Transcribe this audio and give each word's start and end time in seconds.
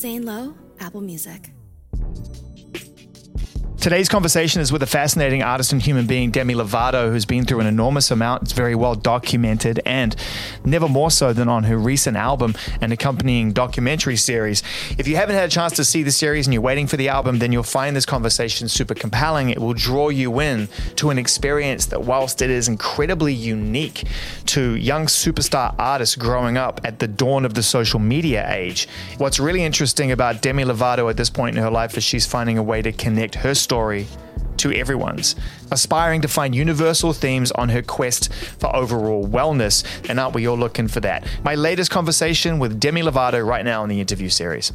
Zane 0.00 0.24
Lowe, 0.24 0.54
Apple 0.78 1.02
Music. 1.02 1.50
Today's 3.80 4.10
conversation 4.10 4.60
is 4.60 4.70
with 4.70 4.82
a 4.82 4.86
fascinating 4.86 5.42
artist 5.42 5.72
and 5.72 5.80
human 5.80 6.06
being, 6.06 6.30
Demi 6.30 6.52
Lovato, 6.52 7.10
who's 7.10 7.24
been 7.24 7.46
through 7.46 7.60
an 7.60 7.66
enormous 7.66 8.10
amount. 8.10 8.42
It's 8.42 8.52
very 8.52 8.74
well 8.74 8.94
documented, 8.94 9.80
and 9.86 10.14
never 10.66 10.86
more 10.86 11.10
so 11.10 11.32
than 11.32 11.48
on 11.48 11.64
her 11.64 11.78
recent 11.78 12.18
album 12.18 12.54
and 12.82 12.92
accompanying 12.92 13.52
documentary 13.52 14.16
series. 14.16 14.62
If 14.98 15.08
you 15.08 15.16
haven't 15.16 15.36
had 15.36 15.48
a 15.48 15.50
chance 15.50 15.72
to 15.76 15.84
see 15.86 16.02
the 16.02 16.10
series 16.10 16.46
and 16.46 16.52
you're 16.52 16.62
waiting 16.62 16.86
for 16.86 16.98
the 16.98 17.08
album, 17.08 17.38
then 17.38 17.52
you'll 17.52 17.62
find 17.62 17.96
this 17.96 18.04
conversation 18.04 18.68
super 18.68 18.94
compelling. 18.94 19.48
It 19.48 19.60
will 19.60 19.72
draw 19.72 20.10
you 20.10 20.40
in 20.40 20.68
to 20.96 21.08
an 21.08 21.18
experience 21.18 21.86
that, 21.86 22.02
whilst 22.02 22.42
it 22.42 22.50
is 22.50 22.68
incredibly 22.68 23.32
unique 23.32 24.04
to 24.50 24.74
young 24.74 25.06
superstar 25.06 25.72
artists 25.78 26.16
growing 26.16 26.56
up 26.56 26.80
at 26.82 26.98
the 26.98 27.06
dawn 27.06 27.44
of 27.44 27.54
the 27.54 27.62
social 27.62 28.00
media 28.00 28.52
age, 28.52 28.88
what's 29.18 29.38
really 29.38 29.62
interesting 29.62 30.10
about 30.10 30.42
Demi 30.42 30.64
Lovato 30.64 31.08
at 31.08 31.16
this 31.16 31.30
point 31.30 31.56
in 31.56 31.62
her 31.62 31.70
life 31.70 31.96
is 31.96 32.02
she's 32.02 32.26
finding 32.26 32.58
a 32.58 32.62
way 32.62 32.82
to 32.82 32.90
connect 32.90 33.36
her 33.36 33.54
story 33.54 34.08
to 34.56 34.72
everyone's, 34.72 35.36
aspiring 35.70 36.20
to 36.22 36.26
find 36.26 36.52
universal 36.52 37.12
themes 37.12 37.52
on 37.52 37.68
her 37.68 37.80
quest 37.80 38.34
for 38.34 38.74
overall 38.74 39.24
wellness. 39.24 39.84
And 40.10 40.18
aren't 40.18 40.34
we 40.34 40.48
all 40.48 40.58
looking 40.58 40.88
for 40.88 40.98
that? 40.98 41.24
My 41.44 41.54
latest 41.54 41.92
conversation 41.92 42.58
with 42.58 42.80
Demi 42.80 43.02
Lovato 43.02 43.46
right 43.46 43.64
now 43.64 43.84
in 43.84 43.88
the 43.88 44.00
interview 44.00 44.28
series. 44.28 44.72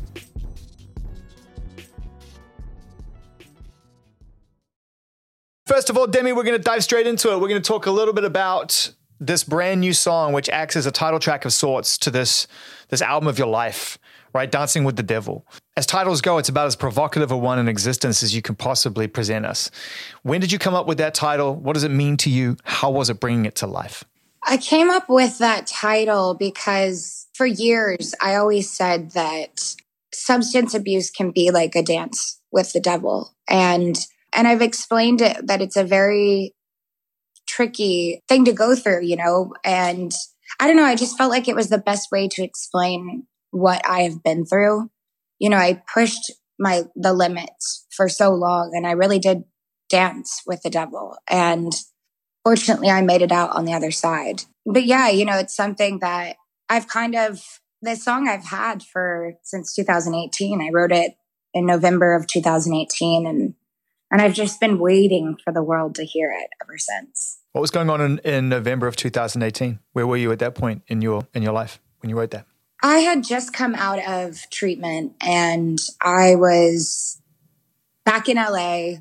First 5.67 5.89
of 5.89 5.97
all, 5.97 6.07
Demi, 6.07 6.31
we're 6.31 6.43
going 6.43 6.57
to 6.57 6.63
dive 6.63 6.83
straight 6.83 7.07
into 7.07 7.33
it. 7.33 7.41
We're 7.41 7.49
going 7.49 7.61
to 7.61 7.67
talk 7.67 7.87
a 7.87 7.91
little 7.91 8.13
bit 8.13 8.23
about 8.23 8.93
this 9.19 9.43
brand 9.43 9.81
new 9.81 9.93
song, 9.93 10.33
which 10.33 10.49
acts 10.49 10.75
as 10.75 10.85
a 10.85 10.91
title 10.91 11.19
track 11.19 11.45
of 11.45 11.53
sorts 11.53 11.97
to 11.99 12.11
this 12.11 12.47
this 12.89 13.01
album 13.01 13.27
of 13.27 13.37
your 13.37 13.47
life 13.47 13.97
right? 14.35 14.51
Dancing 14.51 14.83
with 14.83 14.97
the 14.97 15.03
Devil. 15.03 15.47
As 15.77 15.85
titles 15.85 16.19
go, 16.19 16.37
it's 16.37 16.49
about 16.49 16.67
as 16.67 16.75
provocative 16.75 17.31
a 17.31 17.37
one 17.37 17.57
in 17.57 17.69
existence 17.69 18.21
as 18.21 18.35
you 18.35 18.41
can 18.41 18.53
possibly 18.53 19.07
present 19.07 19.45
us. 19.45 19.71
When 20.23 20.41
did 20.41 20.51
you 20.51 20.59
come 20.59 20.73
up 20.73 20.87
with 20.87 20.97
that 20.97 21.13
title? 21.13 21.55
What 21.55 21.73
does 21.73 21.85
it 21.85 21.89
mean 21.89 22.17
to 22.17 22.29
you? 22.29 22.57
How 22.65 22.91
was 22.91 23.09
it 23.09 23.21
bringing 23.21 23.45
it 23.45 23.55
to 23.55 23.67
life? 23.67 24.03
I 24.43 24.57
came 24.57 24.89
up 24.89 25.07
with 25.07 25.37
that 25.37 25.67
title 25.67 26.33
because 26.33 27.27
for 27.33 27.45
years 27.45 28.13
I 28.21 28.35
always 28.35 28.69
said 28.69 29.11
that 29.11 29.73
substance 30.13 30.73
abuse 30.73 31.09
can 31.09 31.31
be 31.31 31.49
like 31.49 31.73
a 31.73 31.81
dance 31.81 32.41
with 32.51 32.73
the 32.73 32.81
devil. 32.81 33.33
And 33.47 33.97
and 34.33 34.49
I've 34.49 34.61
explained 34.61 35.21
it 35.21 35.47
that 35.47 35.61
it's 35.61 35.77
a 35.77 35.83
very 35.85 36.53
tricky 37.55 38.21
thing 38.27 38.45
to 38.45 38.53
go 38.53 38.75
through, 38.75 39.03
you 39.03 39.15
know, 39.15 39.53
and 39.63 40.11
I 40.59 40.67
don't 40.67 40.75
know, 40.75 40.83
I 40.83 40.95
just 40.95 41.17
felt 41.17 41.31
like 41.31 41.47
it 41.47 41.55
was 41.55 41.69
the 41.69 41.77
best 41.77 42.11
way 42.11 42.27
to 42.29 42.43
explain 42.43 43.27
what 43.51 43.81
I 43.87 44.01
have 44.01 44.23
been 44.23 44.45
through. 44.45 44.89
You 45.39 45.49
know, 45.49 45.57
I 45.57 45.81
pushed 45.93 46.31
my 46.59 46.83
the 46.95 47.13
limits 47.13 47.85
for 47.95 48.07
so 48.07 48.33
long 48.33 48.71
and 48.73 48.87
I 48.87 48.91
really 48.91 49.19
did 49.19 49.43
dance 49.89 50.41
with 50.47 50.61
the 50.63 50.69
devil 50.69 51.17
and 51.29 51.73
fortunately 52.43 52.89
I 52.89 53.01
made 53.01 53.21
it 53.21 53.31
out 53.31 53.55
on 53.55 53.65
the 53.65 53.73
other 53.73 53.91
side. 53.91 54.43
But 54.65 54.85
yeah, 54.85 55.09
you 55.09 55.25
know, 55.25 55.37
it's 55.37 55.55
something 55.55 55.99
that 55.99 56.37
I've 56.69 56.87
kind 56.87 57.15
of 57.15 57.41
this 57.81 58.03
song 58.03 58.27
I've 58.27 58.45
had 58.45 58.83
for 58.83 59.33
since 59.43 59.73
2018. 59.75 60.61
I 60.61 60.69
wrote 60.71 60.91
it 60.91 61.13
in 61.53 61.65
November 61.65 62.15
of 62.15 62.27
2018 62.27 63.27
and 63.27 63.53
and 64.11 64.21
I've 64.21 64.33
just 64.33 64.59
been 64.59 64.79
waiting 64.79 65.37
for 65.43 65.51
the 65.51 65.63
world 65.63 65.95
to 65.95 66.05
hear 66.05 66.31
it 66.31 66.49
ever 66.61 66.77
since. 66.77 67.39
What 67.51 67.61
was 67.61 67.71
going 67.71 67.89
on 67.89 68.01
in, 68.01 68.19
in 68.19 68.49
November 68.49 68.87
of 68.87 68.95
2018? 68.95 69.79
Where 69.93 70.05
were 70.05 70.17
you 70.17 70.31
at 70.31 70.39
that 70.39 70.55
point 70.55 70.83
in 70.87 71.01
your 71.01 71.27
in 71.33 71.41
your 71.41 71.53
life 71.53 71.79
when 72.01 72.09
you 72.09 72.17
wrote 72.17 72.31
that? 72.31 72.45
I 72.83 72.99
had 72.99 73.23
just 73.23 73.53
come 73.53 73.73
out 73.75 73.99
of 74.07 74.49
treatment 74.49 75.13
and 75.21 75.79
I 76.01 76.35
was 76.35 77.21
back 78.03 78.29
in 78.29 78.37
LA. 78.37 78.97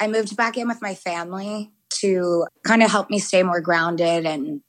I 0.00 0.08
moved 0.08 0.36
back 0.36 0.56
in 0.56 0.66
with 0.66 0.82
my 0.82 0.94
family 0.94 1.70
to 2.00 2.46
kind 2.64 2.82
of 2.82 2.90
help 2.90 3.10
me 3.10 3.18
stay 3.18 3.42
more 3.42 3.60
grounded 3.60 4.26
and 4.26 4.62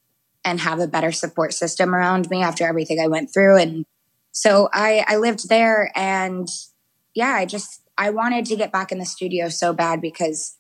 and 0.45 0.59
have 0.59 0.79
a 0.79 0.88
better 0.88 1.11
support 1.11 1.53
system 1.53 1.95
around 1.95 2.29
me 2.29 2.44
after 2.44 2.66
everything 2.66 3.00
I 3.00 3.07
went 3.07 3.34
through. 3.34 3.57
And 3.57 3.85
so 4.31 4.69
I, 4.73 5.05
I 5.07 5.16
lived 5.16 5.47
there 5.47 5.91
and 5.95 6.47
yeah, 7.16 7.34
I 7.34 7.45
just 7.45 7.82
I 7.97 8.09
wanted 8.09 8.45
to 8.47 8.55
get 8.55 8.71
back 8.71 8.91
in 8.91 8.97
the 8.97 9.05
studio 9.05 9.49
so 9.49 9.73
bad 9.73 10.01
because 10.01 10.57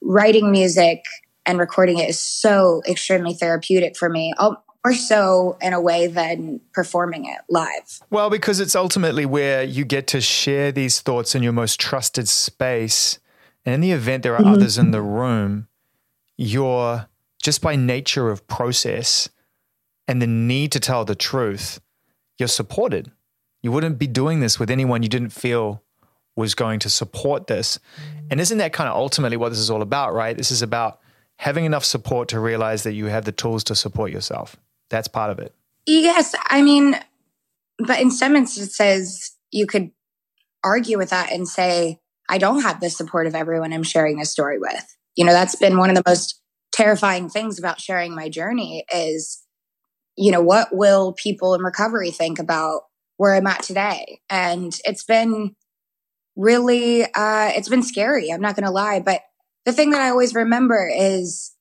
writing 0.00 0.50
music 0.52 1.04
and 1.44 1.58
recording 1.58 1.98
it 1.98 2.08
is 2.10 2.18
so 2.18 2.82
extremely 2.86 3.34
therapeutic 3.34 3.96
for 3.96 4.08
me. 4.08 4.32
I'll, 4.38 4.64
more 4.86 4.94
so 4.94 5.58
in 5.60 5.72
a 5.72 5.80
way 5.80 6.06
than 6.06 6.60
performing 6.72 7.24
it 7.24 7.40
live. 7.48 8.00
Well, 8.10 8.30
because 8.30 8.60
it's 8.60 8.76
ultimately 8.76 9.26
where 9.26 9.64
you 9.64 9.84
get 9.84 10.06
to 10.08 10.20
share 10.20 10.70
these 10.70 11.00
thoughts 11.00 11.34
in 11.34 11.42
your 11.42 11.52
most 11.52 11.80
trusted 11.80 12.28
space. 12.28 13.18
And 13.64 13.74
in 13.74 13.80
the 13.80 13.90
event 13.90 14.22
there 14.22 14.36
are 14.36 14.40
mm-hmm. 14.40 14.52
others 14.52 14.78
in 14.78 14.92
the 14.92 15.02
room, 15.02 15.66
you're 16.36 17.08
just 17.42 17.62
by 17.62 17.74
nature 17.74 18.30
of 18.30 18.46
process 18.46 19.28
and 20.06 20.22
the 20.22 20.26
need 20.28 20.70
to 20.72 20.80
tell 20.80 21.04
the 21.04 21.16
truth, 21.16 21.80
you're 22.38 22.46
supported. 22.46 23.10
You 23.62 23.72
wouldn't 23.72 23.98
be 23.98 24.06
doing 24.06 24.38
this 24.38 24.60
with 24.60 24.70
anyone 24.70 25.02
you 25.02 25.08
didn't 25.08 25.30
feel 25.30 25.82
was 26.36 26.54
going 26.54 26.78
to 26.80 26.90
support 26.90 27.46
this. 27.46 27.78
And 28.30 28.40
isn't 28.40 28.58
that 28.58 28.72
kind 28.72 28.88
of 28.88 28.96
ultimately 28.96 29.36
what 29.36 29.48
this 29.48 29.58
is 29.58 29.70
all 29.70 29.82
about, 29.82 30.12
right? 30.14 30.36
This 30.36 30.50
is 30.50 30.62
about 30.62 31.00
having 31.38 31.64
enough 31.64 31.84
support 31.84 32.28
to 32.28 32.40
realize 32.40 32.82
that 32.84 32.92
you 32.92 33.06
have 33.06 33.24
the 33.24 33.32
tools 33.32 33.64
to 33.64 33.74
support 33.74 34.12
yourself. 34.12 34.56
That's 34.90 35.08
part 35.08 35.30
of 35.30 35.38
it. 35.38 35.54
Yes. 35.86 36.34
I 36.48 36.62
mean, 36.62 36.96
but 37.78 38.00
in 38.00 38.10
some 38.10 38.36
instances, 38.36 39.36
you 39.50 39.66
could 39.66 39.90
argue 40.62 40.98
with 40.98 41.10
that 41.10 41.32
and 41.32 41.48
say, 41.48 41.98
I 42.28 42.38
don't 42.38 42.62
have 42.62 42.80
the 42.80 42.90
support 42.90 43.26
of 43.26 43.34
everyone 43.34 43.72
I'm 43.72 43.82
sharing 43.82 44.18
this 44.18 44.30
story 44.30 44.58
with. 44.58 44.96
You 45.14 45.24
know, 45.24 45.32
that's 45.32 45.56
been 45.56 45.78
one 45.78 45.90
of 45.90 45.96
the 45.96 46.02
most 46.06 46.40
terrifying 46.72 47.28
things 47.28 47.58
about 47.58 47.80
sharing 47.80 48.14
my 48.14 48.28
journey 48.28 48.84
is, 48.92 49.42
you 50.16 50.32
know, 50.32 50.40
what 50.40 50.74
will 50.74 51.12
people 51.12 51.54
in 51.54 51.62
recovery 51.62 52.10
think 52.10 52.38
about 52.38 52.82
where 53.16 53.34
I'm 53.34 53.46
at 53.46 53.62
today? 53.62 54.20
And 54.28 54.76
it's 54.84 55.04
been 55.04 55.54
really, 56.36 57.04
uh, 57.04 57.50
it's 57.54 57.68
been 57.68 57.82
scary. 57.82 58.30
I'm 58.30 58.40
not 58.40 58.54
going 58.54 58.66
to 58.66 58.70
lie. 58.70 59.00
But 59.00 59.22
the 59.64 59.72
thing 59.72 59.90
that 59.90 60.00
I 60.00 60.10
always 60.10 60.34
remember 60.34 60.90
is 60.94 61.52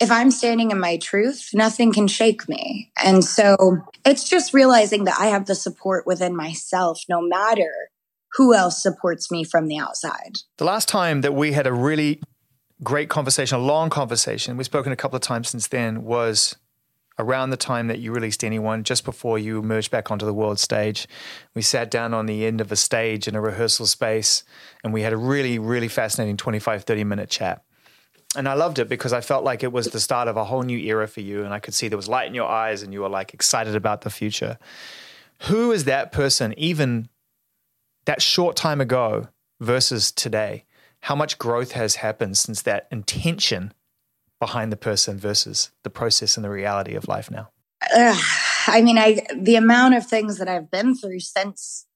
if 0.00 0.10
I'm 0.10 0.30
standing 0.30 0.70
in 0.70 0.78
my 0.78 0.96
truth, 0.96 1.50
nothing 1.52 1.92
can 1.92 2.06
shake 2.06 2.48
me. 2.48 2.92
And 3.04 3.24
so 3.24 3.78
it's 4.04 4.28
just 4.28 4.54
realizing 4.54 5.04
that 5.04 5.16
I 5.18 5.26
have 5.26 5.46
the 5.46 5.54
support 5.54 6.06
within 6.06 6.36
myself, 6.36 7.02
no 7.08 7.20
matter 7.20 7.90
who 8.34 8.54
else 8.54 8.82
supports 8.82 9.30
me 9.30 9.42
from 9.42 9.66
the 9.66 9.78
outside. 9.78 10.38
The 10.58 10.64
last 10.64 10.88
time 10.88 11.22
that 11.22 11.34
we 11.34 11.52
had 11.52 11.66
a 11.66 11.72
really 11.72 12.20
great 12.82 13.08
conversation, 13.08 13.58
a 13.58 13.62
long 13.62 13.90
conversation, 13.90 14.56
we've 14.56 14.66
spoken 14.66 14.92
a 14.92 14.96
couple 14.96 15.16
of 15.16 15.22
times 15.22 15.48
since 15.48 15.66
then, 15.66 16.04
was 16.04 16.56
around 17.18 17.50
the 17.50 17.56
time 17.56 17.88
that 17.88 17.98
you 17.98 18.12
released 18.12 18.44
Anyone, 18.44 18.84
just 18.84 19.04
before 19.04 19.38
you 19.38 19.58
emerged 19.58 19.90
back 19.90 20.10
onto 20.10 20.26
the 20.26 20.34
world 20.34 20.58
stage. 20.58 21.08
We 21.54 21.62
sat 21.62 21.90
down 21.90 22.14
on 22.14 22.26
the 22.26 22.46
end 22.46 22.60
of 22.60 22.70
a 22.70 22.76
stage 22.76 23.26
in 23.26 23.34
a 23.34 23.40
rehearsal 23.40 23.86
space 23.86 24.44
and 24.84 24.92
we 24.92 25.02
had 25.02 25.12
a 25.12 25.16
really, 25.16 25.58
really 25.58 25.88
fascinating 25.88 26.36
25, 26.36 26.84
30 26.84 27.04
minute 27.04 27.28
chat 27.28 27.62
and 28.36 28.48
I 28.48 28.54
loved 28.54 28.78
it 28.78 28.88
because 28.88 29.12
I 29.12 29.20
felt 29.20 29.44
like 29.44 29.62
it 29.62 29.72
was 29.72 29.88
the 29.88 30.00
start 30.00 30.28
of 30.28 30.36
a 30.36 30.44
whole 30.44 30.62
new 30.62 30.78
era 30.78 31.08
for 31.08 31.20
you. 31.20 31.44
And 31.44 31.54
I 31.54 31.60
could 31.60 31.74
see 31.74 31.88
there 31.88 31.96
was 31.96 32.08
light 32.08 32.28
in 32.28 32.34
your 32.34 32.48
eyes 32.48 32.82
and 32.82 32.92
you 32.92 33.00
were 33.00 33.08
like 33.08 33.32
excited 33.32 33.74
about 33.74 34.02
the 34.02 34.10
future. 34.10 34.58
Who 35.42 35.72
is 35.72 35.84
that 35.84 36.12
person, 36.12 36.54
even 36.58 37.08
that 38.04 38.20
short 38.20 38.54
time 38.54 38.80
ago 38.80 39.28
versus 39.60 40.12
today? 40.12 40.64
How 41.02 41.14
much 41.14 41.38
growth 41.38 41.72
has 41.72 41.96
happened 41.96 42.36
since 42.36 42.62
that 42.62 42.86
intention 42.90 43.72
behind 44.40 44.72
the 44.72 44.76
person 44.76 45.18
versus 45.18 45.70
the 45.84 45.90
process 45.90 46.36
and 46.36 46.44
the 46.44 46.50
reality 46.50 46.94
of 46.94 47.08
life 47.08 47.30
now? 47.30 47.50
Uh, 47.94 48.18
I 48.66 48.82
mean, 48.82 48.98
I 48.98 49.22
the 49.34 49.56
amount 49.56 49.94
of 49.94 50.06
things 50.06 50.38
that 50.38 50.48
I've 50.48 50.70
been 50.70 50.94
through 50.96 51.20
since 51.20 51.86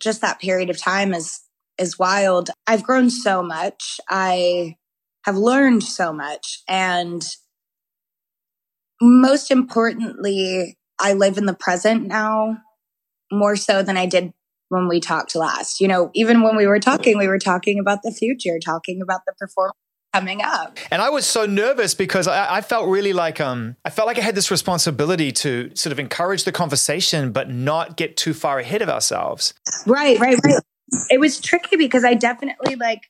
just 0.00 0.20
that 0.20 0.40
period 0.40 0.70
of 0.70 0.78
time 0.78 1.14
is 1.14 1.40
is 1.78 1.98
wild. 1.98 2.50
I've 2.66 2.82
grown 2.82 3.10
so 3.10 3.42
much. 3.42 4.00
I 4.08 4.76
have 5.24 5.36
learned 5.36 5.82
so 5.82 6.12
much. 6.12 6.62
And 6.68 7.26
most 9.00 9.50
importantly, 9.50 10.78
I 11.00 11.14
live 11.14 11.38
in 11.38 11.46
the 11.46 11.54
present 11.54 12.06
now 12.06 12.58
more 13.32 13.56
so 13.56 13.82
than 13.82 13.96
I 13.96 14.06
did 14.06 14.32
when 14.68 14.88
we 14.88 15.00
talked 15.00 15.34
last. 15.34 15.80
You 15.80 15.88
know, 15.88 16.10
even 16.14 16.42
when 16.42 16.56
we 16.56 16.66
were 16.66 16.80
talking, 16.80 17.18
we 17.18 17.28
were 17.28 17.38
talking 17.38 17.78
about 17.78 18.02
the 18.02 18.12
future, 18.12 18.58
talking 18.62 19.00
about 19.02 19.22
the 19.26 19.32
performance 19.38 19.76
coming 20.12 20.42
up. 20.42 20.78
And 20.90 21.00
I 21.00 21.10
was 21.10 21.26
so 21.26 21.46
nervous 21.46 21.94
because 21.94 22.26
I, 22.26 22.56
I, 22.56 22.60
felt 22.60 22.88
really 22.88 23.12
like 23.12 23.40
um 23.40 23.76
I 23.84 23.90
felt 23.90 24.06
like 24.06 24.18
I 24.18 24.22
had 24.22 24.34
this 24.34 24.50
responsibility 24.50 25.32
to 25.32 25.70
sort 25.74 25.92
of 25.92 25.98
encourage 25.98 26.44
the 26.44 26.52
conversation 26.52 27.32
but 27.32 27.48
not 27.50 27.96
get 27.96 28.16
too 28.16 28.34
far 28.34 28.58
ahead 28.58 28.82
of 28.82 28.88
ourselves. 28.88 29.54
Right, 29.86 30.18
right, 30.18 30.38
right. 30.44 30.62
It 31.08 31.20
was 31.20 31.40
tricky 31.40 31.76
because 31.76 32.04
I 32.04 32.14
definitely 32.14 32.76
like 32.76 33.02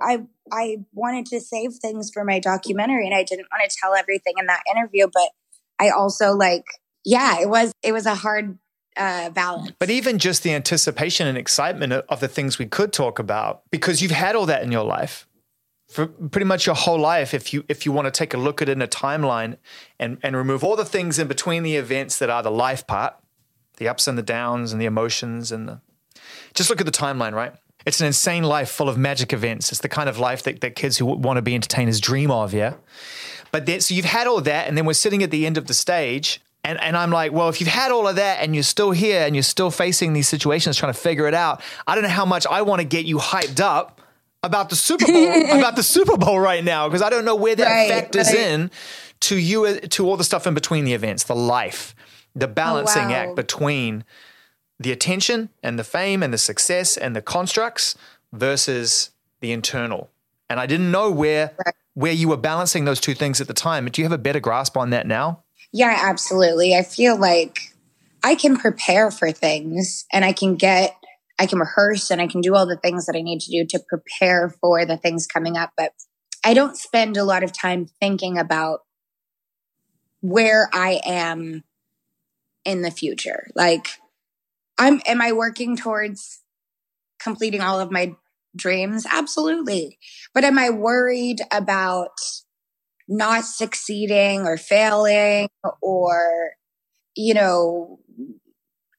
I 0.00 0.24
I 0.52 0.78
wanted 0.92 1.26
to 1.26 1.40
save 1.40 1.74
things 1.74 2.10
for 2.12 2.24
my 2.24 2.38
documentary 2.38 3.06
and 3.06 3.14
I 3.14 3.24
didn't 3.24 3.46
want 3.50 3.68
to 3.68 3.76
tell 3.80 3.94
everything 3.94 4.34
in 4.38 4.46
that 4.46 4.62
interview, 4.74 5.08
but 5.12 5.30
I 5.78 5.90
also 5.90 6.32
like 6.32 6.64
yeah, 7.04 7.40
it 7.40 7.48
was 7.48 7.72
it 7.82 7.92
was 7.92 8.06
a 8.06 8.14
hard 8.14 8.58
uh, 8.96 9.30
balance. 9.30 9.72
But 9.78 9.90
even 9.90 10.18
just 10.18 10.42
the 10.42 10.54
anticipation 10.54 11.26
and 11.26 11.36
excitement 11.36 11.92
of 11.92 12.20
the 12.20 12.28
things 12.28 12.58
we 12.58 12.66
could 12.66 12.92
talk 12.92 13.18
about, 13.18 13.62
because 13.70 14.00
you've 14.00 14.10
had 14.10 14.34
all 14.34 14.46
that 14.46 14.62
in 14.62 14.72
your 14.72 14.84
life 14.84 15.25
for 15.88 16.06
pretty 16.06 16.44
much 16.44 16.66
your 16.66 16.74
whole 16.74 16.98
life. 16.98 17.32
If 17.32 17.52
you 17.52 17.64
if 17.68 17.86
you 17.86 17.92
want 17.92 18.06
to 18.06 18.10
take 18.10 18.34
a 18.34 18.36
look 18.36 18.60
at 18.60 18.68
it 18.68 18.72
in 18.72 18.82
a 18.82 18.88
timeline 18.88 19.56
and 19.98 20.18
and 20.22 20.36
remove 20.36 20.64
all 20.64 20.76
the 20.76 20.84
things 20.84 21.18
in 21.18 21.28
between 21.28 21.62
the 21.62 21.76
events 21.76 22.18
that 22.18 22.30
are 22.30 22.42
the 22.42 22.50
life 22.50 22.86
part, 22.86 23.14
the 23.76 23.88
ups 23.88 24.08
and 24.08 24.18
the 24.18 24.22
downs 24.22 24.72
and 24.72 24.80
the 24.80 24.86
emotions 24.86 25.52
and 25.52 25.68
the 25.68 25.80
just 26.54 26.70
look 26.70 26.80
at 26.80 26.86
the 26.86 26.92
timeline, 26.92 27.32
right? 27.32 27.52
It's 27.84 28.00
an 28.00 28.06
insane 28.06 28.42
life 28.42 28.68
full 28.68 28.88
of 28.88 28.98
magic 28.98 29.32
events. 29.32 29.70
It's 29.70 29.80
the 29.80 29.88
kind 29.88 30.08
of 30.08 30.18
life 30.18 30.42
that, 30.42 30.60
that 30.60 30.74
kids 30.74 30.98
who 30.98 31.06
want 31.06 31.36
to 31.36 31.42
be 31.42 31.54
entertainers 31.54 32.00
dream 32.00 32.32
of, 32.32 32.52
yeah? 32.52 32.74
But 33.52 33.66
then, 33.66 33.80
so 33.80 33.94
you've 33.94 34.06
had 34.06 34.26
all 34.26 34.40
that, 34.40 34.66
and 34.66 34.76
then 34.76 34.86
we're 34.86 34.94
sitting 34.94 35.22
at 35.22 35.30
the 35.30 35.46
end 35.46 35.56
of 35.56 35.68
the 35.68 35.74
stage, 35.74 36.40
and, 36.64 36.80
and 36.80 36.96
I'm 36.96 37.12
like, 37.12 37.30
well, 37.30 37.48
if 37.48 37.60
you've 37.60 37.68
had 37.68 37.92
all 37.92 38.08
of 38.08 38.16
that 38.16 38.38
and 38.40 38.56
you're 38.56 38.64
still 38.64 38.90
here 38.90 39.20
and 39.24 39.36
you're 39.36 39.44
still 39.44 39.70
facing 39.70 40.14
these 40.14 40.28
situations 40.28 40.76
trying 40.76 40.92
to 40.92 40.98
figure 40.98 41.28
it 41.28 41.34
out, 41.34 41.62
I 41.86 41.94
don't 41.94 42.02
know 42.02 42.10
how 42.10 42.26
much 42.26 42.44
I 42.44 42.62
want 42.62 42.80
to 42.80 42.84
get 42.84 43.04
you 43.04 43.18
hyped 43.18 43.60
up 43.60 43.95
about 44.42 44.70
the 44.70 44.76
Super 44.76 45.06
Bowl, 45.06 45.50
about 45.58 45.76
the 45.76 45.82
Super 45.82 46.16
Bowl 46.16 46.38
right 46.38 46.62
now, 46.62 46.88
because 46.88 47.02
I 47.02 47.10
don't 47.10 47.24
know 47.24 47.36
where 47.36 47.56
that 47.56 47.64
right, 47.64 47.88
factors 47.88 48.28
right. 48.28 48.38
in 48.38 48.70
to 49.20 49.36
you, 49.36 49.64
uh, 49.64 49.78
to 49.90 50.08
all 50.08 50.16
the 50.16 50.24
stuff 50.24 50.46
in 50.46 50.54
between 50.54 50.84
the 50.84 50.94
events, 50.94 51.24
the 51.24 51.34
life, 51.34 51.94
the 52.34 52.48
oh, 52.48 52.52
balancing 52.52 53.06
oh, 53.06 53.10
wow. 53.10 53.14
act 53.14 53.36
between 53.36 54.04
the 54.78 54.92
attention 54.92 55.48
and 55.62 55.78
the 55.78 55.84
fame 55.84 56.22
and 56.22 56.32
the 56.32 56.38
success 56.38 56.96
and 56.96 57.16
the 57.16 57.22
constructs 57.22 57.96
versus 58.32 59.10
the 59.40 59.52
internal. 59.52 60.10
And 60.48 60.60
I 60.60 60.66
didn't 60.66 60.90
know 60.90 61.10
where 61.10 61.52
right. 61.64 61.74
where 61.94 62.12
you 62.12 62.28
were 62.28 62.36
balancing 62.36 62.84
those 62.84 63.00
two 63.00 63.14
things 63.14 63.40
at 63.40 63.48
the 63.48 63.54
time. 63.54 63.86
Do 63.86 64.00
you 64.00 64.04
have 64.04 64.12
a 64.12 64.18
better 64.18 64.40
grasp 64.40 64.76
on 64.76 64.90
that 64.90 65.06
now? 65.06 65.42
Yeah, 65.72 65.98
absolutely. 66.02 66.74
I 66.76 66.82
feel 66.82 67.18
like 67.18 67.72
I 68.22 68.34
can 68.34 68.56
prepare 68.56 69.10
for 69.10 69.32
things 69.32 70.06
and 70.12 70.24
I 70.24 70.32
can 70.32 70.56
get 70.56 70.96
I 71.38 71.46
can 71.46 71.58
rehearse 71.58 72.10
and 72.10 72.20
I 72.20 72.26
can 72.26 72.40
do 72.40 72.54
all 72.54 72.66
the 72.66 72.78
things 72.78 73.06
that 73.06 73.16
I 73.16 73.22
need 73.22 73.40
to 73.40 73.50
do 73.50 73.66
to 73.66 73.84
prepare 73.88 74.54
for 74.60 74.84
the 74.84 74.96
things 74.96 75.26
coming 75.26 75.56
up, 75.56 75.72
but 75.76 75.92
I 76.44 76.54
don't 76.54 76.76
spend 76.76 77.16
a 77.16 77.24
lot 77.24 77.42
of 77.42 77.52
time 77.52 77.86
thinking 78.00 78.38
about 78.38 78.80
where 80.20 80.68
I 80.72 81.00
am 81.04 81.64
in 82.64 82.82
the 82.82 82.90
future. 82.90 83.48
Like 83.54 83.88
I'm 84.78 85.00
am 85.06 85.20
I 85.20 85.32
working 85.32 85.76
towards 85.76 86.42
completing 87.20 87.60
all 87.60 87.80
of 87.80 87.90
my 87.90 88.14
dreams? 88.54 89.06
Absolutely. 89.10 89.98
But 90.34 90.44
am 90.44 90.58
I 90.58 90.70
worried 90.70 91.40
about 91.50 92.18
not 93.08 93.44
succeeding 93.44 94.46
or 94.46 94.56
failing 94.56 95.48
or 95.80 96.52
you 97.14 97.34
know 97.34 98.00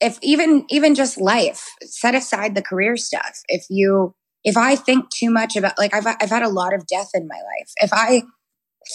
if 0.01 0.17
even 0.21 0.65
even 0.69 0.95
just 0.95 1.19
life 1.19 1.69
set 1.81 2.15
aside 2.15 2.55
the 2.55 2.61
career 2.61 2.97
stuff 2.97 3.39
if 3.47 3.65
you 3.69 4.13
if 4.43 4.55
i 4.57 4.75
think 4.75 5.05
too 5.09 5.29
much 5.29 5.55
about 5.55 5.77
like 5.77 5.93
i've 5.93 6.07
i've 6.07 6.29
had 6.29 6.43
a 6.43 6.49
lot 6.49 6.73
of 6.73 6.85
death 6.87 7.09
in 7.13 7.27
my 7.27 7.35
life 7.35 7.71
if 7.77 7.89
i 7.93 8.23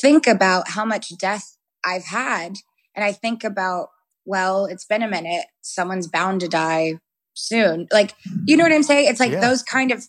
think 0.00 0.26
about 0.26 0.68
how 0.68 0.84
much 0.84 1.16
death 1.18 1.56
i've 1.84 2.04
had 2.04 2.56
and 2.94 3.04
i 3.04 3.12
think 3.12 3.44
about 3.44 3.88
well, 4.24 4.66
it's 4.66 4.84
been 4.84 5.02
a 5.02 5.08
minute. 5.08 5.46
Someone's 5.62 6.08
bound 6.08 6.40
to 6.40 6.48
die 6.48 6.98
soon. 7.34 7.88
Like, 7.92 8.14
you 8.46 8.56
know 8.56 8.64
what 8.64 8.72
I'm 8.72 8.82
saying? 8.82 9.08
It's 9.08 9.20
like 9.20 9.32
yeah. 9.32 9.40
those 9.40 9.62
kind 9.62 9.90
of, 9.90 10.06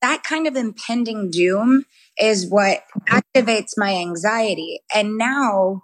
that 0.00 0.22
kind 0.24 0.46
of 0.46 0.56
impending 0.56 1.30
doom 1.30 1.84
is 2.18 2.48
what 2.48 2.82
activates 3.08 3.72
my 3.76 3.94
anxiety. 3.94 4.80
And 4.94 5.16
now 5.16 5.82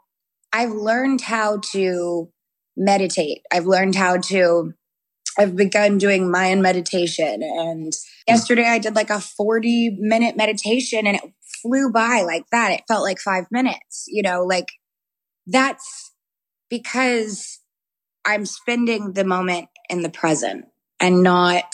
I've 0.52 0.72
learned 0.72 1.20
how 1.20 1.60
to 1.72 2.30
meditate. 2.78 3.42
I've 3.52 3.66
learned 3.66 3.94
how 3.94 4.16
to, 4.16 4.72
I've 5.38 5.56
begun 5.56 5.98
doing 5.98 6.30
Mayan 6.30 6.62
meditation. 6.62 7.42
And 7.42 7.92
yesterday 8.26 8.66
I 8.66 8.78
did 8.78 8.94
like 8.94 9.10
a 9.10 9.20
40 9.20 9.98
minute 10.00 10.36
meditation 10.36 11.06
and 11.06 11.16
it 11.16 11.22
flew 11.62 11.90
by 11.92 12.22
like 12.22 12.44
that. 12.52 12.72
It 12.72 12.82
felt 12.88 13.02
like 13.02 13.18
five 13.18 13.44
minutes, 13.50 14.06
you 14.08 14.22
know, 14.22 14.44
like 14.44 14.68
that's 15.46 16.12
because 16.70 17.60
I'm 18.24 18.46
spending 18.46 19.12
the 19.12 19.24
moment 19.24 19.68
in 19.88 20.02
the 20.02 20.10
present 20.10 20.66
and 21.00 21.22
not 21.22 21.64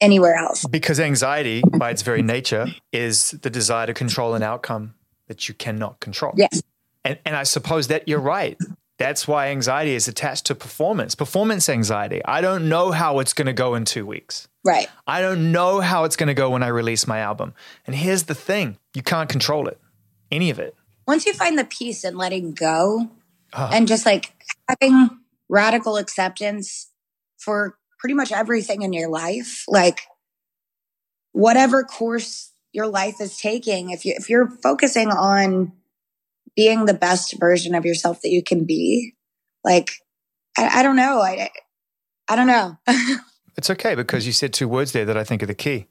anywhere 0.00 0.34
else. 0.36 0.64
Because 0.66 1.00
anxiety, 1.00 1.62
by 1.76 1.90
its 1.90 2.02
very 2.02 2.22
nature, 2.22 2.68
is 2.92 3.32
the 3.32 3.50
desire 3.50 3.86
to 3.86 3.94
control 3.94 4.34
an 4.34 4.42
outcome 4.42 4.94
that 5.26 5.48
you 5.48 5.54
cannot 5.54 6.00
control. 6.00 6.34
Yes. 6.36 6.62
And, 7.04 7.18
and 7.24 7.36
I 7.36 7.42
suppose 7.42 7.88
that 7.88 8.08
you're 8.08 8.20
right. 8.20 8.56
That's 8.98 9.28
why 9.28 9.48
anxiety 9.48 9.94
is 9.94 10.08
attached 10.08 10.46
to 10.46 10.54
performance, 10.54 11.14
performance 11.14 11.68
anxiety. 11.68 12.20
I 12.24 12.40
don't 12.40 12.68
know 12.68 12.90
how 12.90 13.20
it's 13.20 13.32
going 13.32 13.46
to 13.46 13.52
go 13.52 13.74
in 13.74 13.84
two 13.84 14.04
weeks. 14.04 14.48
Right. 14.64 14.88
I 15.06 15.20
don't 15.20 15.52
know 15.52 15.80
how 15.80 16.04
it's 16.04 16.16
going 16.16 16.26
to 16.26 16.34
go 16.34 16.50
when 16.50 16.62
I 16.64 16.68
release 16.68 17.06
my 17.06 17.20
album. 17.20 17.54
And 17.86 17.94
here's 17.94 18.24
the 18.24 18.34
thing 18.34 18.76
you 18.94 19.02
can't 19.02 19.28
control 19.28 19.68
it, 19.68 19.80
any 20.32 20.50
of 20.50 20.58
it. 20.58 20.74
Once 21.06 21.26
you 21.26 21.32
find 21.32 21.56
the 21.56 21.64
peace 21.64 22.04
in 22.04 22.16
letting 22.16 22.52
go 22.52 23.08
and 23.54 23.88
just 23.88 24.04
like 24.04 24.34
having 24.68 25.10
radical 25.48 25.96
acceptance 25.96 26.90
for 27.38 27.78
pretty 27.98 28.14
much 28.14 28.32
everything 28.32 28.82
in 28.82 28.92
your 28.92 29.08
life. 29.08 29.64
Like 29.68 30.00
whatever 31.32 31.84
course 31.84 32.52
your 32.72 32.86
life 32.86 33.20
is 33.20 33.38
taking, 33.38 33.90
if 33.90 34.04
you 34.04 34.14
if 34.16 34.28
you're 34.28 34.48
focusing 34.48 35.08
on 35.08 35.72
being 36.58 36.86
the 36.86 36.94
best 36.94 37.38
version 37.38 37.72
of 37.76 37.84
yourself 37.84 38.20
that 38.20 38.30
you 38.30 38.42
can 38.42 38.64
be, 38.64 39.14
like 39.62 39.92
I, 40.58 40.80
I 40.80 40.82
don't 40.82 40.96
know. 40.96 41.20
I 41.20 41.50
I 42.26 42.34
don't 42.34 42.48
know. 42.48 42.76
it's 43.56 43.70
okay 43.70 43.94
because 43.94 44.26
you 44.26 44.32
said 44.32 44.52
two 44.52 44.66
words 44.66 44.90
there 44.90 45.04
that 45.04 45.16
I 45.16 45.22
think 45.22 45.40
are 45.40 45.46
the 45.46 45.54
key. 45.54 45.86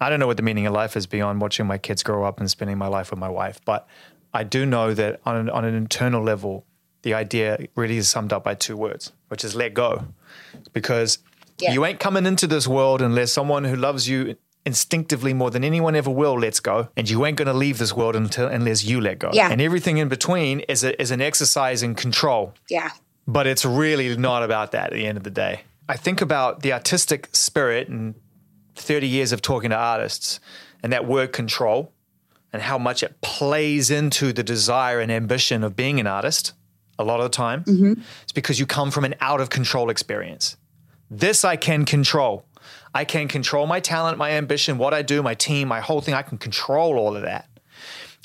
I 0.00 0.08
don't 0.08 0.18
know 0.18 0.26
what 0.26 0.38
the 0.38 0.42
meaning 0.42 0.66
of 0.66 0.72
life 0.72 0.96
is 0.96 1.06
beyond 1.06 1.42
watching 1.42 1.66
my 1.66 1.76
kids 1.76 2.02
grow 2.02 2.24
up 2.24 2.40
and 2.40 2.50
spending 2.50 2.78
my 2.78 2.86
life 2.86 3.10
with 3.10 3.20
my 3.20 3.28
wife, 3.28 3.60
but 3.66 3.86
I 4.32 4.44
do 4.44 4.64
know 4.64 4.94
that 4.94 5.20
on 5.26 5.36
an, 5.36 5.50
on 5.50 5.66
an 5.66 5.74
internal 5.74 6.22
level, 6.22 6.64
the 7.02 7.12
idea 7.12 7.66
really 7.76 7.98
is 7.98 8.08
summed 8.08 8.32
up 8.32 8.42
by 8.42 8.54
two 8.54 8.78
words, 8.78 9.12
which 9.28 9.44
is 9.44 9.54
let 9.54 9.74
go. 9.74 10.06
Because 10.72 11.18
yeah. 11.58 11.72
you 11.72 11.84
ain't 11.84 12.00
coming 12.00 12.24
into 12.24 12.46
this 12.46 12.66
world 12.66 13.02
unless 13.02 13.30
someone 13.30 13.64
who 13.64 13.76
loves 13.76 14.08
you 14.08 14.36
instinctively 14.68 15.32
more 15.32 15.50
than 15.50 15.64
anyone 15.64 15.96
ever 15.96 16.10
will 16.10 16.38
lets 16.38 16.60
go. 16.60 16.88
And 16.96 17.08
you 17.08 17.24
ain't 17.24 17.38
going 17.38 17.46
to 17.46 17.54
leave 17.54 17.78
this 17.78 17.94
world 17.94 18.14
until 18.14 18.46
unless 18.46 18.84
you 18.84 19.00
let 19.00 19.18
go. 19.18 19.30
Yeah. 19.32 19.50
And 19.50 19.60
everything 19.60 19.96
in 19.96 20.08
between 20.08 20.60
is, 20.60 20.84
a, 20.84 21.00
is 21.00 21.10
an 21.10 21.22
exercise 21.22 21.82
in 21.82 21.94
control. 21.94 22.52
Yeah. 22.68 22.90
But 23.26 23.46
it's 23.46 23.64
really 23.64 24.14
not 24.16 24.42
about 24.42 24.72
that 24.72 24.88
at 24.88 24.92
the 24.92 25.06
end 25.06 25.16
of 25.16 25.24
the 25.24 25.30
day. 25.30 25.62
I 25.88 25.96
think 25.96 26.20
about 26.20 26.60
the 26.60 26.74
artistic 26.74 27.28
spirit 27.32 27.88
and 27.88 28.14
30 28.76 29.08
years 29.08 29.32
of 29.32 29.40
talking 29.40 29.70
to 29.70 29.76
artists 29.76 30.38
and 30.82 30.92
that 30.92 31.06
word 31.06 31.32
control 31.32 31.92
and 32.52 32.60
how 32.60 32.78
much 32.78 33.02
it 33.02 33.20
plays 33.22 33.90
into 33.90 34.32
the 34.34 34.42
desire 34.42 35.00
and 35.00 35.10
ambition 35.10 35.64
of 35.64 35.74
being 35.74 35.98
an 35.98 36.06
artist 36.06 36.52
a 36.98 37.04
lot 37.04 37.20
of 37.20 37.24
the 37.24 37.30
time. 37.30 37.64
Mm-hmm. 37.64 38.02
It's 38.22 38.32
because 38.32 38.60
you 38.60 38.66
come 38.66 38.90
from 38.90 39.04
an 39.06 39.14
out 39.20 39.40
of 39.40 39.48
control 39.48 39.88
experience. 39.88 40.56
This 41.10 41.44
I 41.44 41.56
can 41.56 41.84
control. 41.84 42.44
I 42.98 43.04
can 43.04 43.28
control 43.28 43.68
my 43.68 43.78
talent, 43.78 44.18
my 44.18 44.32
ambition, 44.32 44.76
what 44.76 44.92
I 44.92 45.02
do, 45.02 45.22
my 45.22 45.34
team, 45.34 45.68
my 45.68 45.78
whole 45.78 46.00
thing. 46.00 46.14
I 46.14 46.22
can 46.22 46.36
control 46.36 46.98
all 46.98 47.14
of 47.14 47.22
that. 47.22 47.48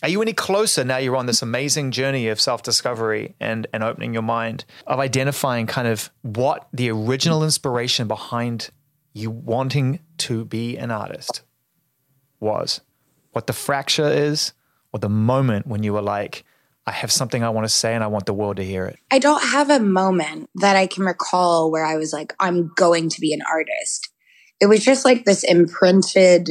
Are 0.01 0.09
you 0.09 0.19
any 0.19 0.33
closer 0.33 0.83
now 0.83 0.97
you're 0.97 1.15
on 1.15 1.27
this 1.27 1.43
amazing 1.43 1.91
journey 1.91 2.27
of 2.27 2.41
self 2.41 2.63
discovery 2.63 3.35
and, 3.39 3.67
and 3.71 3.83
opening 3.83 4.13
your 4.13 4.23
mind, 4.23 4.65
of 4.87 4.99
identifying 4.99 5.67
kind 5.67 5.87
of 5.87 6.09
what 6.23 6.69
the 6.73 6.89
original 6.89 7.43
inspiration 7.43 8.07
behind 8.07 8.71
you 9.13 9.29
wanting 9.29 9.99
to 10.17 10.43
be 10.43 10.75
an 10.75 10.89
artist 10.89 11.43
was? 12.39 12.81
What 13.33 13.45
the 13.45 13.53
fracture 13.53 14.09
is, 14.09 14.53
or 14.91 14.99
the 14.99 15.07
moment 15.07 15.67
when 15.67 15.83
you 15.83 15.93
were 15.93 16.01
like, 16.01 16.45
I 16.87 16.91
have 16.93 17.11
something 17.11 17.43
I 17.43 17.49
want 17.51 17.65
to 17.65 17.69
say 17.69 17.93
and 17.93 18.03
I 18.03 18.07
want 18.07 18.25
the 18.25 18.33
world 18.33 18.55
to 18.55 18.65
hear 18.65 18.87
it? 18.87 18.97
I 19.11 19.19
don't 19.19 19.43
have 19.43 19.69
a 19.69 19.79
moment 19.79 20.49
that 20.55 20.75
I 20.75 20.87
can 20.87 21.03
recall 21.03 21.69
where 21.69 21.85
I 21.85 21.95
was 21.95 22.11
like, 22.11 22.33
I'm 22.39 22.71
going 22.75 23.09
to 23.09 23.21
be 23.21 23.33
an 23.33 23.43
artist. 23.47 24.09
It 24.59 24.67
was 24.67 24.83
just 24.83 25.05
like 25.05 25.25
this 25.25 25.43
imprinted 25.43 26.49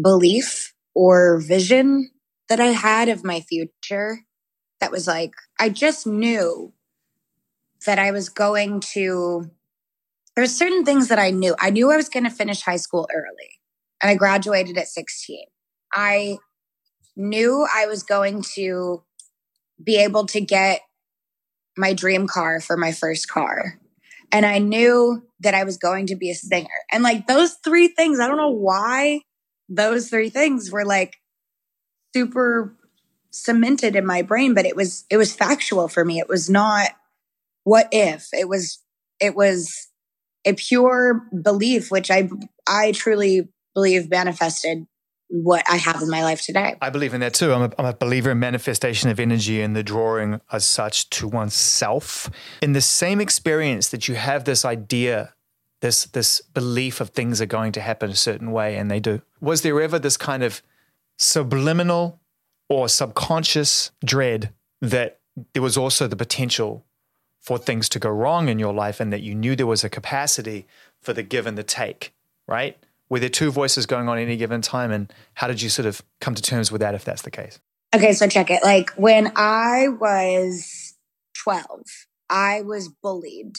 belief 0.00 0.72
or 0.94 1.40
vision 1.40 2.10
that 2.48 2.60
I 2.60 2.66
had 2.66 3.08
of 3.08 3.24
my 3.24 3.40
future 3.40 4.20
that 4.80 4.90
was 4.90 5.06
like, 5.06 5.32
I 5.58 5.68
just 5.68 6.06
knew 6.06 6.72
that 7.86 7.98
I 7.98 8.10
was 8.10 8.28
going 8.28 8.80
to, 8.92 9.50
there 10.34 10.42
were 10.42 10.48
certain 10.48 10.84
things 10.84 11.08
that 11.08 11.18
I 11.18 11.30
knew. 11.30 11.54
I 11.58 11.70
knew 11.70 11.90
I 11.90 11.96
was 11.96 12.08
going 12.08 12.24
to 12.24 12.30
finish 12.30 12.62
high 12.62 12.76
school 12.76 13.08
early 13.12 13.60
and 14.02 14.10
I 14.10 14.14
graduated 14.14 14.76
at 14.78 14.88
16. 14.88 15.44
I 15.92 16.38
knew 17.16 17.66
I 17.72 17.86
was 17.86 18.02
going 18.02 18.42
to 18.54 19.02
be 19.82 19.96
able 19.96 20.26
to 20.26 20.40
get 20.40 20.82
my 21.76 21.92
dream 21.92 22.26
car 22.26 22.60
for 22.60 22.76
my 22.76 22.92
first 22.92 23.28
car. 23.28 23.79
And 24.32 24.46
I 24.46 24.58
knew 24.58 25.22
that 25.40 25.54
I 25.54 25.64
was 25.64 25.76
going 25.76 26.06
to 26.06 26.16
be 26.16 26.30
a 26.30 26.34
singer. 26.34 26.68
And 26.92 27.02
like 27.02 27.26
those 27.26 27.56
three 27.64 27.88
things, 27.88 28.20
I 28.20 28.28
don't 28.28 28.36
know 28.36 28.50
why 28.50 29.22
those 29.68 30.08
three 30.08 30.30
things 30.30 30.70
were 30.70 30.84
like 30.84 31.16
super 32.14 32.76
cemented 33.30 33.96
in 33.96 34.06
my 34.06 34.22
brain, 34.22 34.54
but 34.54 34.66
it 34.66 34.76
was, 34.76 35.04
it 35.10 35.16
was 35.16 35.34
factual 35.34 35.88
for 35.88 36.04
me. 36.04 36.18
It 36.18 36.28
was 36.28 36.50
not 36.50 36.90
what 37.64 37.88
if 37.92 38.28
it 38.32 38.48
was, 38.48 38.82
it 39.20 39.34
was 39.34 39.90
a 40.44 40.54
pure 40.54 41.26
belief, 41.42 41.90
which 41.90 42.10
I 42.10 42.28
I 42.66 42.92
truly 42.92 43.48
believe 43.74 44.10
manifested 44.10 44.86
what 45.30 45.62
I 45.70 45.76
have 45.76 46.02
in 46.02 46.10
my 46.10 46.24
life 46.24 46.42
today. 46.42 46.76
I 46.82 46.90
believe 46.90 47.14
in 47.14 47.20
that 47.20 47.34
too. 47.34 47.52
I'm 47.52 47.62
a, 47.62 47.72
I'm 47.78 47.86
a 47.86 47.94
believer 47.94 48.32
in 48.32 48.40
manifestation 48.40 49.10
of 49.10 49.20
energy 49.20 49.62
and 49.62 49.76
the 49.76 49.82
drawing 49.82 50.40
as 50.52 50.66
such 50.66 51.08
to 51.10 51.28
oneself. 51.28 52.28
In 52.60 52.72
the 52.72 52.80
same 52.80 53.20
experience 53.20 53.88
that 53.88 54.08
you 54.08 54.16
have 54.16 54.44
this 54.44 54.64
idea, 54.64 55.34
this 55.80 56.04
this 56.06 56.40
belief 56.40 57.00
of 57.00 57.10
things 57.10 57.40
are 57.40 57.46
going 57.46 57.72
to 57.72 57.80
happen 57.80 58.10
a 58.10 58.16
certain 58.16 58.50
way, 58.50 58.76
and 58.76 58.90
they 58.90 59.00
do. 59.00 59.22
Was 59.40 59.62
there 59.62 59.80
ever 59.80 59.98
this 59.98 60.16
kind 60.16 60.42
of 60.42 60.62
subliminal 61.16 62.20
or 62.68 62.88
subconscious 62.88 63.92
dread 64.04 64.52
that 64.80 65.20
there 65.52 65.62
was 65.62 65.76
also 65.76 66.06
the 66.06 66.16
potential 66.16 66.84
for 67.40 67.56
things 67.56 67.88
to 67.88 67.98
go 67.98 68.10
wrong 68.10 68.48
in 68.48 68.58
your 68.58 68.74
life 68.74 69.00
and 69.00 69.12
that 69.12 69.22
you 69.22 69.34
knew 69.34 69.56
there 69.56 69.66
was 69.66 69.84
a 69.84 69.88
capacity 69.88 70.66
for 71.00 71.12
the 71.12 71.22
give 71.22 71.46
and 71.46 71.56
the 71.56 71.62
take, 71.62 72.12
right? 72.46 72.76
Were 73.10 73.18
there 73.18 73.28
two 73.28 73.50
voices 73.50 73.86
going 73.86 74.08
on 74.08 74.18
at 74.18 74.22
any 74.22 74.36
given 74.36 74.62
time? 74.62 74.90
And 74.92 75.12
how 75.34 75.48
did 75.48 75.60
you 75.60 75.68
sort 75.68 75.86
of 75.86 76.00
come 76.20 76.34
to 76.34 76.42
terms 76.42 76.72
with 76.72 76.80
that 76.80 76.94
if 76.94 77.04
that's 77.04 77.22
the 77.22 77.30
case? 77.30 77.58
Okay, 77.94 78.12
so 78.12 78.28
check 78.28 78.50
it. 78.50 78.62
Like 78.62 78.90
when 78.92 79.32
I 79.34 79.88
was 79.88 80.96
12, 81.42 81.82
I 82.30 82.62
was 82.62 82.88
bullied 82.88 83.56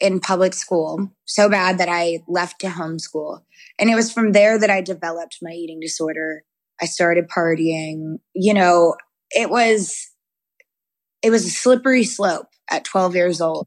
in 0.00 0.20
public 0.20 0.52
school 0.52 1.10
so 1.24 1.48
bad 1.48 1.78
that 1.78 1.88
I 1.88 2.20
left 2.28 2.60
to 2.60 2.66
homeschool. 2.66 3.40
And 3.78 3.90
it 3.90 3.94
was 3.94 4.12
from 4.12 4.32
there 4.32 4.58
that 4.58 4.70
I 4.70 4.82
developed 4.82 5.38
my 5.40 5.52
eating 5.52 5.80
disorder. 5.80 6.44
I 6.80 6.86
started 6.86 7.28
partying. 7.28 8.18
You 8.34 8.54
know, 8.54 8.96
it 9.30 9.48
was 9.48 10.10
it 11.22 11.30
was 11.30 11.46
a 11.46 11.50
slippery 11.50 12.04
slope 12.04 12.48
at 12.70 12.84
12 12.84 13.14
years 13.14 13.40
old. 13.40 13.66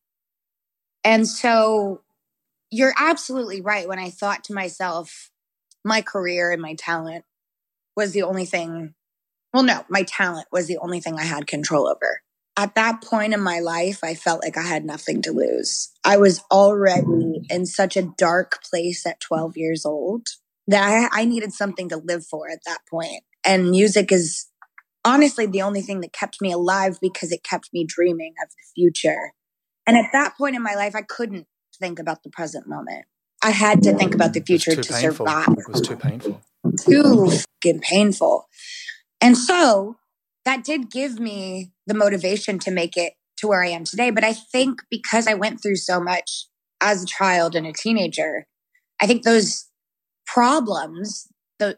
And 1.04 1.28
so 1.28 2.02
you're 2.72 2.94
absolutely 2.98 3.62
right. 3.62 3.88
When 3.88 4.00
I 4.00 4.10
thought 4.10 4.44
to 4.46 4.54
myself, 4.54 5.32
my 5.84 6.02
career 6.02 6.52
and 6.52 6.62
my 6.62 6.76
talent 6.76 7.26
was 7.96 8.12
the 8.12 8.24
only 8.24 8.46
thing, 8.46 8.94
well, 9.54 9.64
no, 9.64 9.86
my 9.90 10.04
talent 10.04 10.48
was 10.52 10.68
the 10.68 10.78
only 10.80 11.00
thing 11.00 11.18
I 11.18 11.24
had 11.24 11.48
control 11.48 11.88
over. 11.88 12.22
At 12.58 12.76
that 12.76 13.02
point 13.02 13.34
in 13.34 13.42
my 13.42 13.60
life, 13.60 14.00
I 14.04 14.16
felt 14.16 14.44
like 14.44 14.58
I 14.58 14.64
had 14.64 14.86
nothing 14.86 15.22
to 15.24 15.32
lose. 15.32 15.92
I 16.06 16.18
was 16.18 16.42
already 16.52 17.42
in 17.50 17.66
such 17.66 17.98
a 17.98 18.10
dark 18.18 18.64
place 18.64 19.06
at 19.06 19.20
12 19.20 19.58
years 19.58 19.86
old 19.86 20.28
that 20.68 21.10
I, 21.14 21.22
I 21.22 21.26
needed 21.26 21.54
something 21.54 21.90
to 21.90 21.98
live 21.98 22.26
for 22.26 22.50
at 22.50 22.60
that 22.66 22.80
point. 22.90 23.24
And 23.46 23.70
music 23.70 24.12
is 24.12 24.48
honestly 25.04 25.46
the 25.46 25.62
only 25.62 25.82
thing 25.82 26.02
that 26.02 26.14
kept 26.14 26.42
me 26.42 26.52
alive 26.52 26.98
because 27.02 27.32
it 27.32 27.44
kept 27.44 27.70
me 27.74 27.86
dreaming 27.86 28.34
of 28.42 28.50
the 28.50 28.74
future. 28.74 29.34
And 29.86 29.98
at 29.98 30.12
that 30.14 30.36
point 30.38 30.56
in 30.56 30.64
my 30.64 30.76
life, 30.76 30.96
I 30.96 31.04
couldn't 31.04 31.48
think 31.78 32.00
about 32.00 32.24
the 32.24 32.30
present 32.30 32.68
moment. 32.68 33.06
I 33.44 33.52
had 33.52 33.84
to 33.84 33.94
think 33.94 34.16
about 34.16 34.34
the 34.34 34.42
future 34.42 34.72
to 34.72 34.94
painful. 34.94 35.26
survive. 35.28 35.50
It 35.50 35.70
was 35.70 35.82
too 35.82 35.96
painful. 35.96 36.42
Too 36.80 37.30
fucking 37.30 37.82
painful. 37.82 38.48
And 39.22 39.38
so 39.38 39.98
that 40.46 40.64
did 40.64 40.90
give 40.90 41.20
me 41.20 41.72
the 41.86 41.94
motivation 41.94 42.60
to 42.60 42.72
make 42.72 42.98
it 42.98 43.14
to 43.38 43.48
where 43.48 43.64
I 43.64 43.70
am 43.70 43.84
today. 43.84 44.10
But 44.10 44.24
I 44.24 44.34
think 44.34 44.82
because 44.90 45.28
I 45.28 45.34
went 45.34 45.62
through 45.62 45.76
so 45.76 46.00
much 46.00 46.48
as 46.82 47.04
a 47.04 47.08
child 47.08 47.56
and 47.56 47.68
a 47.68 47.74
teenager, 47.74 48.48
I 49.00 49.08
think 49.08 49.24
those 49.24 49.66
problems, 50.26 51.28
the 51.60 51.78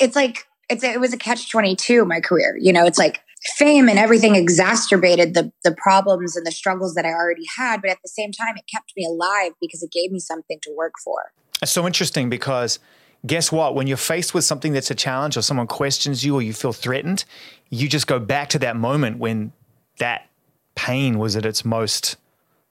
it's 0.00 0.16
like 0.16 0.44
it's 0.68 0.84
it 0.84 1.00
was 1.00 1.12
a 1.12 1.18
catch 1.18 1.50
22 1.50 2.04
my 2.04 2.20
career 2.20 2.56
you 2.58 2.72
know 2.72 2.86
it's 2.86 2.98
like 2.98 3.20
fame 3.56 3.88
and 3.88 3.98
everything 3.98 4.34
exacerbated 4.34 5.34
the 5.34 5.50
the 5.64 5.74
problems 5.74 6.36
and 6.36 6.46
the 6.46 6.52
struggles 6.52 6.94
that 6.94 7.06
i 7.06 7.10
already 7.10 7.44
had 7.56 7.80
but 7.80 7.90
at 7.90 7.98
the 8.02 8.08
same 8.08 8.32
time 8.32 8.54
it 8.56 8.64
kept 8.70 8.92
me 8.96 9.06
alive 9.06 9.52
because 9.60 9.82
it 9.82 9.90
gave 9.90 10.12
me 10.12 10.18
something 10.18 10.58
to 10.62 10.70
work 10.76 10.94
for. 11.02 11.32
It's 11.62 11.72
so 11.72 11.86
interesting 11.86 12.30
because 12.30 12.78
guess 13.26 13.50
what? 13.52 13.74
When 13.74 13.86
you're 13.86 13.96
faced 13.96 14.34
with 14.34 14.44
something 14.44 14.72
that's 14.72 14.90
a 14.90 14.94
challenge 14.94 15.36
or 15.36 15.42
someone 15.42 15.66
questions 15.66 16.24
you 16.24 16.34
or 16.34 16.42
you 16.42 16.52
feel 16.52 16.72
threatened 16.72 17.24
you 17.70 17.88
just 17.88 18.08
go 18.08 18.18
back 18.18 18.48
to 18.48 18.58
that 18.58 18.76
moment 18.76 19.18
when 19.18 19.52
that 19.98 20.26
pain 20.74 21.18
was 21.18 21.36
at 21.36 21.46
its 21.46 21.64
most 21.64 22.16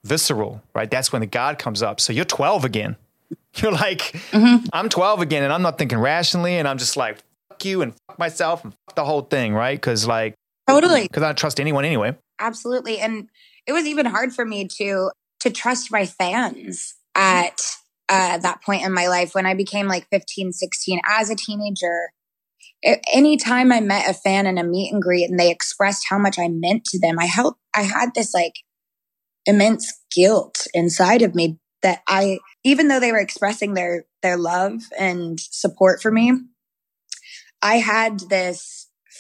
visceral 0.04 0.62
right? 0.74 0.92
That's 0.92 1.12
when 1.12 1.22
the 1.22 1.28
guard 1.28 1.58
comes 1.58 1.82
up. 1.82 2.00
So 2.00 2.14
you're 2.14 2.26
12 2.26 2.66
again. 2.66 2.96
You're 3.56 3.72
like 3.72 4.00
mm-hmm. 4.32 4.66
i'm 4.74 4.90
12 4.90 5.22
again 5.22 5.44
and 5.44 5.54
i'm 5.54 5.62
not 5.62 5.78
thinking 5.78 6.00
rationally 6.00 6.56
and 6.56 6.68
i'm 6.68 6.80
just 6.80 6.98
like 6.98 7.20
fuck 7.60 7.66
you 7.66 7.82
and 7.82 7.94
fuck 8.08 8.18
myself 8.18 8.64
and 8.64 8.74
fuck 8.74 8.96
the 8.96 9.06
whole 9.06 9.22
thing, 9.22 9.54
right? 9.54 9.80
Because 9.80 10.08
like 10.08 10.36
totally, 10.70 11.04
because 11.04 11.24
I 11.24 11.28
don't 11.28 11.38
trust 11.38 11.60
anyone 11.60 11.86
anyway. 11.86 12.18
Absolutely, 12.40 13.00
and 13.00 13.30
it 13.68 13.74
was 13.74 13.86
even 13.86 14.06
hard 14.06 14.34
for 14.34 14.46
me 14.46 14.68
to 14.78 15.12
to 15.42 15.50
trust 15.50 15.92
my 15.92 16.06
fans 16.06 16.96
at 17.16 17.60
uh, 18.10 18.38
that 18.40 18.62
point 18.64 18.84
in 18.84 18.94
my 18.94 19.08
life 19.08 19.34
when 19.34 19.46
I 19.46 19.54
became 19.54 19.88
like 19.88 20.08
15, 20.12 20.52
16 20.52 21.00
as 21.06 21.30
a 21.30 21.36
teenager. 21.36 22.10
anytime 23.14 23.72
I 23.72 23.82
met 23.82 24.10
a 24.10 24.14
fan 24.14 24.48
in 24.48 24.58
a 24.58 24.64
meet 24.64 24.92
and 24.92 25.02
greet 25.02 25.30
and 25.30 25.40
they 25.40 25.52
expressed 25.52 26.06
how 26.10 26.18
much 26.18 26.40
I 26.40 26.48
meant 26.48 26.86
to 26.86 27.00
them, 27.00 27.20
I 27.20 27.26
helped. 27.26 27.60
I 27.76 27.84
had 27.84 28.14
this 28.16 28.34
like 28.34 28.56
immense 29.46 30.02
guilt 30.14 30.66
inside 30.74 31.22
of 31.22 31.36
me 31.36 31.60
that 31.82 32.02
I, 32.08 32.40
even 32.64 32.88
though 32.88 33.00
they 33.00 33.12
were 33.12 33.20
expressing 33.20 33.74
their 33.74 34.06
their 34.22 34.38
love 34.38 34.82
and 34.98 35.40
support 35.40 36.02
for 36.02 36.12
me, 36.12 36.34
I 37.62 37.78
had 37.78 38.22
this 38.30 38.79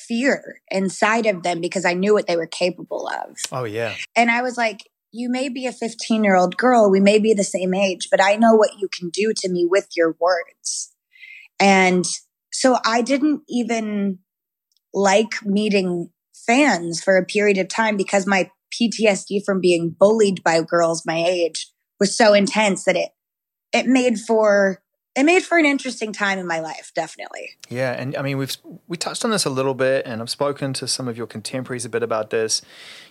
fear 0.09 0.61
inside 0.69 1.27
of 1.27 1.43
them 1.43 1.61
because 1.61 1.85
I 1.85 1.93
knew 1.93 2.13
what 2.13 2.27
they 2.27 2.35
were 2.35 2.47
capable 2.47 3.07
of. 3.07 3.37
Oh, 3.51 3.63
yeah. 3.63 3.95
And 4.15 4.29
I 4.29 4.41
was 4.41 4.57
like, 4.57 4.79
you 5.11 5.29
may 5.29 5.49
be 5.49 5.65
a 5.65 5.71
15 5.71 6.23
year 6.23 6.35
old 6.35 6.57
girl, 6.57 6.91
we 6.91 6.99
may 6.99 7.19
be 7.19 7.33
the 7.33 7.43
same 7.43 7.73
age, 7.73 8.09
but 8.11 8.21
I 8.21 8.35
know 8.35 8.55
what 8.55 8.79
you 8.79 8.89
can 8.89 9.09
do 9.09 9.33
to 9.37 9.49
me 9.49 9.67
with 9.69 9.87
your 9.95 10.15
words. 10.19 10.93
And 11.59 12.05
so 12.51 12.77
I 12.85 13.01
didn't 13.01 13.43
even 13.47 14.19
like 14.93 15.43
meeting 15.43 16.09
fans 16.33 17.01
for 17.01 17.17
a 17.17 17.25
period 17.25 17.57
of 17.57 17.67
time 17.67 17.95
because 17.95 18.25
my 18.25 18.49
PTSD 18.73 19.43
from 19.45 19.61
being 19.61 19.95
bullied 19.97 20.43
by 20.43 20.61
girls 20.61 21.05
my 21.05 21.17
age 21.17 21.71
was 21.99 22.15
so 22.17 22.33
intense 22.33 22.85
that 22.85 22.95
it 22.95 23.09
it 23.71 23.85
made 23.85 24.17
for 24.19 24.81
it 25.15 25.23
made 25.23 25.43
for 25.43 25.57
an 25.57 25.65
interesting 25.65 26.13
time 26.13 26.39
in 26.39 26.47
my 26.47 26.59
life, 26.59 26.91
definitely. 26.95 27.49
Yeah, 27.69 27.91
and 27.93 28.15
I 28.15 28.21
mean 28.21 28.37
we've 28.37 28.55
we 28.87 28.95
touched 28.97 29.25
on 29.25 29.31
this 29.31 29.45
a 29.45 29.49
little 29.49 29.73
bit, 29.73 30.05
and 30.05 30.21
I've 30.21 30.29
spoken 30.29 30.73
to 30.73 30.87
some 30.87 31.07
of 31.07 31.17
your 31.17 31.27
contemporaries 31.27 31.85
a 31.85 31.89
bit 31.89 32.03
about 32.03 32.29
this. 32.29 32.61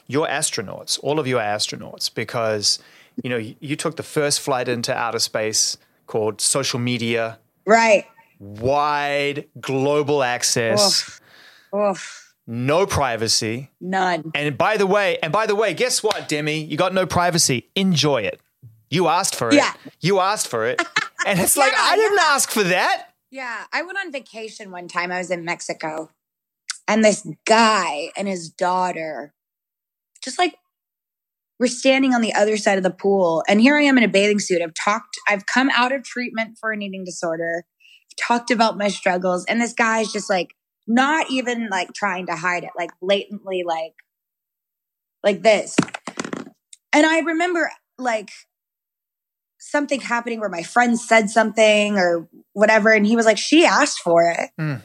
You're 0.07 0.27
astronauts, 0.29 0.99
all 1.03 1.19
of 1.19 1.27
you 1.27 1.39
are 1.39 1.43
astronauts, 1.45 2.13
because 2.13 2.79
you 3.23 3.29
know 3.31 3.37
you, 3.37 3.57
you 3.61 3.77
took 3.77 3.97
the 3.97 4.03
first 4.03 4.41
flight 4.41 4.69
into 4.69 4.95
outer 4.95 5.19
space 5.19 5.77
called 6.07 6.41
social 6.41 6.79
media, 6.79 7.39
right? 7.67 8.07
Wide 8.39 9.47
global 9.61 10.23
access, 10.23 11.21
Oof. 11.75 11.81
Oof. 11.81 12.35
no 12.47 12.87
privacy, 12.87 13.71
none. 13.81 14.31
And 14.35 14.57
by 14.57 14.77
the 14.77 14.87
way, 14.87 15.19
and 15.23 15.33
by 15.33 15.47
the 15.47 15.57
way, 15.57 15.75
guess 15.75 16.03
what, 16.03 16.29
Demi? 16.29 16.63
You 16.63 16.77
got 16.77 16.95
no 16.95 17.07
privacy. 17.07 17.69
Enjoy 17.75 18.23
it. 18.23 18.41
You 18.91 19.09
asked 19.09 19.35
for 19.35 19.49
it. 19.49 19.55
Yeah. 19.55 19.73
You 20.01 20.21
asked 20.21 20.49
for 20.49 20.65
it. 20.67 20.81
And 21.27 21.39
it's 21.41 21.57
yeah, 21.57 21.65
like, 21.65 21.75
I 21.77 21.97
didn't 21.97 22.19
yeah. 22.19 22.29
ask 22.35 22.51
for 22.51 22.63
that. 22.65 23.09
Yeah. 23.31 23.65
I 23.73 23.83
went 23.83 23.99
on 23.99 24.13
vacation 24.13 24.71
one 24.71 24.89
time. 24.89 25.11
I 25.11 25.19
was 25.19 25.31
in 25.31 25.45
Mexico. 25.45 26.11
And 26.87 27.05
this 27.05 27.27
guy 27.45 28.11
and 28.17 28.27
his 28.27 28.49
daughter 28.49 29.35
just 30.23 30.39
like 30.39 30.57
we're 31.59 31.67
standing 31.67 32.15
on 32.15 32.21
the 32.21 32.35
other 32.35 32.57
side 32.57 32.79
of 32.79 32.85
the 32.85 32.91
pool. 32.91 33.43
And 33.49 33.61
here 33.61 33.77
I 33.77 33.83
am 33.83 33.99
in 33.99 34.05
a 34.05 34.09
bathing 34.09 34.39
suit. 34.39 34.63
I've 34.63 34.75
talked, 34.75 35.17
I've 35.27 35.45
come 35.47 35.71
out 35.75 35.93
of 35.93 36.05
treatment 36.05 36.57
for 36.61 36.71
an 36.71 36.83
eating 36.83 37.05
disorder, 37.05 37.65
I've 37.65 38.27
talked 38.27 38.51
about 38.51 38.79
my 38.79 38.89
struggles. 38.89 39.45
And 39.47 39.61
this 39.61 39.73
guy's 39.73 40.13
just 40.13 40.31
like, 40.31 40.55
not 40.87 41.31
even 41.31 41.69
like 41.69 41.93
trying 41.93 42.27
to 42.27 42.37
hide 42.37 42.65
it, 42.65 42.71
like 42.79 42.91
blatantly, 43.01 43.65
like, 43.67 43.95
like 45.25 45.43
this. 45.43 45.77
And 46.93 47.05
I 47.05 47.21
remember 47.21 47.71
like 47.99 48.31
something 49.59 50.01
happening 50.01 50.41
where 50.41 50.49
my 50.49 50.63
friend 50.63 50.99
said 50.99 51.31
something 51.31 51.97
or 51.97 52.29
whatever. 52.53 52.93
And 52.93 53.07
he 53.07 53.17
was 53.17 53.27
like, 53.27 53.39
she 53.39 53.65
asked 53.65 54.01
for 54.01 54.31
it. 54.31 54.51
Mm. 54.61 54.83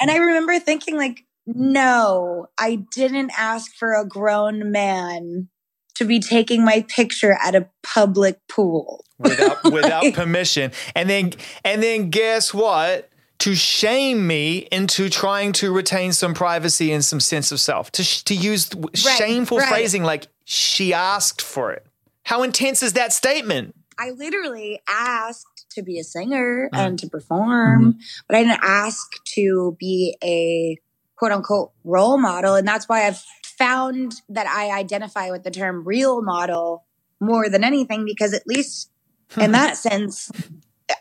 And 0.00 0.10
I 0.10 0.16
remember 0.16 0.58
thinking, 0.58 0.96
like, 0.96 1.24
no, 1.46 2.46
I 2.58 2.84
didn't 2.92 3.32
ask 3.36 3.74
for 3.74 3.94
a 3.94 4.06
grown 4.06 4.70
man 4.70 5.48
to 5.96 6.04
be 6.04 6.20
taking 6.20 6.64
my 6.64 6.84
picture 6.88 7.36
at 7.42 7.54
a 7.54 7.68
public 7.82 8.38
pool 8.48 9.04
without 9.18 9.64
without 9.72 10.14
permission. 10.14 10.72
And 10.94 11.10
then 11.10 11.32
and 11.64 11.82
then 11.82 12.10
guess 12.10 12.54
what? 12.54 13.10
To 13.40 13.54
shame 13.54 14.26
me 14.26 14.68
into 14.72 15.08
trying 15.08 15.52
to 15.54 15.72
retain 15.72 16.12
some 16.12 16.34
privacy 16.34 16.92
and 16.92 17.04
some 17.04 17.20
sense 17.20 17.50
of 17.50 17.60
self. 17.60 17.90
To 17.92 18.24
to 18.24 18.34
use 18.34 18.70
right, 18.74 18.96
shameful 18.96 19.58
right. 19.58 19.68
phrasing 19.68 20.04
like 20.04 20.28
she 20.44 20.92
asked 20.92 21.42
for 21.42 21.72
it. 21.72 21.84
How 22.24 22.42
intense 22.42 22.82
is 22.82 22.92
that 22.92 23.12
statement? 23.12 23.74
I 23.98 24.10
literally 24.10 24.80
asked 24.88 25.66
to 25.70 25.82
be 25.82 25.98
a 25.98 26.04
singer 26.04 26.70
mm-hmm. 26.72 26.80
and 26.80 26.98
to 27.00 27.08
perform, 27.08 27.94
mm-hmm. 27.94 28.00
but 28.28 28.36
I 28.36 28.42
didn't 28.44 28.60
ask 28.62 29.06
to 29.34 29.76
be 29.78 30.16
a 30.22 30.78
quote 31.16 31.32
unquote 31.32 31.72
role 31.84 32.18
model. 32.18 32.54
And 32.54 32.66
that's 32.66 32.88
why 32.88 33.06
I've 33.06 33.22
found 33.58 34.14
that 34.28 34.46
I 34.46 34.76
identify 34.78 35.30
with 35.30 35.42
the 35.42 35.50
term 35.50 35.84
real 35.84 36.22
model 36.22 36.84
more 37.20 37.48
than 37.48 37.64
anything 37.64 38.04
because 38.04 38.32
at 38.32 38.46
least 38.46 38.90
in 39.36 39.52
that 39.52 39.76
sense, 39.76 40.30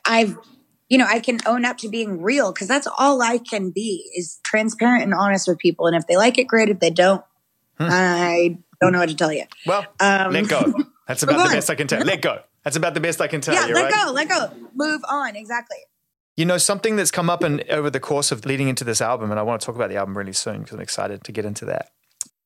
I've, 0.06 0.38
you 0.90 0.98
know, 0.98 1.06
I 1.08 1.20
can 1.20 1.40
own 1.46 1.64
up 1.66 1.78
to 1.80 1.90
being 1.90 2.22
real 2.22 2.52
because 2.52 2.68
that's 2.68 2.88
all 2.98 3.22
I 3.22 3.38
can 3.38 3.70
be 3.70 4.10
is 4.16 4.40
transparent 4.44 5.04
and 5.04 5.14
honest 5.14 5.48
with 5.48 5.60
people. 5.60 5.88
And 5.88 5.96
if 5.96 6.08
they 6.08 6.18
like 6.18 6.38
it, 6.38 6.48
great. 6.48 6.70
If 6.70 6.80
they 6.80 6.90
don't, 6.90 7.24
hmm. 7.78 7.88
I 7.90 8.58
don't 8.82 8.92
know 8.92 9.00
what 9.00 9.10
to 9.10 9.16
tell 9.16 9.32
you. 9.32 9.44
Well, 9.66 9.86
um, 10.00 10.34
let 10.34 10.48
go. 10.48 10.74
That's 11.08 11.24
about 11.24 11.48
the 11.48 11.56
best 11.56 11.70
I 11.70 11.76
can 11.76 11.88
tell. 11.88 12.04
Let 12.04 12.22
go. 12.22 12.42
That's 12.68 12.76
about 12.76 12.96
the 12.96 13.00
best 13.00 13.22
I 13.22 13.28
can 13.28 13.40
tell 13.40 13.54
yeah, 13.54 13.66
you. 13.68 13.74
let 13.74 13.90
right? 13.90 14.06
go. 14.06 14.12
Let 14.12 14.28
go. 14.28 14.52
Move 14.76 15.02
on. 15.08 15.38
Exactly. 15.38 15.78
You 16.36 16.44
know, 16.44 16.58
something 16.58 16.98
that's 16.98 17.12
come 17.12 17.30
up 17.30 17.42
in, 17.42 17.64
over 17.70 17.90
the 17.90 18.02
course 18.02 18.30
of 18.30 18.46
leading 18.46 18.68
into 18.68 18.84
this 18.84 19.00
album, 19.00 19.32
and 19.32 19.40
I 19.40 19.44
want 19.44 19.62
to 19.62 19.66
talk 19.66 19.76
about 19.76 19.88
the 19.88 19.96
album 19.96 20.18
really 20.18 20.34
soon 20.34 20.60
because 20.60 20.74
I'm 20.74 20.82
excited 20.82 21.24
to 21.24 21.32
get 21.32 21.46
into 21.46 21.64
that, 21.64 21.92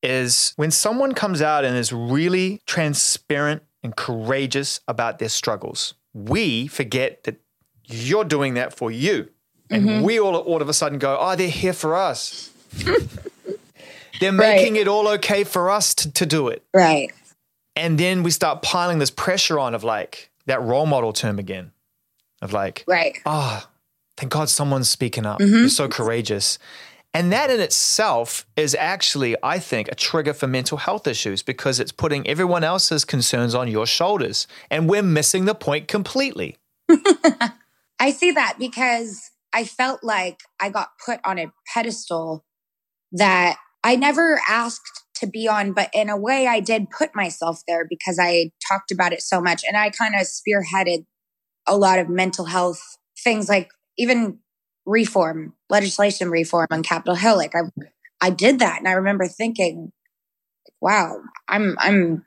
is 0.04 0.54
when 0.58 0.70
someone 0.70 1.14
comes 1.14 1.42
out 1.42 1.66
and 1.66 1.76
is 1.76 1.92
really 1.92 2.62
transparent 2.68 3.64
and 3.82 3.96
courageous 3.96 4.80
about 4.88 5.18
their 5.18 5.28
struggles, 5.28 5.96
we 6.14 6.68
forget 6.68 7.24
that 7.24 7.42
you're 7.86 8.24
doing 8.24 8.54
that 8.54 8.78
for 8.78 8.92
you. 8.92 9.28
And 9.72 9.90
mm-hmm. 9.90 10.06
we 10.06 10.20
all, 10.20 10.36
all 10.36 10.62
of 10.62 10.70
a 10.70 10.74
sudden 10.74 11.00
go, 11.00 11.18
oh, 11.20 11.36
they're 11.36 11.50
here 11.50 11.74
for 11.74 11.96
us. 11.96 12.52
they're 14.20 14.32
making 14.32 14.74
right. 14.74 14.82
it 14.82 14.88
all 14.88 15.08
okay 15.08 15.44
for 15.44 15.72
us 15.72 15.96
to, 15.96 16.12
to 16.12 16.28
do 16.28 16.48
it. 16.50 16.64
Right. 16.76 17.12
And 17.76 17.98
then 17.98 18.24
we 18.24 18.32
start 18.32 18.62
piling 18.62 19.00
this 19.00 19.12
pressure 19.12 19.60
on 19.60 19.74
of 19.74 19.84
like 19.84 20.30
that 20.46 20.62
role 20.62 20.86
model 20.86 21.14
term 21.14 21.40
again 21.40 21.72
of 22.42 22.54
like, 22.54 22.84
right. 22.88 23.20
Oh, 23.26 23.66
thank 24.18 24.32
God 24.32 24.50
someone's 24.50 24.90
speaking 24.90 25.26
up. 25.26 25.40
Mm-hmm. 25.40 25.56
You're 25.56 25.70
so 25.70 25.88
courageous. 25.88 26.60
And 27.14 27.32
that 27.34 27.50
in 27.50 27.60
itself 27.60 28.46
is 28.56 28.74
actually, 28.76 29.36
I 29.44 29.60
think, 29.60 29.90
a 29.90 29.96
trigger 29.96 30.34
for 30.34 30.48
mental 30.48 30.78
health 30.78 31.08
issues 31.08 31.44
because 31.44 31.80
it's 31.80 31.92
putting 31.92 32.26
everyone 32.26 32.64
else's 32.64 33.04
concerns 33.04 33.54
on 33.54 33.68
your 33.68 33.86
shoulders. 33.86 34.48
And 34.70 34.90
we're 34.90 35.04
missing 35.04 35.46
the 35.46 35.56
point 35.56 35.90
completely. 35.90 36.58
I 38.00 38.12
see 38.12 38.32
that 38.32 38.56
because 38.58 39.30
I 39.54 39.66
felt 39.66 40.04
like 40.04 40.40
I 40.60 40.70
got 40.70 40.92
put 41.06 41.20
on 41.26 41.38
a 41.38 41.52
pedestal 41.74 42.46
that 43.12 43.58
I 43.84 43.98
never 43.98 44.40
asked 44.48 45.04
to 45.22 45.28
be 45.28 45.48
on, 45.48 45.74
but 45.74 45.90
in 45.94 46.10
a 46.10 46.18
way, 46.18 46.46
I 46.48 46.60
did 46.60 46.90
put 46.90 47.16
myself 47.16 47.62
there 47.68 47.86
because 47.90 48.20
I 48.22 48.52
talked 48.68 48.92
about 48.92 49.14
it 49.14 49.22
so 49.22 49.42
much. 49.42 49.64
And 49.68 49.78
I 49.78 49.90
kind 49.90 50.14
of 50.16 50.22
spearheaded 50.22 51.06
a 51.68 51.78
lot 51.78 52.00
of 52.00 52.10
mental 52.10 52.46
health 52.46 52.98
things 53.24 53.48
like 53.50 53.70
even 53.98 54.40
reform, 54.86 55.54
legislation 55.70 56.30
reform 56.30 56.68
on 56.72 56.84
Capitol 56.84 57.16
Hill. 57.16 57.38
Like 57.38 57.56
I, 57.56 57.62
I 58.20 58.30
did 58.30 58.60
that, 58.60 58.80
and 58.80 58.88
I 58.88 58.94
remember 58.94 59.28
thinking, 59.28 59.92
"Wow, 60.82 61.20
I'm 61.48 61.76
I'm 61.80 62.26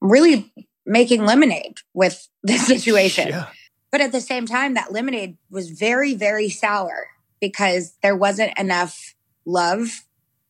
really 0.00 0.52
making 0.86 1.24
lemonade 1.24 1.78
with 1.94 2.28
this 2.42 2.66
situation." 2.66 3.28
Yeah. 3.28 3.46
But 3.90 4.02
at 4.02 4.12
the 4.12 4.20
same 4.20 4.44
time, 4.44 4.74
that 4.74 4.92
lemonade 4.92 5.38
was 5.50 5.70
very, 5.70 6.14
very 6.14 6.50
sour 6.50 7.08
because 7.40 7.96
there 8.02 8.16
wasn't 8.16 8.58
enough 8.58 9.14
love 9.46 10.02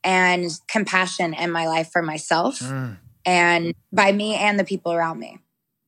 and 0.09 0.51
compassion 0.69 1.35
in 1.35 1.51
my 1.51 1.67
life 1.67 1.91
for 1.93 2.01
myself 2.01 2.61
mm. 2.61 2.97
and 3.27 3.75
by 3.93 4.11
me 4.11 4.35
and 4.35 4.59
the 4.59 4.65
people 4.65 4.91
around 4.91 5.21
me. 5.21 5.39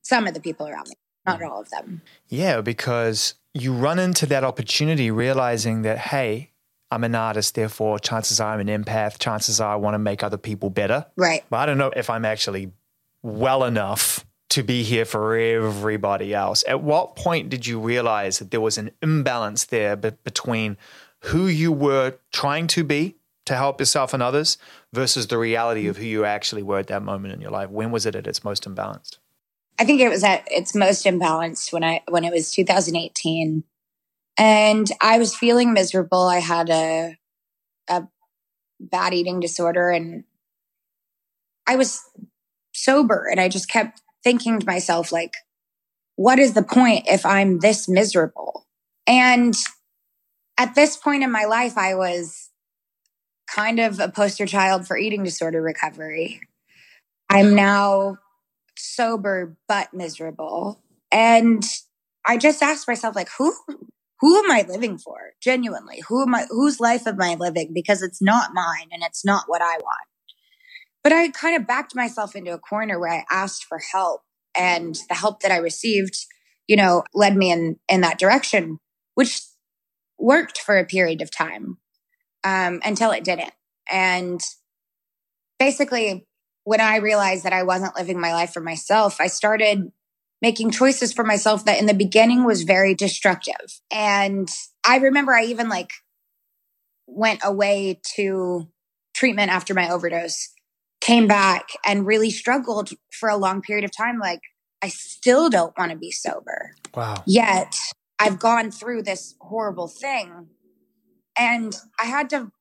Some 0.03 0.27
of 0.27 0.35
the 0.35 0.39
people 0.39 0.67
around 0.67 0.89
me, 0.89 0.95
not 1.25 1.41
all 1.41 1.61
of 1.61 1.71
them. 1.71 2.03
Yeah, 2.27 2.61
because 2.61 3.33
you 3.55 3.73
run 3.73 3.97
into 3.97 4.27
that 4.27 4.43
opportunity 4.43 5.09
realizing 5.09 5.81
that, 5.81 5.97
hey, 5.97 6.51
I'm 6.91 7.03
an 7.03 7.15
artist, 7.15 7.55
therefore, 7.55 7.97
chances 7.97 8.39
are 8.39 8.53
I'm 8.53 8.67
an 8.67 8.83
empath. 8.83 9.17
Chances 9.17 9.59
are 9.59 9.73
I 9.73 9.75
want 9.77 9.95
to 9.95 9.99
make 9.99 10.21
other 10.21 10.37
people 10.37 10.69
better. 10.69 11.07
Right. 11.15 11.43
But 11.49 11.57
I 11.57 11.65
don't 11.65 11.79
know 11.79 11.91
if 11.95 12.09
I'm 12.09 12.25
actually 12.25 12.73
well 13.23 13.63
enough 13.63 14.25
to 14.49 14.61
be 14.61 14.83
here 14.83 15.05
for 15.05 15.35
everybody 15.35 16.33
else. 16.33 16.63
At 16.67 16.83
what 16.83 17.15
point 17.15 17.49
did 17.49 17.65
you 17.65 17.79
realize 17.79 18.37
that 18.37 18.51
there 18.51 18.61
was 18.61 18.77
an 18.77 18.91
imbalance 19.01 19.65
there 19.65 19.95
be- 19.95 20.11
between 20.23 20.77
who 21.25 21.47
you 21.47 21.71
were 21.71 22.15
trying 22.31 22.67
to 22.67 22.83
be 22.83 23.15
to 23.45 23.55
help 23.55 23.79
yourself 23.79 24.13
and 24.13 24.21
others 24.21 24.57
versus 24.93 25.27
the 25.27 25.37
reality 25.37 25.87
of 25.87 25.97
who 25.97 26.05
you 26.05 26.25
actually 26.25 26.63
were 26.63 26.79
at 26.79 26.87
that 26.87 27.03
moment 27.03 27.33
in 27.33 27.41
your 27.41 27.51
life? 27.51 27.69
When 27.69 27.91
was 27.91 28.05
it 28.05 28.15
at 28.15 28.27
its 28.27 28.43
most 28.43 28.67
imbalanced? 28.67 29.17
I 29.79 29.85
think 29.85 29.99
it 29.99 30.09
was 30.09 30.23
at 30.23 30.43
its 30.51 30.75
most 30.75 31.05
imbalanced 31.05 31.73
when 31.73 31.83
I 31.83 32.03
when 32.07 32.23
it 32.23 32.31
was 32.31 32.51
2018, 32.51 33.63
and 34.37 34.91
I 35.01 35.17
was 35.17 35.35
feeling 35.35 35.73
miserable. 35.73 36.27
I 36.27 36.39
had 36.39 36.69
a 36.69 37.17
a 37.89 38.03
bad 38.79 39.13
eating 39.13 39.39
disorder, 39.39 39.89
and 39.89 40.23
I 41.65 41.77
was 41.77 41.99
sober, 42.73 43.27
and 43.29 43.39
I 43.39 43.49
just 43.49 43.69
kept 43.69 44.01
thinking 44.23 44.59
to 44.59 44.65
myself, 44.65 45.11
like, 45.11 45.33
what 46.15 46.37
is 46.37 46.53
the 46.53 46.63
point 46.63 47.05
if 47.07 47.25
I'm 47.25 47.59
this 47.59 47.89
miserable? 47.89 48.67
And 49.07 49.55
at 50.59 50.75
this 50.75 50.95
point 50.95 51.23
in 51.23 51.31
my 51.31 51.45
life, 51.45 51.75
I 51.75 51.95
was 51.95 52.50
kind 53.53 53.79
of 53.79 53.99
a 53.99 54.09
poster 54.09 54.45
child 54.45 54.87
for 54.87 54.97
eating 54.97 55.23
disorder 55.23 55.61
recovery. 55.61 56.41
I'm 57.29 57.55
now 57.55 58.17
sober 58.77 59.57
but 59.67 59.93
miserable. 59.93 60.81
And 61.11 61.63
I 62.25 62.37
just 62.37 62.61
asked 62.61 62.87
myself, 62.87 63.15
like, 63.15 63.29
who 63.37 63.53
who 64.19 64.37
am 64.37 64.51
I 64.51 64.65
living 64.67 64.97
for? 64.97 65.31
Genuinely, 65.41 66.01
who 66.07 66.21
am 66.21 66.35
I 66.35 66.45
whose 66.49 66.79
life 66.79 67.07
am 67.07 67.21
I 67.21 67.35
living? 67.35 67.71
Because 67.73 68.01
it's 68.01 68.21
not 68.21 68.53
mine 68.53 68.89
and 68.91 69.03
it's 69.03 69.25
not 69.25 69.45
what 69.47 69.61
I 69.61 69.77
want. 69.77 70.07
But 71.03 71.13
I 71.13 71.29
kind 71.29 71.55
of 71.55 71.67
backed 71.67 71.95
myself 71.95 72.35
into 72.35 72.53
a 72.53 72.59
corner 72.59 72.99
where 72.99 73.11
I 73.11 73.25
asked 73.31 73.65
for 73.65 73.79
help. 73.79 74.21
And 74.55 74.95
the 75.07 75.15
help 75.15 75.41
that 75.41 75.51
I 75.51 75.57
received, 75.57 76.17
you 76.67 76.75
know, 76.75 77.03
led 77.13 77.35
me 77.35 77.51
in 77.51 77.77
in 77.89 78.01
that 78.01 78.19
direction, 78.19 78.77
which 79.15 79.41
worked 80.19 80.59
for 80.59 80.77
a 80.77 80.85
period 80.85 81.21
of 81.21 81.35
time 81.35 81.77
um, 82.43 82.81
until 82.83 83.11
it 83.11 83.23
didn't. 83.23 83.53
And 83.91 84.41
basically, 85.59 86.25
when 86.63 86.81
I 86.81 86.97
realized 86.97 87.43
that 87.43 87.53
I 87.53 87.63
wasn't 87.63 87.95
living 87.95 88.19
my 88.19 88.33
life 88.33 88.53
for 88.53 88.61
myself, 88.61 89.19
I 89.19 89.27
started 89.27 89.91
making 90.41 90.71
choices 90.71 91.13
for 91.13 91.23
myself 91.23 91.65
that 91.65 91.79
in 91.79 91.85
the 91.85 91.93
beginning 91.93 92.43
was 92.45 92.63
very 92.63 92.95
destructive. 92.95 93.79
And 93.91 94.49
I 94.85 94.97
remember 94.97 95.33
I 95.33 95.45
even 95.45 95.69
like 95.69 95.91
went 97.07 97.41
away 97.43 97.99
to 98.15 98.67
treatment 99.13 99.51
after 99.51 99.73
my 99.73 99.89
overdose, 99.89 100.49
came 100.99 101.27
back 101.27 101.69
and 101.85 102.07
really 102.07 102.31
struggled 102.31 102.91
for 103.11 103.29
a 103.29 103.37
long 103.37 103.61
period 103.61 103.85
of 103.85 103.95
time. 103.95 104.19
Like, 104.19 104.41
I 104.81 104.87
still 104.87 105.49
don't 105.49 105.77
want 105.77 105.91
to 105.91 105.97
be 105.97 106.11
sober. 106.11 106.75
Wow. 106.95 107.23
Yet 107.27 107.75
I've 108.17 108.39
gone 108.39 108.71
through 108.71 109.03
this 109.03 109.35
horrible 109.41 109.87
thing. 109.87 110.47
And 111.37 111.75
I 111.99 112.05
had 112.05 112.29
to 112.31 112.51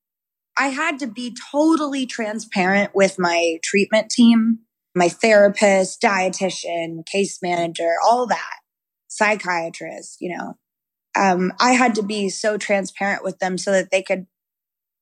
I 0.58 0.68
had 0.68 0.98
to 0.98 1.06
be 1.06 1.34
totally 1.50 2.06
transparent 2.06 2.94
with 2.94 3.18
my 3.18 3.58
treatment 3.62 4.10
team, 4.10 4.60
my 4.94 5.08
therapist, 5.08 6.02
dietitian, 6.02 7.06
case 7.06 7.38
manager, 7.40 7.94
all 8.04 8.26
that, 8.26 8.58
psychiatrist, 9.08 10.18
you 10.20 10.36
know. 10.36 10.58
Um, 11.18 11.52
I 11.58 11.72
had 11.72 11.94
to 11.96 12.02
be 12.02 12.28
so 12.28 12.58
transparent 12.58 13.24
with 13.24 13.38
them 13.38 13.58
so 13.58 13.72
that 13.72 13.90
they 13.90 14.02
could 14.02 14.26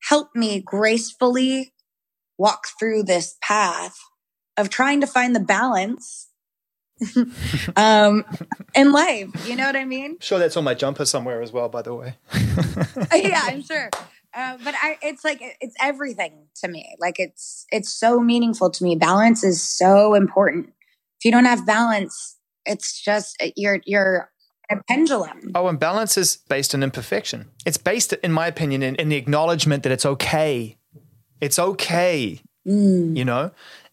help 0.09 0.28
me 0.35 0.61
gracefully 0.61 1.74
walk 2.38 2.68
through 2.78 3.02
this 3.02 3.37
path 3.42 3.96
of 4.57 4.70
trying 4.70 5.00
to 5.00 5.07
find 5.07 5.35
the 5.35 5.40
balance 5.40 6.27
um, 7.76 8.24
in 8.74 8.92
life. 8.92 9.28
You 9.48 9.56
know 9.56 9.66
what 9.66 9.76
I 9.76 9.84
mean? 9.84 10.18
Sure, 10.20 10.38
that's 10.38 10.56
on 10.56 10.64
my 10.64 10.74
jumper 10.74 11.04
somewhere 11.04 11.42
as 11.42 11.52
well, 11.52 11.68
by 11.68 11.82
the 11.82 11.94
way. 11.94 12.14
yeah, 13.14 13.42
I'm 13.44 13.62
sure. 13.62 13.90
Uh, 14.34 14.58
but 14.62 14.74
I, 14.80 14.98
it's 15.02 15.24
like 15.24 15.40
it's 15.61 15.74
everything 15.80 16.46
to 16.62 16.68
me. 16.68 16.94
Like 17.00 17.18
it's 17.18 17.64
it's 17.70 17.92
so 17.92 18.20
meaningful 18.20 18.70
to 18.70 18.84
me. 18.84 18.96
Balance 18.96 19.42
is 19.42 19.62
so 19.62 20.14
important. 20.14 20.68
If 21.18 21.24
you 21.24 21.32
don't 21.32 21.46
have 21.46 21.66
balance, 21.66 22.37
it's 22.66 23.02
just 23.02 23.37
you're 23.56 23.80
you're 23.87 24.30
a 24.70 24.76
pendulum. 24.87 25.50
Oh, 25.54 25.66
and 25.68 25.80
balance 25.80 26.18
is 26.18 26.37
based 26.48 26.74
on 26.74 26.82
imperfection. 26.82 27.50
It's 27.64 27.78
based, 27.78 28.12
in 28.12 28.32
my 28.32 28.46
opinion, 28.46 28.82
in, 28.82 28.96
in 28.96 29.08
the 29.08 29.16
acknowledgement 29.16 29.82
that 29.84 29.92
it's 29.92 30.04
okay. 30.04 30.76
It's 31.40 31.58
okay. 31.58 32.40
Mm. 32.66 33.16
You 33.16 33.24
know, 33.24 33.50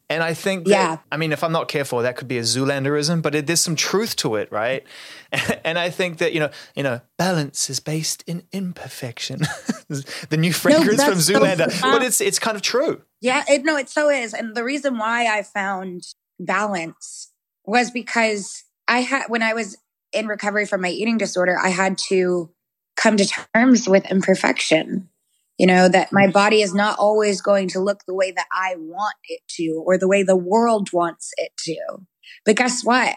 and 0.09 0.21
I 0.21 0.35
think, 0.35 0.65
that, 0.65 0.71
yeah. 0.71 0.97
I 1.11 1.17
mean, 1.17 1.31
if 1.31 1.43
I'm 1.43 1.51
not 1.51 1.67
careful, 1.67 1.99
that 1.99 2.15
could 2.15 2.27
be 2.27 2.37
a 2.37 2.41
Zoolanderism, 2.41 3.23
but 3.23 3.33
it, 3.33 3.47
there's 3.47 3.61
some 3.61 3.75
truth 3.75 4.15
to 4.17 4.35
it, 4.35 4.51
right? 4.51 4.83
And 5.65 5.79
I 5.79 5.89
think 5.89 6.19
that 6.19 6.31
you 6.31 6.39
know, 6.39 6.49
you 6.75 6.83
know, 6.83 7.01
balance 7.17 7.69
is 7.69 7.79
based 7.79 8.23
in 8.27 8.43
imperfection. 8.51 9.39
the 10.29 10.37
new 10.37 10.53
fragrance 10.53 10.99
no, 10.99 11.05
from 11.05 11.15
Zoolander, 11.15 11.71
so 11.71 11.91
but 11.91 12.03
it's 12.03 12.21
it's 12.21 12.39
kind 12.39 12.55
of 12.55 12.61
true. 12.61 13.01
Yeah, 13.19 13.43
it, 13.49 13.65
no, 13.65 13.75
it 13.75 13.89
so 13.89 14.09
is. 14.09 14.33
And 14.33 14.55
the 14.55 14.63
reason 14.63 14.97
why 14.97 15.25
I 15.25 15.41
found 15.41 16.03
balance 16.39 17.31
was 17.65 17.91
because 17.91 18.63
I 18.87 18.99
had 19.01 19.23
when 19.27 19.41
I 19.41 19.53
was 19.53 19.75
in 20.13 20.27
recovery 20.27 20.65
from 20.65 20.81
my 20.81 20.89
eating 20.89 21.17
disorder, 21.17 21.57
I 21.61 21.69
had 21.69 21.97
to 22.09 22.51
come 22.95 23.17
to 23.17 23.25
terms 23.53 23.89
with 23.89 24.09
imperfection 24.09 25.09
you 25.57 25.67
know, 25.67 25.87
that 25.87 26.11
my 26.11 26.27
mm. 26.27 26.33
body 26.33 26.61
is 26.61 26.73
not 26.73 26.99
always 26.99 27.41
going 27.41 27.67
to 27.69 27.79
look 27.79 28.01
the 28.05 28.13
way 28.13 28.31
that 28.31 28.47
I 28.51 28.75
want 28.77 29.15
it 29.27 29.41
to 29.57 29.83
or 29.85 29.97
the 29.97 30.07
way 30.07 30.23
the 30.23 30.35
world 30.35 30.89
wants 30.91 31.31
it 31.37 31.51
to. 31.59 32.05
But 32.45 32.57
guess 32.57 32.83
what? 32.83 33.15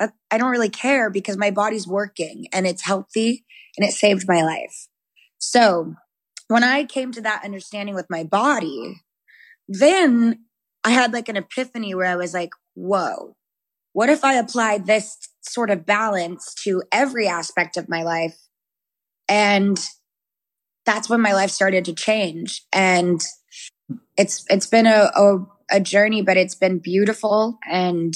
I 0.00 0.38
don't 0.38 0.50
really 0.50 0.70
care 0.70 1.10
because 1.10 1.36
my 1.36 1.50
body's 1.50 1.86
working 1.86 2.46
and 2.52 2.66
it's 2.66 2.84
healthy 2.84 3.44
and 3.76 3.86
it 3.86 3.92
saved 3.92 4.24
my 4.26 4.42
life. 4.42 4.88
So 5.38 5.94
when 6.48 6.64
I 6.64 6.84
came 6.84 7.12
to 7.12 7.20
that 7.20 7.44
understanding 7.44 7.94
with 7.94 8.06
my 8.10 8.24
body, 8.24 9.02
then 9.68 10.44
I 10.82 10.90
had 10.90 11.12
like 11.12 11.28
an 11.28 11.36
epiphany 11.36 11.94
where 11.94 12.06
I 12.06 12.16
was 12.16 12.34
like, 12.34 12.50
whoa, 12.74 13.36
what 13.92 14.08
if 14.08 14.24
I 14.24 14.34
applied 14.34 14.86
this 14.86 15.16
sort 15.42 15.70
of 15.70 15.86
balance 15.86 16.54
to 16.64 16.82
every 16.90 17.28
aspect 17.28 17.76
of 17.76 17.88
my 17.88 18.02
life? 18.02 18.36
And 19.28 19.78
that's 20.84 21.08
when 21.08 21.20
my 21.20 21.32
life 21.32 21.50
started 21.50 21.84
to 21.86 21.94
change. 21.94 22.62
And 22.72 23.22
it's, 24.16 24.44
it's 24.48 24.66
been 24.66 24.86
a, 24.86 25.10
a, 25.14 25.46
a 25.70 25.80
journey, 25.80 26.22
but 26.22 26.36
it's 26.36 26.54
been 26.54 26.78
beautiful 26.78 27.58
and 27.70 28.14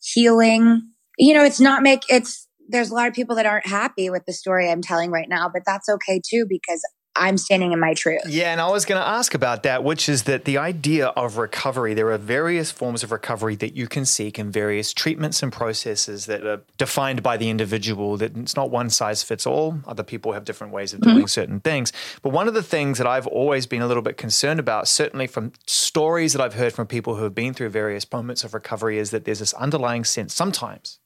healing. 0.00 0.82
You 1.18 1.34
know, 1.34 1.44
it's 1.44 1.60
not 1.60 1.82
make, 1.82 2.02
it's, 2.08 2.48
there's 2.68 2.90
a 2.90 2.94
lot 2.94 3.08
of 3.08 3.14
people 3.14 3.36
that 3.36 3.46
aren't 3.46 3.66
happy 3.66 4.10
with 4.10 4.24
the 4.26 4.32
story 4.32 4.70
I'm 4.70 4.82
telling 4.82 5.10
right 5.10 5.28
now, 5.28 5.48
but 5.52 5.62
that's 5.64 5.88
okay 5.88 6.20
too, 6.24 6.46
because 6.48 6.82
I'm 7.18 7.36
standing 7.36 7.72
in 7.72 7.80
my 7.80 7.94
truth. 7.94 8.22
Yeah, 8.26 8.52
and 8.52 8.60
I 8.60 8.68
was 8.70 8.84
going 8.84 9.00
to 9.00 9.06
ask 9.06 9.34
about 9.34 9.62
that, 9.64 9.82
which 9.84 10.08
is 10.08 10.22
that 10.24 10.44
the 10.44 10.58
idea 10.58 11.08
of 11.08 11.36
recovery, 11.36 11.94
there 11.94 12.10
are 12.10 12.18
various 12.18 12.70
forms 12.70 13.02
of 13.02 13.12
recovery 13.12 13.56
that 13.56 13.74
you 13.74 13.88
can 13.88 14.04
seek 14.04 14.38
and 14.38 14.52
various 14.52 14.92
treatments 14.92 15.42
and 15.42 15.52
processes 15.52 16.26
that 16.26 16.46
are 16.46 16.62
defined 16.76 17.22
by 17.22 17.36
the 17.36 17.50
individual, 17.50 18.16
that 18.16 18.36
it's 18.36 18.56
not 18.56 18.70
one 18.70 18.90
size 18.90 19.22
fits 19.22 19.46
all. 19.46 19.80
Other 19.86 20.02
people 20.02 20.32
have 20.32 20.44
different 20.44 20.72
ways 20.72 20.94
of 20.94 21.00
doing 21.00 21.18
mm-hmm. 21.18 21.26
certain 21.26 21.60
things. 21.60 21.92
But 22.22 22.30
one 22.30 22.48
of 22.48 22.54
the 22.54 22.62
things 22.62 22.98
that 22.98 23.06
I've 23.06 23.26
always 23.26 23.66
been 23.66 23.82
a 23.82 23.86
little 23.86 24.02
bit 24.02 24.16
concerned 24.16 24.60
about, 24.60 24.88
certainly 24.88 25.26
from 25.26 25.52
stories 25.66 26.32
that 26.32 26.42
I've 26.42 26.54
heard 26.54 26.72
from 26.72 26.86
people 26.86 27.16
who 27.16 27.24
have 27.24 27.34
been 27.34 27.54
through 27.54 27.70
various 27.70 28.10
moments 28.10 28.44
of 28.44 28.54
recovery, 28.54 28.98
is 28.98 29.10
that 29.10 29.24
there's 29.24 29.40
this 29.40 29.54
underlying 29.54 30.04
sense 30.04 30.34
sometimes 30.34 30.98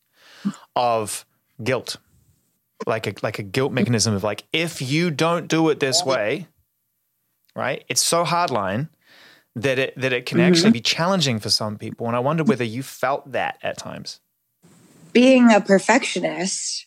of 0.76 1.24
guilt 1.62 1.96
like 2.86 3.06
a 3.06 3.14
like 3.22 3.38
a 3.38 3.42
guilt 3.42 3.72
mechanism 3.72 4.14
of 4.14 4.24
like 4.24 4.44
if 4.52 4.82
you 4.82 5.10
don't 5.10 5.48
do 5.48 5.68
it 5.68 5.80
this 5.80 6.04
way, 6.04 6.48
right? 7.54 7.84
It's 7.88 8.02
so 8.02 8.24
hardline 8.24 8.88
that 9.56 9.78
it 9.78 9.94
that 10.00 10.12
it 10.12 10.26
can 10.26 10.38
mm-hmm. 10.38 10.48
actually 10.48 10.70
be 10.72 10.80
challenging 10.80 11.38
for 11.38 11.50
some 11.50 11.78
people. 11.78 12.06
And 12.06 12.16
I 12.16 12.20
wonder 12.20 12.44
whether 12.44 12.64
you 12.64 12.82
felt 12.82 13.32
that 13.32 13.58
at 13.62 13.78
times. 13.78 14.20
Being 15.12 15.52
a 15.52 15.60
perfectionist, 15.60 16.86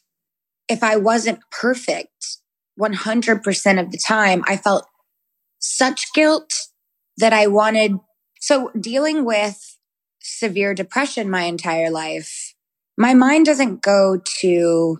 if 0.67 0.81
I 0.83 0.95
wasn't 0.95 1.39
perfect 1.51 2.39
100% 2.79 3.79
of 3.79 3.91
the 3.91 3.97
time, 3.99 4.43
I 4.47 4.57
felt 4.57 4.87
such 5.59 6.11
guilt 6.13 6.53
that 7.17 7.33
I 7.33 7.47
wanted. 7.47 7.99
So 8.39 8.71
dealing 8.79 9.25
with 9.25 9.77
severe 10.21 10.73
depression 10.73 11.29
my 11.29 11.43
entire 11.43 11.91
life, 11.91 12.55
my 12.97 13.13
mind 13.13 13.45
doesn't 13.45 13.81
go 13.81 14.19
to 14.41 14.99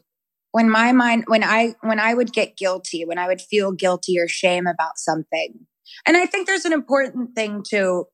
when 0.56 0.70
my 0.70 0.94
mind 0.94 1.26
when 1.28 1.44
i 1.44 1.76
when 1.82 2.00
i 2.00 2.14
would 2.14 2.32
get 2.32 2.56
guilty 2.56 3.04
when 3.04 3.18
i 3.18 3.28
would 3.28 3.42
feel 3.42 3.74
guilty 3.74 4.18
or 4.18 4.26
shame 4.26 4.66
about 4.68 4.98
something. 4.98 5.68
And 6.06 6.16
i 6.16 6.26
think 6.26 6.48
there's 6.48 6.64
an 6.64 6.72
important 6.72 7.36
thing 7.36 7.62
to 7.72 8.06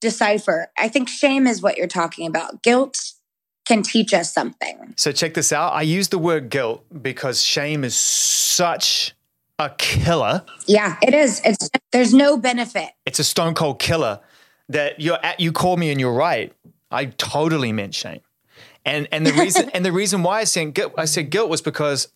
decipher. 0.00 0.72
I 0.76 0.88
think 0.88 1.08
shame 1.08 1.46
is 1.46 1.62
what 1.62 1.76
you're 1.76 1.86
talking 1.86 2.26
about. 2.26 2.64
Guilt 2.64 2.98
can 3.64 3.84
teach 3.84 4.12
us 4.12 4.34
something. 4.34 4.94
So 4.96 5.12
check 5.12 5.34
this 5.34 5.52
out. 5.52 5.72
I 5.72 5.82
use 5.82 6.08
the 6.08 6.18
word 6.18 6.50
guilt 6.50 6.84
because 7.00 7.40
shame 7.42 7.84
is 7.84 7.94
such 7.94 9.14
a 9.60 9.70
killer. 9.78 10.42
Yeah 10.66 10.96
it 11.00 11.14
is. 11.14 11.40
It's 11.44 11.70
there's 11.92 12.12
no 12.12 12.36
benefit. 12.36 12.90
It's 13.06 13.20
a 13.20 13.24
stone 13.24 13.54
cold 13.54 13.78
killer 13.78 14.18
that 14.68 15.00
you're 15.00 15.24
at 15.24 15.38
you 15.38 15.52
call 15.52 15.76
me 15.76 15.92
and 15.92 16.00
you're 16.00 16.12
right. 16.12 16.52
I 16.90 17.04
totally 17.04 17.70
meant 17.70 17.94
shame 17.94 18.20
and 18.84 19.08
and 19.12 19.26
the 19.26 19.32
reason 19.32 19.70
and 19.74 19.84
the 19.84 19.92
reason 19.92 20.22
why 20.22 20.40
I 20.40 20.44
said 20.44 20.74
guilt, 20.74 20.94
I 20.96 21.04
said 21.04 21.30
guilt 21.30 21.48
was 21.48 21.62
because 21.62 22.08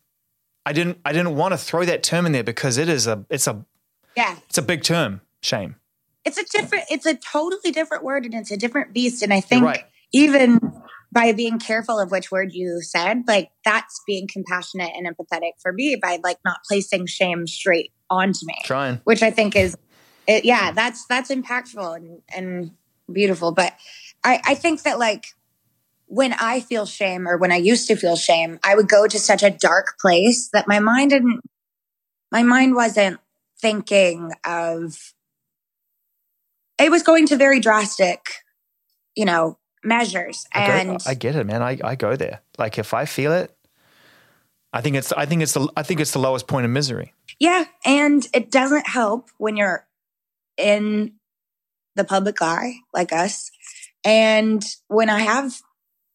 I 0.67 0.73
didn't 0.73 0.99
I 1.05 1.13
didn't 1.13 1.37
want 1.37 1.53
to 1.53 1.59
throw 1.59 1.85
that 1.85 2.03
term 2.03 2.27
in 2.27 2.33
there 2.33 2.45
because 2.45 2.79
it 2.79 2.89
is 2.89 3.07
a 3.07 3.25
it's 3.31 3.47
a 3.47 3.65
yeah 4.17 4.37
it's 4.49 4.59
a 4.59 4.63
big 4.63 4.83
term 4.83 5.21
shame. 5.43 5.77
It's 6.25 6.39
a 6.39 6.45
different 6.45 6.85
it's 6.91 7.07
a 7.07 7.15
totally 7.15 7.73
different 7.73 8.05
word 8.05 8.25
and 8.25 8.35
it's 8.35 8.51
a 8.51 8.57
different 8.57 8.93
beast 8.93 9.23
and 9.23 9.33
I 9.33 9.41
think 9.41 9.65
right. 9.65 9.85
even 10.13 10.61
by 11.11 11.33
being 11.33 11.59
careful 11.59 11.99
of 11.99 12.11
which 12.11 12.31
word 12.31 12.53
you 12.53 12.83
said 12.83 13.23
like 13.27 13.51
that's 13.65 14.03
being 14.07 14.29
compassionate 14.31 14.91
and 14.95 15.07
empathetic 15.07 15.53
for 15.63 15.73
me 15.73 15.97
by 15.97 16.19
like 16.23 16.37
not 16.45 16.59
placing 16.69 17.07
shame 17.07 17.47
straight 17.47 17.93
onto 18.11 18.45
me. 18.45 18.55
Trying. 18.65 19.01
Which 19.05 19.23
I 19.23 19.31
think 19.31 19.57
is 19.57 19.77
it, 20.27 20.45
yeah, 20.45 20.73
that's 20.73 21.07
that's 21.07 21.31
impactful 21.31 21.97
and 21.97 22.21
and 22.35 22.73
beautiful 23.11 23.53
but 23.53 23.73
I 24.23 24.43
I 24.45 24.55
think 24.55 24.83
that 24.83 24.99
like 24.99 25.25
when 26.09 26.33
I 26.33 26.61
feel 26.61 26.87
shame 26.87 27.29
or 27.29 27.37
when 27.37 27.53
I 27.53 27.57
used 27.57 27.87
to 27.89 27.97
feel 27.97 28.17
shame, 28.17 28.59
I 28.65 28.75
would 28.75 28.89
go 28.89 29.07
to 29.07 29.19
such 29.19 29.43
a 29.43 29.51
dark 29.51 29.99
place 30.01 30.49
that 30.53 30.67
my 30.67 30.79
mind 30.79 31.11
didn't, 31.11 31.41
my 32.33 32.43
mind 32.43 32.75
wasn't 32.75 33.21
thinking 33.61 34.33
of, 34.45 35.13
it 36.79 36.91
was 36.91 37.03
going 37.03 37.27
to 37.27 37.37
very 37.37 37.61
drastic, 37.61 38.21
you 39.15 39.27
know, 39.27 39.59
measures. 39.85 40.47
And 40.53 40.93
I, 40.93 40.95
go, 40.95 40.99
I 41.07 41.15
get 41.15 41.37
it, 41.37 41.47
man. 41.47 41.63
I, 41.63 41.79
I 41.85 41.95
go 41.95 42.17
there. 42.17 42.41
Like 42.57 42.79
if 42.79 42.95
I 42.95 43.05
feel 43.05 43.33
it, 43.33 43.55
I 44.73 44.81
think 44.81 44.97
it's, 44.97 45.13
I 45.13 45.27
think 45.27 45.43
it's 45.43 45.53
the, 45.53 45.69
I 45.77 45.83
think 45.83 46.01
it's 46.01 46.13
the 46.13 46.19
lowest 46.19 46.47
point 46.47 46.65
of 46.65 46.71
misery. 46.71 47.13
Yeah. 47.39 47.65
And 47.85 48.27
it 48.33 48.51
doesn't 48.51 48.87
help 48.87 49.29
when 49.37 49.57
you're 49.57 49.87
in 50.57 51.15
the 51.97 52.05
public 52.05 52.41
eye 52.41 52.77
like 52.95 53.13
us. 53.13 53.51
And 54.05 54.65
when 54.87 55.11
I 55.11 55.21
have 55.21 55.61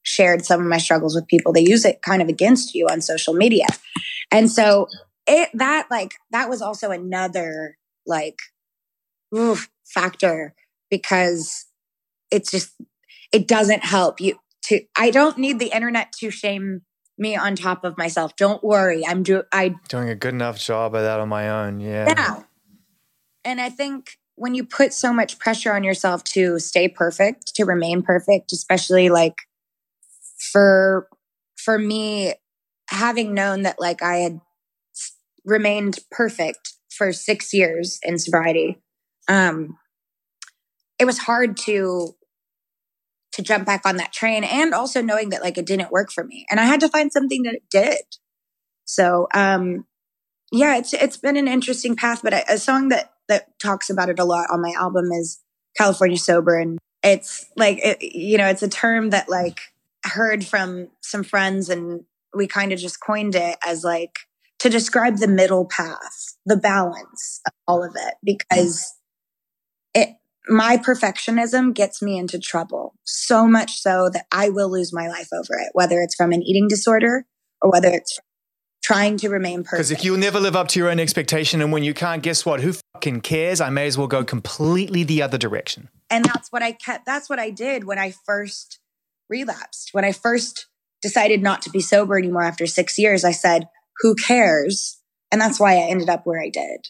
shared 0.03 0.45
some 0.45 0.61
of 0.61 0.67
my 0.67 0.77
struggles 0.77 1.15
with 1.15 1.27
people, 1.27 1.53
they 1.53 1.65
use 1.65 1.85
it 1.85 2.01
kind 2.01 2.21
of 2.21 2.27
against 2.27 2.75
you 2.75 2.87
on 2.87 3.01
social 3.01 3.33
media. 3.33 3.65
And 4.31 4.51
so 4.51 4.87
it, 5.27 5.49
that 5.53 5.87
like, 5.89 6.15
that 6.31 6.49
was 6.49 6.61
also 6.61 6.91
another 6.91 7.77
like, 8.05 8.37
oof, 9.35 9.69
factor 9.85 10.53
because 10.89 11.65
it's 12.29 12.51
just, 12.51 12.73
it 13.31 13.47
doesn't 13.47 13.83
help 13.83 14.21
you 14.21 14.35
to, 14.65 14.81
I 14.97 15.09
don't 15.09 15.37
need 15.37 15.59
the 15.59 15.75
internet 15.75 16.11
to 16.19 16.29
shame 16.29 16.81
me 17.17 17.35
on 17.35 17.55
top 17.55 17.83
of 17.83 17.97
myself. 17.97 18.35
Don't 18.35 18.63
worry. 18.63 19.05
I'm 19.05 19.23
do 19.23 19.43
I 19.51 19.75
doing 19.87 20.09
a 20.09 20.15
good 20.15 20.33
enough 20.33 20.59
job 20.59 20.95
of 20.95 21.01
that 21.01 21.19
on 21.19 21.29
my 21.29 21.49
own. 21.49 21.79
Yeah. 21.79 22.07
Yeah. 22.07 22.43
And 23.45 23.61
I 23.61 23.69
think 23.69 24.17
when 24.35 24.55
you 24.55 24.65
put 24.65 24.93
so 24.93 25.13
much 25.13 25.37
pressure 25.37 25.73
on 25.73 25.83
yourself 25.83 26.23
to 26.23 26.59
stay 26.59 26.87
perfect, 26.87 27.55
to 27.55 27.65
remain 27.65 28.01
perfect, 28.01 28.51
especially 28.51 29.09
like 29.09 29.35
for 30.53 31.09
for 31.57 31.77
me 31.77 32.35
having 32.89 33.33
known 33.33 33.63
that 33.63 33.81
like 33.81 34.01
I 34.01 34.17
had 34.17 34.39
remained 35.43 35.99
perfect 36.11 36.73
for 36.95 37.11
6 37.11 37.53
years 37.53 37.99
in 38.03 38.19
sobriety 38.19 38.77
um 39.27 39.77
it 40.99 41.05
was 41.05 41.17
hard 41.17 41.57
to 41.57 42.15
to 43.33 43.41
jump 43.41 43.65
back 43.65 43.85
on 43.85 43.97
that 43.97 44.13
train 44.13 44.43
and 44.43 44.73
also 44.73 45.01
knowing 45.01 45.29
that 45.29 45.41
like 45.41 45.57
it 45.57 45.65
didn't 45.65 45.91
work 45.91 46.11
for 46.11 46.23
me. 46.23 46.45
And 46.51 46.59
I 46.59 46.65
had 46.65 46.79
to 46.81 46.89
find 46.89 47.11
something 47.11 47.41
that 47.43 47.55
it 47.55 47.63
did. 47.69 48.03
So 48.85 49.27
um 49.33 49.85
yeah 50.51 50.77
it's 50.77 50.93
it's 50.93 51.17
been 51.17 51.35
an 51.37 51.47
interesting 51.47 51.95
path 51.95 52.21
but 52.23 52.33
a, 52.33 52.53
a 52.53 52.57
song 52.57 52.89
that 52.89 53.13
that 53.27 53.57
talks 53.59 53.89
about 53.89 54.09
it 54.09 54.19
a 54.19 54.25
lot 54.25 54.47
on 54.51 54.61
my 54.61 54.73
album 54.77 55.11
is 55.11 55.41
California 55.75 56.17
sober. 56.17 56.59
And 56.59 56.77
it's 57.01 57.47
like 57.57 57.79
it, 57.83 58.01
you 58.01 58.37
know 58.37 58.47
it's 58.47 58.63
a 58.63 58.69
term 58.69 59.09
that 59.09 59.29
like 59.29 59.59
heard 60.03 60.45
from 60.45 60.89
some 61.01 61.23
friends 61.23 61.69
and 61.69 62.01
we 62.35 62.47
kind 62.47 62.73
of 62.73 62.79
just 62.79 62.99
coined 62.99 63.35
it 63.35 63.57
as 63.65 63.83
like 63.83 64.15
to 64.59 64.69
describe 64.69 65.17
the 65.17 65.27
middle 65.27 65.65
path, 65.65 66.35
the 66.45 66.57
balance 66.57 67.41
of 67.45 67.53
all 67.67 67.83
of 67.83 67.95
it, 67.95 68.15
because 68.23 68.93
it, 69.93 70.09
my 70.47 70.77
perfectionism 70.77 71.73
gets 71.73 72.01
me 72.01 72.17
into 72.17 72.39
trouble 72.39 72.95
so 73.03 73.47
much 73.47 73.79
so 73.79 74.09
that 74.11 74.25
I 74.31 74.49
will 74.49 74.71
lose 74.71 74.93
my 74.93 75.07
life 75.07 75.29
over 75.33 75.59
it, 75.59 75.69
whether 75.73 76.01
it's 76.01 76.15
from 76.15 76.31
an 76.31 76.41
eating 76.41 76.67
disorder 76.67 77.25
or 77.61 77.71
whether 77.71 77.89
it's 77.89 78.19
trying 78.83 79.17
to 79.17 79.29
remain 79.29 79.63
perfect. 79.63 79.71
Because 79.71 79.91
if 79.91 80.03
you'll 80.03 80.17
never 80.17 80.39
live 80.39 80.55
up 80.55 80.67
to 80.69 80.79
your 80.79 80.89
own 80.89 80.99
expectation 80.99 81.61
and 81.61 81.71
when 81.71 81.83
you 81.83 81.93
can't, 81.93 82.21
guess 82.21 82.45
what? 82.45 82.59
Who 82.61 82.73
fucking 82.93 83.21
cares? 83.21 83.61
I 83.61 83.69
may 83.69 83.87
as 83.87 83.97
well 83.97 84.07
go 84.07 84.23
completely 84.23 85.03
the 85.03 85.21
other 85.21 85.37
direction. 85.37 85.89
And 86.09 86.25
that's 86.25 86.49
what 86.49 86.61
I 86.61 86.73
kept, 86.73 87.05
that's 87.05 87.29
what 87.29 87.39
I 87.39 87.49
did 87.49 87.85
when 87.85 87.97
I 87.97 88.13
first 88.25 88.79
relapsed. 89.29 89.89
When 89.91 90.05
I 90.05 90.11
first 90.11 90.67
decided 91.01 91.41
not 91.41 91.61
to 91.63 91.69
be 91.69 91.81
sober 91.81 92.17
anymore 92.17 92.43
after 92.43 92.65
six 92.65 92.97
years, 92.97 93.23
I 93.23 93.31
said, 93.31 93.67
who 93.99 94.15
cares? 94.15 94.99
And 95.31 95.41
that's 95.41 95.59
why 95.59 95.73
I 95.73 95.89
ended 95.89 96.09
up 96.09 96.21
where 96.25 96.41
I 96.41 96.49
did. 96.49 96.87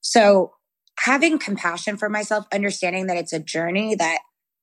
So 0.00 0.52
having 0.98 1.38
compassion 1.38 1.96
for 1.96 2.08
myself, 2.08 2.46
understanding 2.52 3.06
that 3.06 3.16
it's 3.16 3.32
a 3.32 3.40
journey 3.40 3.94
that, 3.94 4.18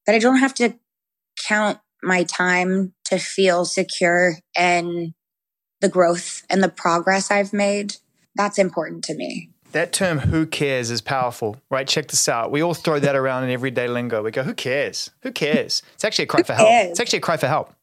that 0.06 0.16
I 0.16 0.20
don't 0.20 0.38
have 0.38 0.54
to 0.56 0.76
count 1.48 1.80
my 2.04 2.24
time 2.24 2.94
to 3.06 3.18
feel 3.18 3.66
secure 3.66 4.36
and 4.56 5.14
the 5.82 5.90
growth 5.90 6.44
and 6.50 6.64
the 6.64 6.70
progress 6.70 7.32
I've 7.32 7.54
made. 7.54 7.96
That's 8.36 8.60
important 8.60 9.04
to 9.06 9.16
me. 9.16 9.52
That 9.74 9.92
term, 9.94 10.20
who 10.20 10.46
cares, 10.46 10.90
is 10.90 11.02
powerful, 11.02 11.58
right? 11.70 11.88
Check 11.88 12.08
this 12.08 12.28
out. 12.30 12.52
We 12.52 12.62
all 12.64 12.74
throw 12.74 13.00
that 13.00 13.16
around 13.16 13.44
in 13.44 13.50
everyday 13.52 13.88
lingo. 13.88 14.24
We 14.24 14.32
go, 14.32 14.44
who 14.44 14.54
cares? 14.54 15.12
Who 15.22 15.32
cares? 15.32 15.84
It's 15.94 16.04
actually 16.06 16.24
a 16.24 16.28
cry 16.28 16.44
for 16.44 16.54
help. 16.54 16.70
It's 16.70 17.00
actually 17.00 17.18
a 17.18 17.22
cry 17.22 17.38
for 17.38 17.48
help. 17.48 17.74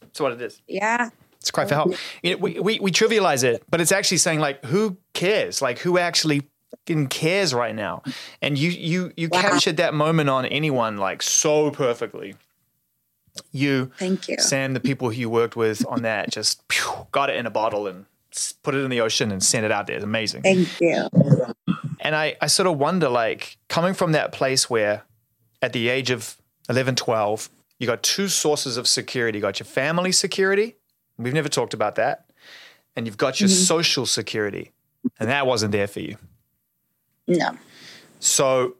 That's 0.00 0.20
what 0.20 0.32
it 0.32 0.40
is. 0.40 0.60
Yeah. 0.66 1.10
It's 1.38 1.50
a 1.50 1.52
cry 1.52 1.66
for 1.66 1.74
help. 1.74 1.94
You 2.22 2.32
know, 2.32 2.36
we, 2.38 2.58
we, 2.58 2.80
we 2.80 2.90
trivialize 2.90 3.44
it, 3.44 3.62
but 3.70 3.80
it's 3.80 3.92
actually 3.92 4.16
saying 4.16 4.40
like, 4.40 4.64
who 4.64 4.96
cares? 5.12 5.60
Like, 5.60 5.78
who 5.80 5.98
actually 5.98 6.42
fucking 6.70 7.08
cares 7.08 7.52
right 7.52 7.74
now? 7.74 8.02
And 8.40 8.56
you 8.58 8.70
you 8.70 9.12
you 9.16 9.28
Wow. 9.30 9.42
captured 9.42 9.76
that 9.76 9.92
moment 9.92 10.30
on 10.30 10.46
anyone 10.46 10.96
like 10.96 11.22
so 11.22 11.70
perfectly. 11.70 12.36
You, 13.52 13.90
Thank 13.98 14.28
you. 14.28 14.36
Sam, 14.38 14.74
the 14.74 14.80
people 14.80 15.10
who 15.10 15.16
you 15.16 15.28
worked 15.28 15.56
with 15.56 15.84
on 15.88 16.02
that, 16.02 16.30
just 16.30 16.62
phew, 16.72 17.06
got 17.12 17.30
it 17.30 17.36
in 17.36 17.46
a 17.46 17.50
bottle 17.50 17.86
and 17.88 18.06
s- 18.06 18.08
put 18.62 18.74
it 18.74 18.78
in 18.78 18.90
the 18.90 19.00
ocean 19.00 19.30
and 19.30 19.42
send 19.42 19.64
it 19.64 19.72
out 19.72 19.86
there. 19.86 19.96
It's 19.96 20.04
amazing. 20.04 20.42
Thank 20.42 20.80
you. 20.80 21.08
And 22.00 22.14
I, 22.14 22.36
I 22.40 22.48
sort 22.48 22.66
of 22.66 22.78
wonder, 22.78 23.08
like, 23.08 23.56
coming 23.68 23.94
from 23.94 24.12
that 24.12 24.32
place 24.32 24.68
where 24.68 25.04
at 25.62 25.72
the 25.72 25.88
age 25.88 26.10
of 26.10 26.36
11, 26.68 26.96
12, 26.96 27.48
you 27.78 27.86
got 27.86 28.02
two 28.02 28.28
sources 28.28 28.76
of 28.76 28.86
security. 28.86 29.38
You 29.38 29.42
got 29.42 29.58
your 29.58 29.66
family 29.66 30.12
security. 30.12 30.76
We've 31.18 31.32
never 31.32 31.48
talked 31.48 31.74
about 31.74 31.94
that. 31.96 32.26
And 32.96 33.06
you've 33.06 33.16
got 33.16 33.40
your 33.40 33.48
mm-hmm. 33.48 33.64
social 33.64 34.06
security. 34.06 34.72
And 35.18 35.28
that 35.28 35.46
wasn't 35.46 35.72
there 35.72 35.86
for 35.86 36.00
you. 36.00 36.16
No. 37.26 37.56
So 38.20 38.76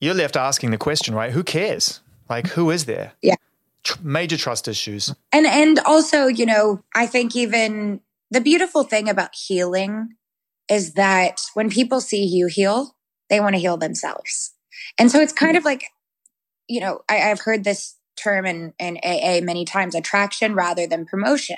you're 0.00 0.14
left 0.14 0.36
asking 0.36 0.70
the 0.70 0.78
question, 0.78 1.14
right? 1.14 1.32
Who 1.32 1.42
cares? 1.42 2.00
Like, 2.28 2.48
who 2.48 2.70
is 2.70 2.86
there? 2.86 3.12
Yeah. 3.22 3.34
Tr- 3.82 3.98
major 4.02 4.36
trust 4.36 4.68
issues. 4.68 5.14
And 5.32 5.46
and 5.46 5.78
also, 5.80 6.26
you 6.26 6.46
know, 6.46 6.82
I 6.94 7.06
think 7.06 7.34
even 7.34 8.00
the 8.30 8.40
beautiful 8.40 8.84
thing 8.84 9.08
about 9.08 9.34
healing 9.34 10.16
is 10.68 10.94
that 10.94 11.40
when 11.54 11.68
people 11.68 12.00
see 12.00 12.24
you 12.24 12.46
heal, 12.46 12.94
they 13.28 13.40
want 13.40 13.54
to 13.54 13.60
heal 13.60 13.76
themselves. 13.76 14.52
And 14.98 15.10
so 15.10 15.20
it's 15.20 15.32
kind 15.32 15.56
of 15.56 15.64
like, 15.64 15.84
you 16.68 16.80
know, 16.80 17.00
I, 17.08 17.30
I've 17.30 17.40
heard 17.40 17.64
this 17.64 17.96
term 18.16 18.46
in, 18.46 18.72
in 18.78 18.98
AA 19.02 19.40
many 19.42 19.64
times, 19.64 19.94
attraction 19.94 20.54
rather 20.54 20.86
than 20.86 21.06
promotion. 21.06 21.56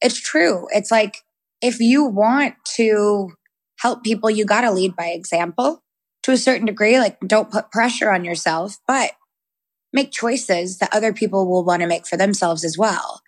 It's 0.00 0.20
true. 0.20 0.66
It's 0.70 0.90
like 0.90 1.18
if 1.60 1.80
you 1.80 2.04
want 2.04 2.54
to 2.76 3.32
help 3.78 4.04
people, 4.04 4.30
you 4.30 4.44
got 4.44 4.62
to 4.62 4.70
lead 4.70 4.94
by 4.94 5.06
example 5.06 5.82
to 6.22 6.32
a 6.32 6.36
certain 6.36 6.66
degree. 6.66 6.98
Like 6.98 7.18
don't 7.20 7.50
put 7.50 7.72
pressure 7.72 8.10
on 8.10 8.24
yourself, 8.24 8.78
but 8.86 9.12
make 9.92 10.12
choices 10.12 10.78
that 10.78 10.94
other 10.94 11.12
people 11.12 11.48
will 11.48 11.64
want 11.64 11.82
to 11.82 11.88
make 11.88 12.06
for 12.06 12.16
themselves 12.16 12.64
as 12.64 12.78
well. 12.78 13.20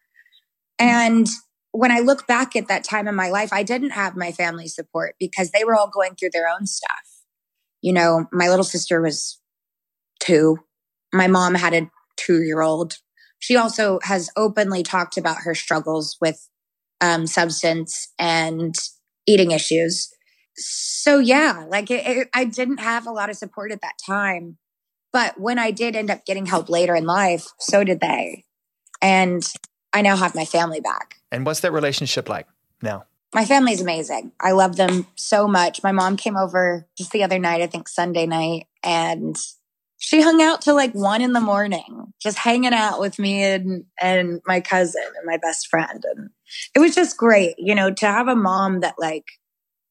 And 0.78 1.28
when 1.74 1.90
I 1.90 1.98
look 1.98 2.28
back 2.28 2.54
at 2.54 2.68
that 2.68 2.84
time 2.84 3.08
in 3.08 3.16
my 3.16 3.28
life, 3.28 3.52
I 3.52 3.64
didn't 3.64 3.90
have 3.90 4.14
my 4.14 4.30
family 4.30 4.68
support 4.68 5.16
because 5.18 5.50
they 5.50 5.64
were 5.64 5.74
all 5.74 5.90
going 5.92 6.14
through 6.14 6.30
their 6.32 6.48
own 6.48 6.66
stuff. 6.66 7.02
You 7.82 7.92
know, 7.92 8.26
my 8.30 8.48
little 8.48 8.64
sister 8.64 9.02
was 9.02 9.40
two. 10.20 10.58
My 11.12 11.26
mom 11.26 11.56
had 11.56 11.74
a 11.74 11.90
two 12.16 12.42
year 12.42 12.62
old. 12.62 12.98
She 13.40 13.56
also 13.56 13.98
has 14.04 14.30
openly 14.36 14.84
talked 14.84 15.16
about 15.16 15.38
her 15.38 15.54
struggles 15.56 16.16
with 16.20 16.48
um, 17.00 17.26
substance 17.26 18.12
and 18.20 18.76
eating 19.26 19.50
issues. 19.50 20.08
So, 20.56 21.18
yeah, 21.18 21.64
like 21.68 21.90
it, 21.90 22.06
it, 22.06 22.28
I 22.32 22.44
didn't 22.44 22.78
have 22.78 23.04
a 23.04 23.12
lot 23.12 23.30
of 23.30 23.36
support 23.36 23.72
at 23.72 23.80
that 23.80 23.98
time. 24.06 24.58
But 25.12 25.40
when 25.40 25.58
I 25.58 25.72
did 25.72 25.96
end 25.96 26.08
up 26.08 26.24
getting 26.24 26.46
help 26.46 26.68
later 26.68 26.94
in 26.94 27.04
life, 27.04 27.46
so 27.58 27.82
did 27.82 27.98
they. 27.98 28.44
And 29.02 29.42
I 29.94 30.02
now 30.02 30.16
have 30.16 30.34
my 30.34 30.44
family 30.44 30.80
back. 30.80 31.20
And 31.30 31.46
what's 31.46 31.60
that 31.60 31.72
relationship 31.72 32.28
like 32.28 32.48
now? 32.82 33.04
My 33.32 33.44
family's 33.44 33.80
amazing. 33.80 34.32
I 34.40 34.52
love 34.52 34.76
them 34.76 35.06
so 35.14 35.48
much. 35.48 35.82
My 35.82 35.92
mom 35.92 36.16
came 36.16 36.36
over 36.36 36.86
just 36.96 37.12
the 37.12 37.22
other 37.22 37.38
night, 37.38 37.62
I 37.62 37.66
think 37.66 37.88
Sunday 37.88 38.26
night, 38.26 38.66
and 38.82 39.36
she 39.98 40.20
hung 40.20 40.42
out 40.42 40.60
till 40.60 40.74
like 40.74 40.92
one 40.92 41.22
in 41.22 41.32
the 41.32 41.40
morning, 41.40 42.12
just 42.20 42.38
hanging 42.38 42.74
out 42.74 43.00
with 43.00 43.18
me 43.18 43.42
and 43.42 43.84
and 44.00 44.40
my 44.46 44.60
cousin 44.60 45.02
and 45.16 45.26
my 45.26 45.38
best 45.38 45.68
friend. 45.68 46.04
And 46.04 46.30
it 46.74 46.80
was 46.80 46.94
just 46.94 47.16
great, 47.16 47.54
you 47.58 47.74
know, 47.74 47.92
to 47.92 48.06
have 48.06 48.28
a 48.28 48.36
mom 48.36 48.80
that 48.80 48.96
like 48.98 49.24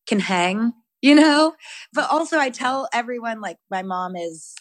can 0.06 0.20
hang, 0.20 0.74
you 1.02 1.16
know? 1.16 1.56
But 1.94 2.12
also 2.12 2.38
I 2.38 2.50
tell 2.50 2.88
everyone 2.94 3.42
like 3.42 3.58
my 3.72 3.82
mom 3.84 4.16
is 4.16 4.54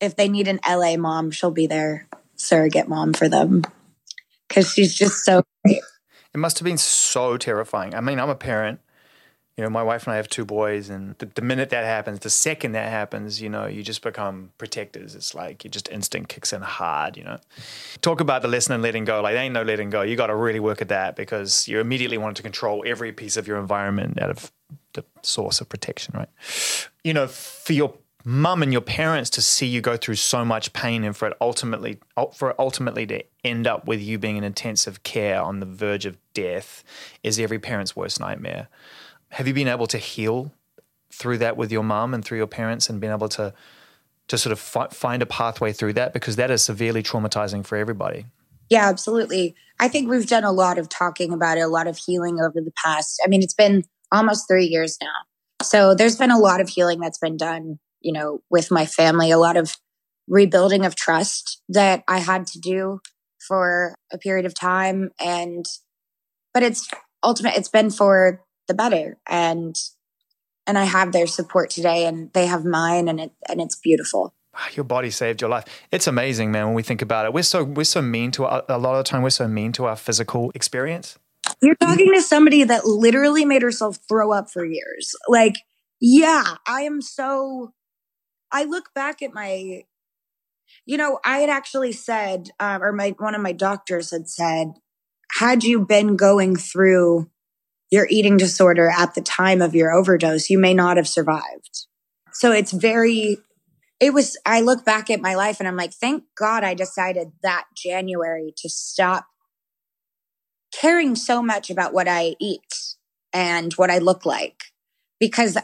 if 0.00 0.14
they 0.14 0.28
need 0.28 0.48
an 0.48 0.60
LA 0.68 0.96
mom, 0.96 1.30
she'll 1.30 1.50
be 1.50 1.66
their 1.66 2.08
surrogate 2.36 2.88
mom 2.88 3.14
for 3.14 3.28
them. 3.28 3.64
Cause 4.48 4.72
she's 4.72 4.94
just 4.94 5.24
so. 5.24 5.42
It 5.64 6.38
must 6.38 6.58
have 6.58 6.64
been 6.64 6.78
so 6.78 7.36
terrifying. 7.36 7.94
I 7.94 8.00
mean, 8.00 8.20
I'm 8.20 8.28
a 8.28 8.34
parent. 8.34 8.80
You 9.56 9.64
know, 9.64 9.70
my 9.70 9.82
wife 9.82 10.06
and 10.06 10.12
I 10.12 10.16
have 10.16 10.28
two 10.28 10.44
boys, 10.44 10.88
and 10.88 11.16
the, 11.18 11.26
the 11.26 11.42
minute 11.42 11.70
that 11.70 11.84
happens, 11.84 12.20
the 12.20 12.30
second 12.30 12.72
that 12.72 12.90
happens, 12.90 13.42
you 13.42 13.48
know, 13.48 13.66
you 13.66 13.82
just 13.82 14.02
become 14.02 14.52
protectors. 14.56 15.16
It's 15.16 15.34
like 15.34 15.64
you 15.64 15.70
just 15.70 15.88
instinct 15.88 16.28
kicks 16.28 16.52
in 16.52 16.62
hard, 16.62 17.16
you 17.16 17.24
know. 17.24 17.40
Talk 18.00 18.20
about 18.20 18.42
the 18.42 18.48
lesson 18.48 18.74
and 18.74 18.84
letting 18.84 19.04
go. 19.04 19.20
Like, 19.20 19.34
there 19.34 19.42
ain't 19.42 19.54
no 19.54 19.64
letting 19.64 19.90
go. 19.90 20.02
You 20.02 20.14
got 20.14 20.28
to 20.28 20.36
really 20.36 20.60
work 20.60 20.80
at 20.80 20.88
that 20.90 21.16
because 21.16 21.66
you 21.66 21.80
immediately 21.80 22.18
want 22.18 22.36
to 22.36 22.42
control 22.44 22.84
every 22.86 23.10
piece 23.10 23.36
of 23.36 23.48
your 23.48 23.58
environment 23.58 24.22
out 24.22 24.30
of 24.30 24.52
the 24.92 25.04
source 25.22 25.60
of 25.60 25.68
protection, 25.68 26.14
right? 26.16 26.28
You 27.02 27.14
know, 27.14 27.26
for 27.26 27.72
your 27.72 27.94
mum 28.24 28.62
and 28.62 28.72
your 28.72 28.82
parents 28.82 29.30
to 29.30 29.42
see 29.42 29.66
you 29.66 29.80
go 29.80 29.96
through 29.96 30.16
so 30.16 30.44
much 30.44 30.72
pain 30.72 31.02
and 31.02 31.16
for 31.16 31.28
it 31.28 31.36
ultimately 31.40 31.98
for 32.34 32.50
it 32.50 32.56
ultimately 32.58 33.06
to 33.06 33.22
end 33.48 33.66
up 33.66 33.86
with 33.86 34.00
you 34.00 34.18
being 34.18 34.36
in 34.36 34.44
intensive 34.44 35.02
care 35.02 35.40
on 35.40 35.60
the 35.60 35.66
verge 35.66 36.06
of 36.06 36.18
death 36.34 36.84
is 37.22 37.38
every 37.38 37.58
parent's 37.58 37.96
worst 37.96 38.20
nightmare. 38.20 38.68
Have 39.30 39.46
you 39.46 39.54
been 39.54 39.68
able 39.68 39.86
to 39.88 39.98
heal 39.98 40.52
through 41.12 41.38
that 41.38 41.56
with 41.56 41.72
your 41.72 41.82
mum 41.82 42.14
and 42.14 42.24
through 42.24 42.38
your 42.38 42.46
parents 42.46 42.88
and 42.88 43.00
been 43.00 43.10
able 43.10 43.28
to 43.30 43.52
to 44.28 44.36
sort 44.36 44.52
of 44.52 44.58
fi- 44.58 44.88
find 44.88 45.22
a 45.22 45.26
pathway 45.26 45.72
through 45.72 45.94
that 45.94 46.12
because 46.12 46.36
that 46.36 46.50
is 46.50 46.62
severely 46.62 47.02
traumatizing 47.02 47.64
for 47.64 47.76
everybody. 47.76 48.26
Yeah, 48.68 48.86
absolutely. 48.86 49.54
I 49.80 49.88
think 49.88 50.10
we've 50.10 50.26
done 50.26 50.44
a 50.44 50.52
lot 50.52 50.76
of 50.76 50.88
talking 50.88 51.32
about 51.32 51.56
it, 51.56 51.62
a 51.62 51.68
lot 51.68 51.86
of 51.86 51.96
healing 51.96 52.38
over 52.38 52.60
the 52.60 52.72
past. 52.84 53.20
I 53.24 53.28
mean, 53.28 53.42
it's 53.42 53.54
been 53.54 53.84
almost 54.12 54.46
three 54.46 54.66
years 54.66 54.98
now. 55.00 55.08
So 55.62 55.94
there's 55.94 56.16
been 56.16 56.30
a 56.30 56.38
lot 56.38 56.60
of 56.60 56.68
healing 56.68 57.00
that's 57.00 57.18
been 57.18 57.38
done, 57.38 57.78
you 58.00 58.12
know, 58.12 58.42
with 58.50 58.70
my 58.70 58.84
family, 58.84 59.30
a 59.30 59.38
lot 59.38 59.56
of 59.56 59.76
rebuilding 60.28 60.84
of 60.84 60.94
trust 60.94 61.62
that 61.70 62.04
I 62.06 62.18
had 62.18 62.46
to 62.48 62.60
do 62.60 63.00
for 63.46 63.94
a 64.12 64.18
period 64.18 64.46
of 64.46 64.54
time. 64.54 65.10
And, 65.20 65.64
but 66.54 66.62
it's 66.62 66.88
ultimate, 67.22 67.56
it's 67.56 67.68
been 67.68 67.90
for 67.90 68.42
the 68.66 68.74
better. 68.74 69.18
And, 69.28 69.76
and 70.66 70.76
I 70.76 70.84
have 70.84 71.12
their 71.12 71.26
support 71.26 71.70
today 71.70 72.06
and 72.06 72.32
they 72.32 72.46
have 72.46 72.64
mine 72.64 73.08
and 73.08 73.20
it, 73.20 73.32
and 73.48 73.60
it's 73.60 73.76
beautiful. 73.76 74.34
Ah, 74.54 74.68
your 74.74 74.84
body 74.84 75.10
saved 75.10 75.40
your 75.40 75.50
life. 75.50 75.64
It's 75.92 76.06
amazing, 76.06 76.50
man. 76.50 76.66
When 76.66 76.74
we 76.74 76.82
think 76.82 77.00
about 77.00 77.26
it, 77.26 77.32
we're 77.32 77.42
so 77.42 77.62
we're 77.62 77.84
so 77.84 78.02
mean 78.02 78.32
to 78.32 78.44
our, 78.44 78.64
a 78.68 78.78
lot 78.78 78.98
of 78.98 79.04
the 79.04 79.08
time. 79.08 79.22
We're 79.22 79.30
so 79.30 79.46
mean 79.46 79.72
to 79.72 79.84
our 79.84 79.94
physical 79.94 80.50
experience. 80.54 81.16
You're 81.62 81.76
talking 81.76 82.12
to 82.12 82.22
somebody 82.22 82.64
that 82.64 82.84
literally 82.84 83.44
made 83.44 83.62
herself 83.62 83.98
throw 84.08 84.32
up 84.32 84.50
for 84.50 84.64
years. 84.64 85.14
Like, 85.28 85.54
yeah, 86.00 86.56
I 86.66 86.82
am 86.82 87.00
so. 87.02 87.72
I 88.50 88.64
look 88.64 88.92
back 88.94 89.22
at 89.22 89.32
my, 89.32 89.82
you 90.86 90.96
know, 90.96 91.18
I 91.24 91.38
had 91.38 91.50
actually 91.50 91.92
said, 91.92 92.50
um, 92.60 92.82
or 92.82 92.92
my 92.92 93.14
one 93.18 93.34
of 93.34 93.42
my 93.42 93.52
doctors 93.52 94.10
had 94.10 94.28
said, 94.28 94.72
had 95.38 95.64
you 95.64 95.84
been 95.84 96.16
going 96.16 96.56
through 96.56 97.30
your 97.90 98.06
eating 98.10 98.36
disorder 98.36 98.90
at 98.90 99.14
the 99.14 99.20
time 99.20 99.62
of 99.62 99.74
your 99.74 99.92
overdose, 99.92 100.50
you 100.50 100.58
may 100.58 100.74
not 100.74 100.96
have 100.96 101.08
survived. 101.08 101.86
So 102.32 102.52
it's 102.52 102.72
very. 102.72 103.38
It 104.00 104.14
was. 104.14 104.36
I 104.46 104.60
look 104.60 104.84
back 104.84 105.10
at 105.10 105.20
my 105.20 105.34
life 105.34 105.58
and 105.58 105.68
I'm 105.68 105.76
like, 105.76 105.92
thank 105.92 106.24
God 106.36 106.64
I 106.64 106.74
decided 106.74 107.32
that 107.42 107.64
January 107.76 108.54
to 108.58 108.68
stop 108.68 109.26
caring 110.72 111.16
so 111.16 111.42
much 111.42 111.70
about 111.70 111.92
what 111.92 112.08
I 112.08 112.36
eat 112.40 112.94
and 113.32 113.72
what 113.74 113.90
I 113.90 113.98
look 113.98 114.24
like 114.24 114.64
because 115.18 115.58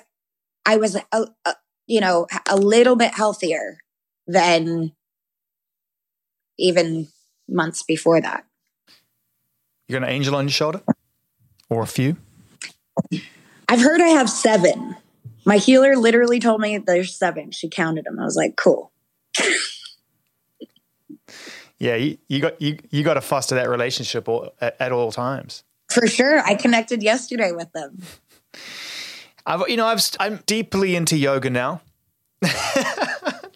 I 0.67 0.77
was, 0.77 0.97
a, 0.97 1.27
a, 1.45 1.55
you 1.87 2.01
know, 2.01 2.27
a 2.49 2.57
little 2.57 2.97
bit 2.97 3.15
healthier 3.15 3.79
than 4.27 4.93
even 6.59 7.09
months 7.49 7.83
before 7.83 8.21
that. 8.21 8.45
You 9.89 9.95
got 9.99 10.09
an 10.09 10.15
angel 10.15 10.35
on 10.35 10.47
your 10.47 10.53
shoulder, 10.53 10.81
or 11.69 11.83
a 11.83 11.87
few? 11.87 12.17
I've 13.69 13.81
heard 13.81 14.01
I 14.01 14.09
have 14.09 14.31
seven. 14.31 14.97
My 15.45 15.59
healer 15.59 15.97
literally 15.97 16.41
told 16.41 16.61
me 16.61 16.79
there's 16.79 17.15
seven. 17.15 17.51
She 17.51 17.69
counted 17.69 18.07
them. 18.07 18.19
I 18.19 18.25
was 18.25 18.37
like, 18.37 18.57
cool. 18.57 18.93
Yeah, 21.79 21.97
you, 21.97 22.19
you 22.29 22.41
got 22.41 22.63
you 22.63 22.79
you 22.91 23.03
got 23.03 23.15
to 23.15 23.21
foster 23.21 23.57
that 23.57 23.69
relationship 23.69 24.29
all, 24.29 24.55
at, 24.61 24.77
at 24.81 24.93
all 24.93 25.13
times. 25.13 25.65
For 25.91 26.07
sure. 26.07 26.41
I 26.41 26.55
connected 26.55 27.03
yesterday 27.03 27.53
with 27.53 27.71
them. 27.73 28.01
I've 29.45 29.69
you 29.69 29.77
know 29.77 29.87
I've 29.87 30.03
I'm 30.19 30.41
deeply 30.47 30.97
into 30.97 31.17
yoga 31.17 31.51
now. 31.51 31.83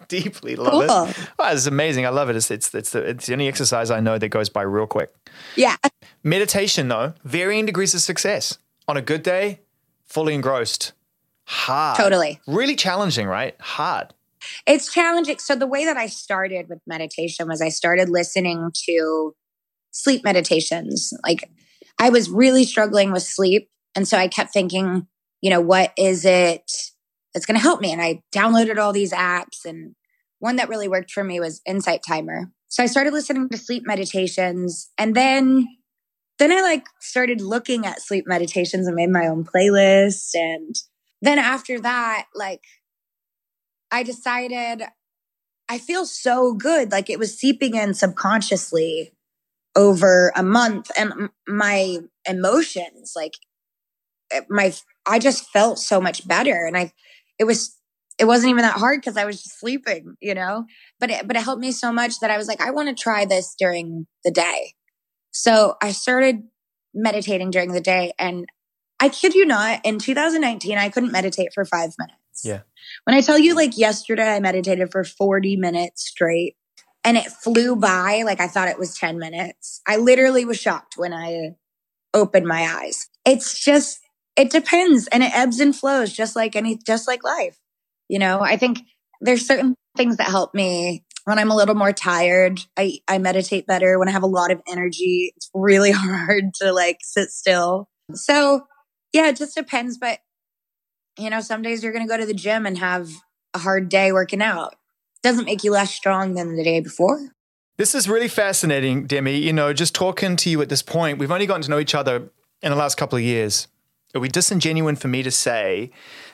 deeply 0.08 0.56
love 0.56 0.72
Cool. 0.88 1.04
it. 1.08 1.30
Oh, 1.38 1.52
it's 1.52 1.66
amazing. 1.66 2.06
I 2.06 2.08
love 2.10 2.30
it. 2.30 2.36
It's 2.36 2.50
it's 2.50 2.74
it's 2.74 2.90
the, 2.90 3.00
it's 3.00 3.26
the 3.26 3.32
only 3.34 3.48
exercise 3.48 3.90
I 3.90 4.00
know 4.00 4.18
that 4.18 4.28
goes 4.28 4.48
by 4.48 4.62
real 4.62 4.86
quick. 4.86 5.14
Yeah. 5.56 5.76
Meditation 6.24 6.88
though, 6.88 7.14
varying 7.24 7.66
degrees 7.66 7.94
of 7.94 8.00
success. 8.00 8.58
On 8.86 8.96
a 8.96 9.02
good 9.02 9.22
day, 9.22 9.60
fully 10.06 10.34
engrossed. 10.34 10.92
Hard. 11.44 11.96
Totally. 11.98 12.40
Really 12.46 12.76
challenging, 12.76 13.26
right? 13.26 13.54
Hard. 13.60 14.12
It's 14.66 14.92
challenging. 14.92 15.38
So 15.38 15.54
the 15.56 15.66
way 15.66 15.84
that 15.84 15.96
I 15.96 16.06
started 16.06 16.68
with 16.68 16.80
meditation 16.86 17.48
was 17.48 17.60
I 17.60 17.68
started 17.70 18.08
listening 18.08 18.70
to 18.86 19.34
sleep 19.90 20.24
meditations. 20.24 21.12
Like 21.24 21.50
I 21.98 22.10
was 22.10 22.30
really 22.30 22.64
struggling 22.64 23.12
with 23.12 23.22
sleep. 23.22 23.68
And 23.94 24.06
so 24.06 24.16
I 24.16 24.28
kept 24.28 24.52
thinking, 24.52 25.06
you 25.40 25.50
know, 25.50 25.60
what 25.60 25.92
is 25.98 26.24
it 26.24 26.70
that's 27.34 27.46
going 27.46 27.56
to 27.56 27.62
help 27.62 27.80
me? 27.80 27.92
And 27.92 28.00
I 28.00 28.22
downloaded 28.32 28.78
all 28.78 28.92
these 28.92 29.12
apps 29.12 29.64
and 29.64 29.94
one 30.38 30.56
that 30.56 30.68
really 30.68 30.88
worked 30.88 31.10
for 31.10 31.24
me 31.24 31.40
was 31.40 31.60
Insight 31.66 32.02
Timer. 32.06 32.50
So 32.68 32.82
I 32.82 32.86
started 32.86 33.12
listening 33.12 33.48
to 33.48 33.58
sleep 33.58 33.84
meditations 33.86 34.90
and 34.98 35.14
then 35.14 35.66
then 36.38 36.52
I 36.52 36.60
like 36.60 36.86
started 37.00 37.40
looking 37.40 37.84
at 37.84 38.00
sleep 38.00 38.24
meditations 38.26 38.86
and 38.86 38.94
made 38.94 39.10
my 39.10 39.26
own 39.26 39.44
playlist 39.44 40.30
and 40.34 40.74
then 41.20 41.38
after 41.38 41.80
that 41.80 42.26
like 42.34 42.62
I 43.90 44.02
decided 44.02 44.82
I 45.68 45.78
feel 45.78 46.06
so 46.06 46.54
good 46.54 46.92
like 46.92 47.10
it 47.10 47.18
was 47.18 47.36
seeping 47.36 47.74
in 47.74 47.94
subconsciously 47.94 49.12
over 49.74 50.32
a 50.36 50.42
month 50.42 50.90
and 50.96 51.30
my 51.46 51.98
emotions 52.28 53.14
like 53.16 53.34
my 54.48 54.72
I 55.06 55.18
just 55.18 55.50
felt 55.50 55.78
so 55.78 56.00
much 56.00 56.28
better 56.28 56.66
and 56.66 56.76
I 56.76 56.92
it 57.38 57.44
was 57.44 57.77
it 58.18 58.26
wasn't 58.26 58.50
even 58.50 58.62
that 58.62 58.78
hard 58.78 59.00
because 59.00 59.16
I 59.16 59.24
was 59.24 59.42
just 59.42 59.60
sleeping, 59.60 60.16
you 60.20 60.34
know. 60.34 60.66
But 60.98 61.10
it, 61.10 61.26
but 61.26 61.36
it 61.36 61.42
helped 61.42 61.60
me 61.60 61.72
so 61.72 61.92
much 61.92 62.20
that 62.20 62.30
I 62.30 62.36
was 62.36 62.48
like, 62.48 62.60
I 62.60 62.70
want 62.70 62.88
to 62.88 63.00
try 63.00 63.24
this 63.24 63.54
during 63.58 64.06
the 64.24 64.30
day. 64.30 64.74
So 65.30 65.76
I 65.80 65.92
started 65.92 66.42
meditating 66.92 67.50
during 67.50 67.72
the 67.72 67.80
day, 67.80 68.12
and 68.18 68.46
I 68.98 69.08
kid 69.08 69.34
you 69.34 69.46
not, 69.46 69.80
in 69.84 69.98
2019, 69.98 70.76
I 70.76 70.88
couldn't 70.88 71.12
meditate 71.12 71.50
for 71.54 71.64
five 71.64 71.92
minutes. 71.98 72.42
Yeah. 72.44 72.60
When 73.04 73.16
I 73.16 73.20
tell 73.20 73.38
you, 73.38 73.54
like 73.54 73.78
yesterday, 73.78 74.34
I 74.34 74.40
meditated 74.40 74.90
for 74.90 75.04
40 75.04 75.56
minutes 75.56 76.08
straight, 76.08 76.56
and 77.04 77.16
it 77.16 77.26
flew 77.26 77.76
by 77.76 78.22
like 78.24 78.40
I 78.40 78.48
thought 78.48 78.68
it 78.68 78.78
was 78.78 78.96
10 78.98 79.18
minutes. 79.18 79.80
I 79.86 79.96
literally 79.96 80.44
was 80.44 80.58
shocked 80.58 80.94
when 80.96 81.12
I 81.12 81.50
opened 82.12 82.46
my 82.46 82.62
eyes. 82.62 83.08
It's 83.24 83.62
just 83.62 84.00
it 84.34 84.50
depends, 84.50 85.06
and 85.08 85.22
it 85.22 85.36
ebbs 85.36 85.60
and 85.60 85.74
flows, 85.74 86.12
just 86.12 86.34
like 86.34 86.56
any, 86.56 86.78
just 86.84 87.06
like 87.06 87.22
life. 87.22 87.58
You 88.08 88.18
know, 88.18 88.40
I 88.40 88.56
think 88.56 88.80
there's 89.20 89.46
certain 89.46 89.74
things 89.96 90.16
that 90.16 90.28
help 90.28 90.54
me 90.54 91.04
when 91.24 91.38
I'm 91.38 91.50
a 91.50 91.56
little 91.56 91.74
more 91.74 91.92
tired. 91.92 92.60
I, 92.76 93.00
I 93.06 93.18
meditate 93.18 93.66
better 93.66 93.98
when 93.98 94.08
I 94.08 94.12
have 94.12 94.22
a 94.22 94.26
lot 94.28 94.50
of 94.50 94.62
energy. 94.70 95.32
It's 95.36 95.50
really 95.54 95.90
hard 95.94 96.54
to 96.62 96.72
like 96.72 96.98
sit 97.02 97.30
still. 97.30 97.88
So 98.14 98.62
yeah, 99.12 99.28
it 99.28 99.36
just 99.36 99.54
depends. 99.54 99.98
But 99.98 100.20
you 101.18 101.30
know, 101.30 101.40
some 101.40 101.62
days 101.62 101.82
you're 101.82 101.92
going 101.92 102.06
to 102.06 102.08
go 102.08 102.16
to 102.16 102.26
the 102.26 102.34
gym 102.34 102.64
and 102.64 102.78
have 102.78 103.10
a 103.54 103.58
hard 103.58 103.88
day 103.88 104.12
working 104.12 104.40
out. 104.42 104.76
Doesn't 105.22 105.46
make 105.46 105.64
you 105.64 105.72
less 105.72 105.92
strong 105.92 106.34
than 106.34 106.56
the 106.56 106.62
day 106.62 106.80
before. 106.80 107.18
This 107.76 107.94
is 107.94 108.08
really 108.08 108.28
fascinating, 108.28 109.06
Demi. 109.06 109.36
You 109.36 109.52
know, 109.52 109.72
just 109.72 109.94
talking 109.94 110.36
to 110.36 110.50
you 110.50 110.60
at 110.62 110.68
this 110.68 110.82
point, 110.82 111.18
we've 111.18 111.30
only 111.30 111.46
gotten 111.46 111.62
to 111.62 111.70
know 111.70 111.78
each 111.78 111.94
other 111.94 112.30
in 112.62 112.70
the 112.70 112.76
last 112.76 112.96
couple 112.96 113.16
of 113.16 113.22
years. 113.22 113.68
It 114.14 114.18
would 114.18 114.24
be 114.24 114.28
disingenuous 114.30 115.00
for 115.00 115.08
me 115.08 115.22
to 115.22 115.30
say 115.30 115.90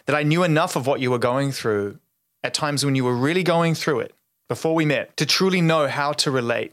that 0.06 0.14
I 0.14 0.22
knew 0.22 0.42
enough 0.42 0.76
of 0.76 0.87
what 0.87 1.00
you 1.00 1.10
were 1.10 1.18
going 1.18 1.50
through 1.50 1.98
at 2.42 2.54
times 2.54 2.84
when 2.84 2.94
you 2.94 3.04
were 3.04 3.14
really 3.14 3.42
going 3.42 3.74
through 3.74 4.00
it 4.00 4.14
before 4.48 4.74
we 4.74 4.84
met 4.84 5.16
to 5.16 5.26
truly 5.26 5.60
know 5.60 5.88
how 5.88 6.12
to 6.12 6.30
relate. 6.30 6.72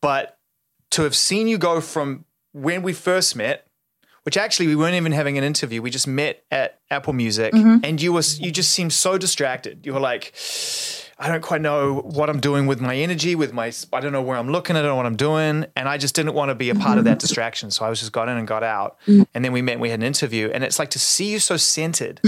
But 0.00 0.38
to 0.90 1.02
have 1.02 1.14
seen 1.14 1.46
you 1.46 1.58
go 1.58 1.80
from 1.80 2.24
when 2.52 2.82
we 2.82 2.92
first 2.92 3.36
met, 3.36 3.66
which 4.24 4.36
actually 4.36 4.66
we 4.66 4.76
weren't 4.76 4.94
even 4.94 5.12
having 5.12 5.38
an 5.38 5.44
interview, 5.44 5.82
we 5.82 5.90
just 5.90 6.06
met 6.06 6.44
at 6.50 6.80
Apple 6.90 7.12
Music, 7.12 7.52
mm-hmm. 7.52 7.78
and 7.84 8.00
you 8.00 8.12
was 8.12 8.38
you 8.40 8.50
just 8.50 8.70
seemed 8.70 8.92
so 8.92 9.18
distracted. 9.18 9.84
You 9.84 9.94
were 9.94 10.00
like, 10.00 10.32
I 11.22 11.28
don't 11.28 11.40
quite 11.40 11.60
know 11.60 12.00
what 12.00 12.28
I'm 12.28 12.40
doing 12.40 12.66
with 12.66 12.80
my 12.80 12.96
energy, 12.96 13.36
with 13.36 13.52
my, 13.52 13.72
I 13.92 14.00
don't 14.00 14.10
know 14.10 14.22
where 14.22 14.36
I'm 14.36 14.50
looking, 14.50 14.74
I 14.74 14.80
don't 14.80 14.88
know 14.88 14.96
what 14.96 15.06
I'm 15.06 15.14
doing. 15.14 15.66
And 15.76 15.88
I 15.88 15.96
just 15.96 16.16
didn't 16.16 16.34
want 16.34 16.48
to 16.48 16.56
be 16.56 16.68
a 16.68 16.74
part 16.74 16.98
of 16.98 17.04
that 17.04 17.20
distraction. 17.20 17.70
So 17.70 17.84
I 17.84 17.90
was 17.90 18.00
just 18.00 18.10
got 18.10 18.28
in 18.28 18.36
and 18.36 18.48
got 18.48 18.64
out. 18.64 18.98
Mm-hmm. 19.06 19.22
And 19.32 19.44
then 19.44 19.52
we 19.52 19.62
met 19.62 19.74
and 19.74 19.80
we 19.80 19.90
had 19.90 20.00
an 20.00 20.04
interview. 20.04 20.50
And 20.52 20.64
it's 20.64 20.80
like 20.80 20.90
to 20.90 20.98
see 20.98 21.30
you 21.30 21.38
so 21.38 21.56
centered 21.56 22.20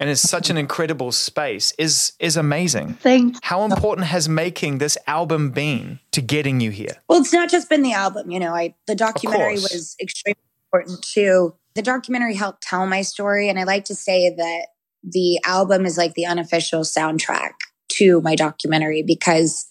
and 0.00 0.10
it's 0.10 0.20
such 0.20 0.50
an 0.50 0.56
incredible 0.56 1.12
space 1.12 1.72
is 1.78 2.12
is 2.20 2.36
amazing. 2.36 2.94
Thanks. 2.94 3.38
How 3.42 3.64
important 3.64 4.06
has 4.06 4.28
making 4.28 4.78
this 4.78 4.96
album 5.06 5.50
been 5.50 5.98
to 6.12 6.20
getting 6.20 6.60
you 6.60 6.70
here? 6.70 6.96
Well, 7.08 7.20
it's 7.20 7.32
not 7.32 7.50
just 7.50 7.68
been 7.68 7.82
the 7.82 7.94
album, 7.94 8.30
you 8.30 8.38
know, 8.38 8.54
I 8.54 8.74
the 8.86 8.94
documentary 8.94 9.54
was 9.54 9.96
extremely 10.00 10.38
important 10.66 11.02
too. 11.02 11.54
The 11.74 11.82
documentary 11.82 12.34
helped 12.34 12.62
tell 12.62 12.86
my 12.86 13.02
story. 13.02 13.48
And 13.48 13.58
I 13.58 13.64
like 13.64 13.84
to 13.86 13.94
say 13.94 14.30
that 14.30 14.66
the 15.02 15.40
album 15.44 15.86
is 15.86 15.96
like 15.96 16.14
the 16.14 16.26
unofficial 16.26 16.80
soundtrack 16.80 17.52
to 17.98 18.20
my 18.20 18.34
documentary 18.34 19.02
because 19.02 19.70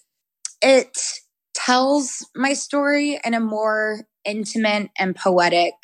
it 0.62 0.98
tells 1.54 2.26
my 2.34 2.52
story 2.52 3.20
in 3.24 3.34
a 3.34 3.40
more 3.40 4.02
intimate 4.24 4.90
and 4.98 5.14
poetic 5.14 5.74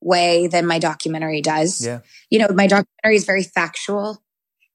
way 0.00 0.46
than 0.46 0.66
my 0.66 0.78
documentary 0.78 1.40
does. 1.40 1.84
Yeah. 1.84 2.00
You 2.30 2.38
know, 2.38 2.48
my 2.54 2.66
documentary 2.66 3.16
is 3.16 3.24
very 3.24 3.42
factual. 3.42 4.22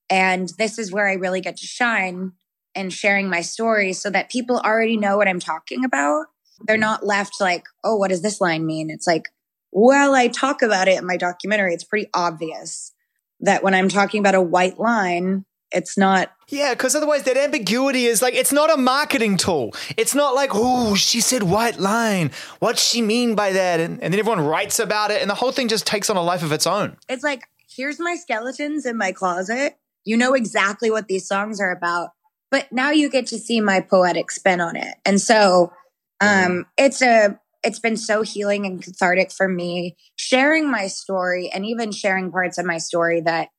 And 0.09 0.49
this 0.57 0.77
is 0.77 0.91
where 0.91 1.07
I 1.07 1.13
really 1.13 1.41
get 1.41 1.57
to 1.57 1.65
shine 1.65 2.33
and 2.75 2.91
sharing 2.91 3.29
my 3.29 3.41
story 3.41 3.93
so 3.93 4.09
that 4.09 4.29
people 4.29 4.57
already 4.57 4.97
know 4.97 5.17
what 5.17 5.27
I'm 5.27 5.39
talking 5.39 5.85
about. 5.85 6.25
They're 6.65 6.77
not 6.77 7.05
left 7.05 7.39
like, 7.39 7.65
oh, 7.83 7.95
what 7.95 8.09
does 8.09 8.21
this 8.21 8.41
line 8.41 8.65
mean? 8.65 8.89
It's 8.89 9.07
like, 9.07 9.29
well, 9.71 10.13
I 10.13 10.27
talk 10.27 10.61
about 10.61 10.87
it 10.87 10.97
in 10.97 11.05
my 11.05 11.17
documentary. 11.17 11.73
It's 11.73 11.83
pretty 11.83 12.09
obvious 12.13 12.91
that 13.39 13.63
when 13.63 13.73
I'm 13.73 13.89
talking 13.89 14.19
about 14.19 14.35
a 14.35 14.41
white 14.41 14.79
line, 14.79 15.45
it's 15.73 15.97
not. 15.97 16.31
Yeah, 16.49 16.73
because 16.73 16.95
otherwise 16.95 17.23
that 17.23 17.35
ambiguity 17.35 18.05
is 18.05 18.21
like, 18.21 18.35
it's 18.35 18.53
not 18.53 18.71
a 18.71 18.77
marketing 18.77 19.37
tool. 19.37 19.73
It's 19.97 20.13
not 20.13 20.35
like, 20.35 20.51
oh, 20.53 20.93
she 20.95 21.19
said 21.19 21.43
white 21.43 21.79
line. 21.79 22.31
What's 22.59 22.87
she 22.87 23.01
mean 23.01 23.33
by 23.33 23.53
that? 23.53 23.79
And, 23.79 24.01
and 24.03 24.13
then 24.13 24.19
everyone 24.19 24.45
writes 24.45 24.79
about 24.79 25.09
it, 25.11 25.21
and 25.21 25.29
the 25.29 25.35
whole 25.35 25.51
thing 25.51 25.67
just 25.67 25.87
takes 25.87 26.09
on 26.09 26.17
a 26.17 26.21
life 26.21 26.43
of 26.43 26.51
its 26.51 26.67
own. 26.67 26.97
It's 27.09 27.23
like, 27.23 27.43
here's 27.75 27.99
my 27.99 28.15
skeletons 28.15 28.85
in 28.85 28.97
my 28.97 29.11
closet. 29.11 29.77
You 30.05 30.17
know 30.17 30.33
exactly 30.33 30.91
what 30.91 31.07
these 31.07 31.27
songs 31.27 31.59
are 31.59 31.71
about, 31.71 32.09
but 32.51 32.71
now 32.71 32.91
you 32.91 33.09
get 33.09 33.27
to 33.27 33.39
see 33.39 33.59
my 33.59 33.79
poetic 33.81 34.29
spin 34.31 34.61
on 34.61 34.75
it. 34.75 34.95
And 35.05 35.19
so, 35.19 35.73
um, 36.21 36.65
it's 36.77 37.01
a, 37.01 37.39
it's 37.63 37.79
been 37.79 37.97
so 37.97 38.21
healing 38.21 38.65
and 38.65 38.83
cathartic 38.83 39.31
for 39.31 39.47
me 39.47 39.95
sharing 40.17 40.69
my 40.69 40.87
story 40.87 41.49
and 41.53 41.65
even 41.65 41.91
sharing 41.91 42.31
parts 42.31 42.57
of 42.57 42.65
my 42.65 42.77
story 42.77 43.21
that 43.21 43.49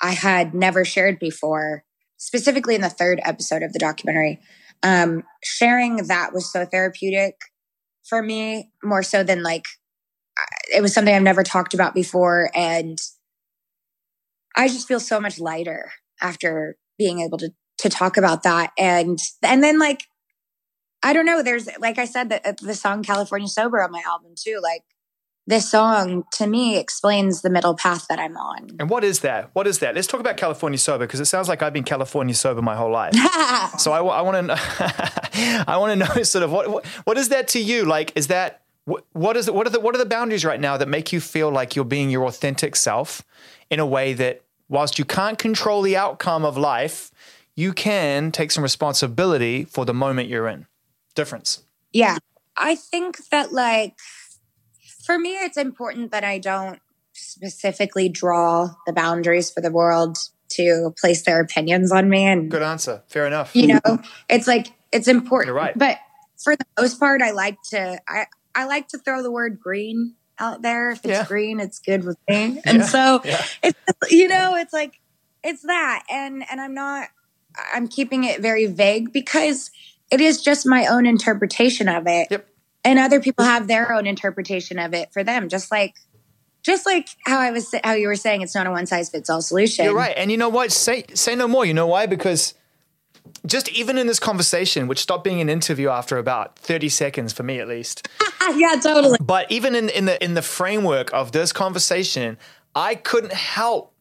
I 0.00 0.12
had 0.12 0.54
never 0.54 0.84
shared 0.84 1.18
before, 1.18 1.84
specifically 2.16 2.74
in 2.74 2.80
the 2.80 2.90
third 2.90 3.20
episode 3.24 3.62
of 3.62 3.72
the 3.72 3.78
documentary. 3.78 4.40
Um, 4.82 5.22
sharing 5.42 5.96
that 6.08 6.32
was 6.32 6.52
so 6.52 6.66
therapeutic 6.66 7.36
for 8.08 8.22
me, 8.22 8.70
more 8.82 9.02
so 9.02 9.22
than 9.22 9.42
like 9.42 9.66
it 10.74 10.82
was 10.82 10.92
something 10.92 11.14
I've 11.14 11.22
never 11.22 11.42
talked 11.42 11.74
about 11.74 11.94
before. 11.94 12.50
And 12.54 12.98
I 14.56 14.68
just 14.68 14.88
feel 14.88 15.00
so 15.00 15.20
much 15.20 15.38
lighter 15.38 15.92
after 16.20 16.76
being 16.98 17.20
able 17.20 17.38
to 17.38 17.50
to 17.78 17.88
talk 17.88 18.16
about 18.16 18.42
that. 18.44 18.72
And 18.78 19.18
and 19.42 19.62
then 19.62 19.78
like 19.78 20.04
I 21.02 21.12
don't 21.12 21.26
know, 21.26 21.42
there's 21.42 21.68
like 21.78 21.98
I 21.98 22.04
said 22.04 22.30
the, 22.30 22.56
the 22.62 22.74
song 22.74 23.02
California 23.02 23.48
Sober 23.48 23.82
on 23.82 23.90
my 23.90 24.02
album 24.06 24.34
too. 24.36 24.60
Like 24.62 24.82
this 25.46 25.70
song 25.70 26.24
to 26.32 26.46
me 26.46 26.78
explains 26.78 27.42
the 27.42 27.50
middle 27.50 27.74
path 27.74 28.06
that 28.08 28.18
I'm 28.18 28.36
on. 28.36 28.70
And 28.78 28.88
what 28.88 29.04
is 29.04 29.20
that? 29.20 29.50
What 29.52 29.66
is 29.66 29.80
that? 29.80 29.94
Let's 29.94 30.06
talk 30.06 30.20
about 30.20 30.36
California 30.36 30.78
sober 30.78 31.06
because 31.06 31.20
it 31.20 31.26
sounds 31.26 31.48
like 31.48 31.62
I've 31.62 31.72
been 31.72 31.84
California 31.84 32.34
sober 32.34 32.62
my 32.62 32.74
whole 32.74 32.90
life. 32.90 33.14
so 33.78 33.92
I, 33.92 34.02
I 34.02 34.20
want 34.22 34.48
to 34.48 35.64
I 35.68 35.76
want 35.76 35.98
to 35.98 36.06
know 36.06 36.22
sort 36.22 36.44
of 36.44 36.50
what, 36.50 36.70
what 36.70 36.86
what 37.04 37.18
is 37.18 37.28
that 37.28 37.48
to 37.48 37.60
you? 37.60 37.84
Like, 37.84 38.12
is 38.16 38.28
that 38.28 38.62
what, 38.86 39.04
what 39.12 39.36
is 39.36 39.48
it? 39.48 39.54
What 39.54 39.66
are 39.66 39.70
the 39.70 39.80
what 39.80 39.94
are 39.94 39.98
the 39.98 40.06
boundaries 40.06 40.44
right 40.44 40.60
now 40.60 40.76
that 40.78 40.88
make 40.88 41.12
you 41.12 41.20
feel 41.20 41.50
like 41.50 41.76
you're 41.76 41.84
being 41.84 42.10
your 42.10 42.24
authentic 42.24 42.74
self 42.74 43.22
in 43.70 43.80
a 43.80 43.86
way 43.86 44.14
that 44.14 44.42
whilst 44.68 44.98
you 44.98 45.04
can't 45.04 45.38
control 45.38 45.82
the 45.82 45.96
outcome 45.96 46.44
of 46.44 46.56
life, 46.56 47.10
you 47.54 47.72
can 47.72 48.32
take 48.32 48.50
some 48.50 48.62
responsibility 48.62 49.64
for 49.64 49.84
the 49.84 49.94
moment 49.94 50.28
you're 50.28 50.48
in. 50.48 50.66
Difference. 51.14 51.62
Yeah, 51.92 52.16
I 52.56 52.74
think 52.74 53.28
that 53.28 53.52
like 53.52 53.94
for 55.04 55.18
me, 55.18 55.34
it's 55.36 55.56
important 55.56 56.12
that 56.12 56.24
I 56.24 56.38
don't 56.38 56.80
specifically 57.12 58.08
draw 58.08 58.70
the 58.86 58.92
boundaries 58.92 59.50
for 59.50 59.60
the 59.60 59.70
world 59.70 60.18
to 60.50 60.92
place 60.98 61.22
their 61.22 61.40
opinions 61.40 61.92
on 61.92 62.08
me. 62.08 62.24
And 62.24 62.50
good 62.50 62.62
answer. 62.62 63.02
Fair 63.08 63.26
enough. 63.26 63.54
You 63.54 63.74
know, 63.74 64.00
it's 64.28 64.46
like 64.46 64.72
it's 64.92 65.08
important. 65.08 65.48
You're 65.48 65.56
right. 65.56 65.76
But 65.76 65.98
for 66.42 66.56
the 66.56 66.64
most 66.78 66.98
part, 66.98 67.22
I 67.22 67.30
like 67.30 67.56
to 67.70 68.00
I 68.08 68.26
I 68.54 68.66
like 68.66 68.88
to 68.88 68.98
throw 68.98 69.22
the 69.22 69.30
word 69.30 69.60
green 69.60 70.14
out 70.38 70.62
there. 70.62 70.90
If 70.90 70.98
it's 70.98 71.08
yeah. 71.08 71.26
green, 71.26 71.60
it's 71.60 71.78
good 71.78 72.04
with 72.04 72.18
me. 72.28 72.60
And 72.66 72.78
yeah. 72.78 72.84
so 72.84 73.20
yeah. 73.24 73.44
it's 73.62 73.78
you 74.10 74.28
know, 74.28 74.56
it's 74.56 74.72
like 74.72 75.00
it's 75.42 75.62
that. 75.62 76.04
And 76.10 76.44
and 76.50 76.60
I'm 76.60 76.74
not 76.74 77.08
I'm 77.72 77.88
keeping 77.88 78.24
it 78.24 78.40
very 78.40 78.66
vague 78.66 79.12
because 79.12 79.70
it 80.10 80.20
is 80.20 80.42
just 80.42 80.66
my 80.66 80.86
own 80.86 81.06
interpretation 81.06 81.88
of 81.88 82.06
it. 82.06 82.28
Yep 82.30 82.48
and 82.84 82.98
other 82.98 83.20
people 83.20 83.44
have 83.44 83.66
their 83.66 83.92
own 83.92 84.06
interpretation 84.06 84.78
of 84.78 84.94
it 84.94 85.12
for 85.12 85.24
them 85.24 85.48
just 85.48 85.70
like 85.70 85.94
just 86.64 86.86
like 86.86 87.08
how 87.26 87.38
I 87.38 87.50
was 87.50 87.74
how 87.84 87.92
you 87.92 88.08
were 88.08 88.16
saying 88.16 88.42
it's 88.42 88.54
not 88.54 88.66
a 88.66 88.70
one 88.70 88.86
size 88.86 89.10
fits 89.10 89.28
all 89.28 89.42
solution. 89.42 89.84
You're 89.84 89.94
right. 89.94 90.14
And 90.16 90.30
you 90.30 90.38
know 90.38 90.48
what? 90.48 90.72
Say 90.72 91.04
say 91.12 91.34
no 91.36 91.46
more. 91.46 91.64
You 91.66 91.74
know 91.74 91.86
why? 91.86 92.06
Because 92.06 92.54
just 93.46 93.70
even 93.70 93.98
in 93.98 94.06
this 94.06 94.18
conversation, 94.18 94.88
which 94.88 94.98
stopped 94.98 95.24
being 95.24 95.40
an 95.40 95.48
interview 95.50 95.88
after 95.90 96.16
about 96.18 96.58
30 96.58 96.88
seconds 96.88 97.32
for 97.32 97.42
me 97.42 97.58
at 97.58 97.68
least. 97.68 98.08
yeah, 98.56 98.76
totally. 98.82 99.18
But 99.20 99.50
even 99.50 99.74
in, 99.74 99.90
in 99.90 100.06
the 100.06 100.22
in 100.24 100.34
the 100.34 100.42
framework 100.42 101.12
of 101.12 101.32
this 101.32 101.52
conversation, 101.52 102.38
I 102.74 102.94
couldn't 102.94 103.34
help 103.34 103.92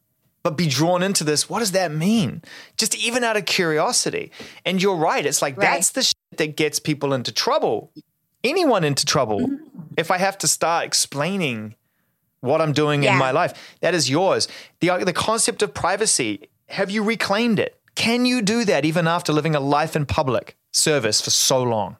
but 0.41 0.57
be 0.57 0.67
drawn 0.67 1.03
into 1.03 1.23
this. 1.23 1.49
What 1.49 1.59
does 1.59 1.71
that 1.71 1.91
mean? 1.91 2.41
Just 2.77 2.97
even 2.97 3.23
out 3.23 3.37
of 3.37 3.45
curiosity. 3.45 4.31
And 4.65 4.81
you're 4.81 4.95
right. 4.95 5.25
It's 5.25 5.41
like 5.41 5.57
Right. 5.57 5.71
that's 5.71 5.91
the 5.91 6.03
shit 6.03 6.15
that 6.37 6.55
gets 6.57 6.79
people 6.79 7.13
into 7.13 7.31
trouble. 7.31 7.91
Anyone 8.43 8.83
into 8.83 9.05
trouble. 9.05 9.39
Mm-hmm. 9.39 9.65
If 9.97 10.11
I 10.11 10.17
have 10.17 10.37
to 10.39 10.47
start 10.47 10.85
explaining 10.85 11.75
what 12.41 12.61
I'm 12.61 12.73
doing 12.73 13.03
in 13.03 13.17
my 13.17 13.31
life, 13.31 13.53
that 13.81 13.93
is 13.93 14.09
yours. 14.09 14.47
The 14.79 15.03
the 15.05 15.13
concept 15.13 15.61
of 15.61 15.73
privacy. 15.73 16.49
Have 16.69 16.89
you 16.89 17.03
reclaimed 17.03 17.59
it? 17.59 17.79
Can 17.95 18.25
you 18.25 18.41
do 18.41 18.65
that 18.65 18.85
even 18.85 19.07
after 19.07 19.31
living 19.31 19.53
a 19.55 19.59
life 19.59 19.95
in 19.95 20.05
public 20.05 20.57
service 20.71 21.21
for 21.21 21.29
so 21.29 21.61
long? 21.61 21.97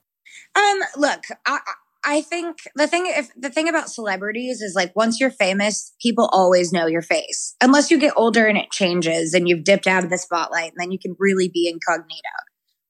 Um, 0.56 0.80
look, 0.98 1.22
I 1.46 1.60
I- 1.66 1.74
I 2.06 2.20
think 2.22 2.58
the 2.76 2.86
thing 2.86 3.06
if 3.08 3.30
the 3.38 3.50
thing 3.50 3.70
about 3.70 3.89
celebrities 3.89 4.60
is 4.62 4.76
like 4.76 4.94
once 4.94 5.22
you're 5.22 5.32
famous, 5.32 5.94
people 6.02 6.30
always 6.34 6.74
know 6.74 6.86
your 6.86 7.02
face. 7.02 7.56
Unless 7.62 7.91
you 7.91 7.98
get 7.98 8.12
older 8.18 8.46
and 8.46 8.58
it 8.58 8.72
changes 8.72 9.34
and 9.34 9.48
you've 9.48 9.64
dipped 9.64 9.88
out 9.88 10.04
of 10.04 10.10
the 10.10 10.18
spotlight, 10.18 10.72
and 10.72 10.80
then 10.80 10.91
you 10.91 11.00
can 11.00 11.16
really 11.18 11.48
be 11.48 11.70
incognito. 11.70 12.36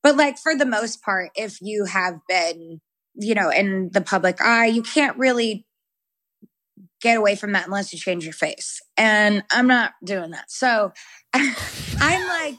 But 0.02 0.18
like 0.18 0.40
for 0.40 0.56
the 0.56 0.66
most 0.66 1.04
part, 1.04 1.30
if 1.36 1.60
you 1.62 1.86
have 1.86 2.16
been, 2.28 2.82
you 3.16 3.36
know, 3.36 3.50
in 3.50 3.90
the 3.92 4.02
public 4.02 4.42
eye, 4.42 4.68
you 4.68 4.84
can't 4.84 5.18
really 5.18 5.66
get 7.02 7.18
away 7.18 7.36
from 7.36 7.52
that 7.52 7.66
unless 7.66 7.92
you 7.94 8.00
change 8.00 8.24
your 8.24 8.34
face. 8.34 8.82
And 8.98 9.44
I'm 9.52 9.68
not 9.68 9.92
doing 10.04 10.32
that. 10.32 10.50
So 10.50 10.94
I'm 11.34 12.28
like, 12.28 12.58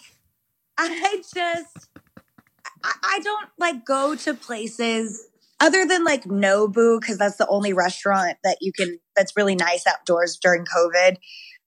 I 0.77 1.23
just 1.35 1.89
I, 2.83 2.93
I 3.03 3.21
don't 3.23 3.49
like 3.59 3.85
go 3.85 4.15
to 4.17 4.35
places 4.35 5.27
other 5.61 5.87
than 5.87 6.05
like 6.05 6.25
Nobu 6.25 7.01
because 7.01 7.17
that's 7.17 7.37
the 7.37 7.47
only 7.49 7.73
restaurant 7.73 8.37
that 8.45 8.59
you 8.61 8.73
can 8.73 8.99
that's 9.17 9.37
really 9.37 9.55
nice 9.55 9.87
outdoors 9.87 10.39
during 10.41 10.65
COVID. 10.65 11.17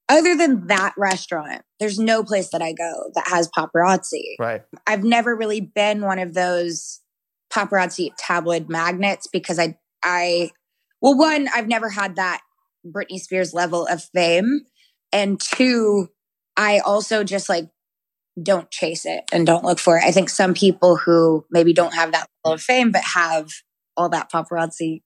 Other 0.10 0.36
than 0.36 0.68
that 0.68 0.94
restaurant, 0.98 1.64
there's 1.80 2.00
no 2.00 2.24
place 2.24 2.52
that 2.52 2.62
I 2.62 2.72
go 2.72 3.12
that 3.16 3.28
has 3.28 3.50
paparazzi. 3.50 4.36
Right. 4.40 4.62
I've 4.86 5.04
never 5.04 5.36
really 5.36 5.60
been 5.60 6.02
one 6.02 6.20
of 6.20 6.34
those 6.34 7.02
paparazzi 7.58 8.12
tabloid 8.18 8.70
magnets 8.70 9.28
because 9.28 9.58
I 9.60 9.78
I 10.04 10.52
well 11.02 11.18
one 11.18 11.48
I've 11.54 11.68
never 11.68 11.90
had 11.90 12.16
that 12.18 12.42
Britney 12.86 13.20
Spears 13.20 13.54
level 13.54 13.88
of 13.88 14.04
fame 14.04 14.62
and 15.12 15.40
two 15.40 16.10
I 16.56 16.80
also 16.80 17.24
just 17.24 17.50
like 17.50 17.70
don't 18.42 18.70
chase 18.70 19.06
it 19.06 19.24
and 19.32 19.48
don't 19.48 19.64
look 19.64 19.80
for 19.80 19.98
it. 19.98 20.04
I 20.04 20.12
think 20.12 20.30
some 20.30 20.54
people 20.54 20.96
who 20.96 21.46
maybe 21.50 21.74
don't 21.74 21.94
have 21.94 22.12
that 22.12 22.28
level 22.44 22.56
of 22.56 22.62
fame 22.62 22.92
but 22.92 23.02
have 23.04 23.50
all 23.96 24.10
that 24.10 24.32
paparazzi 24.32 25.02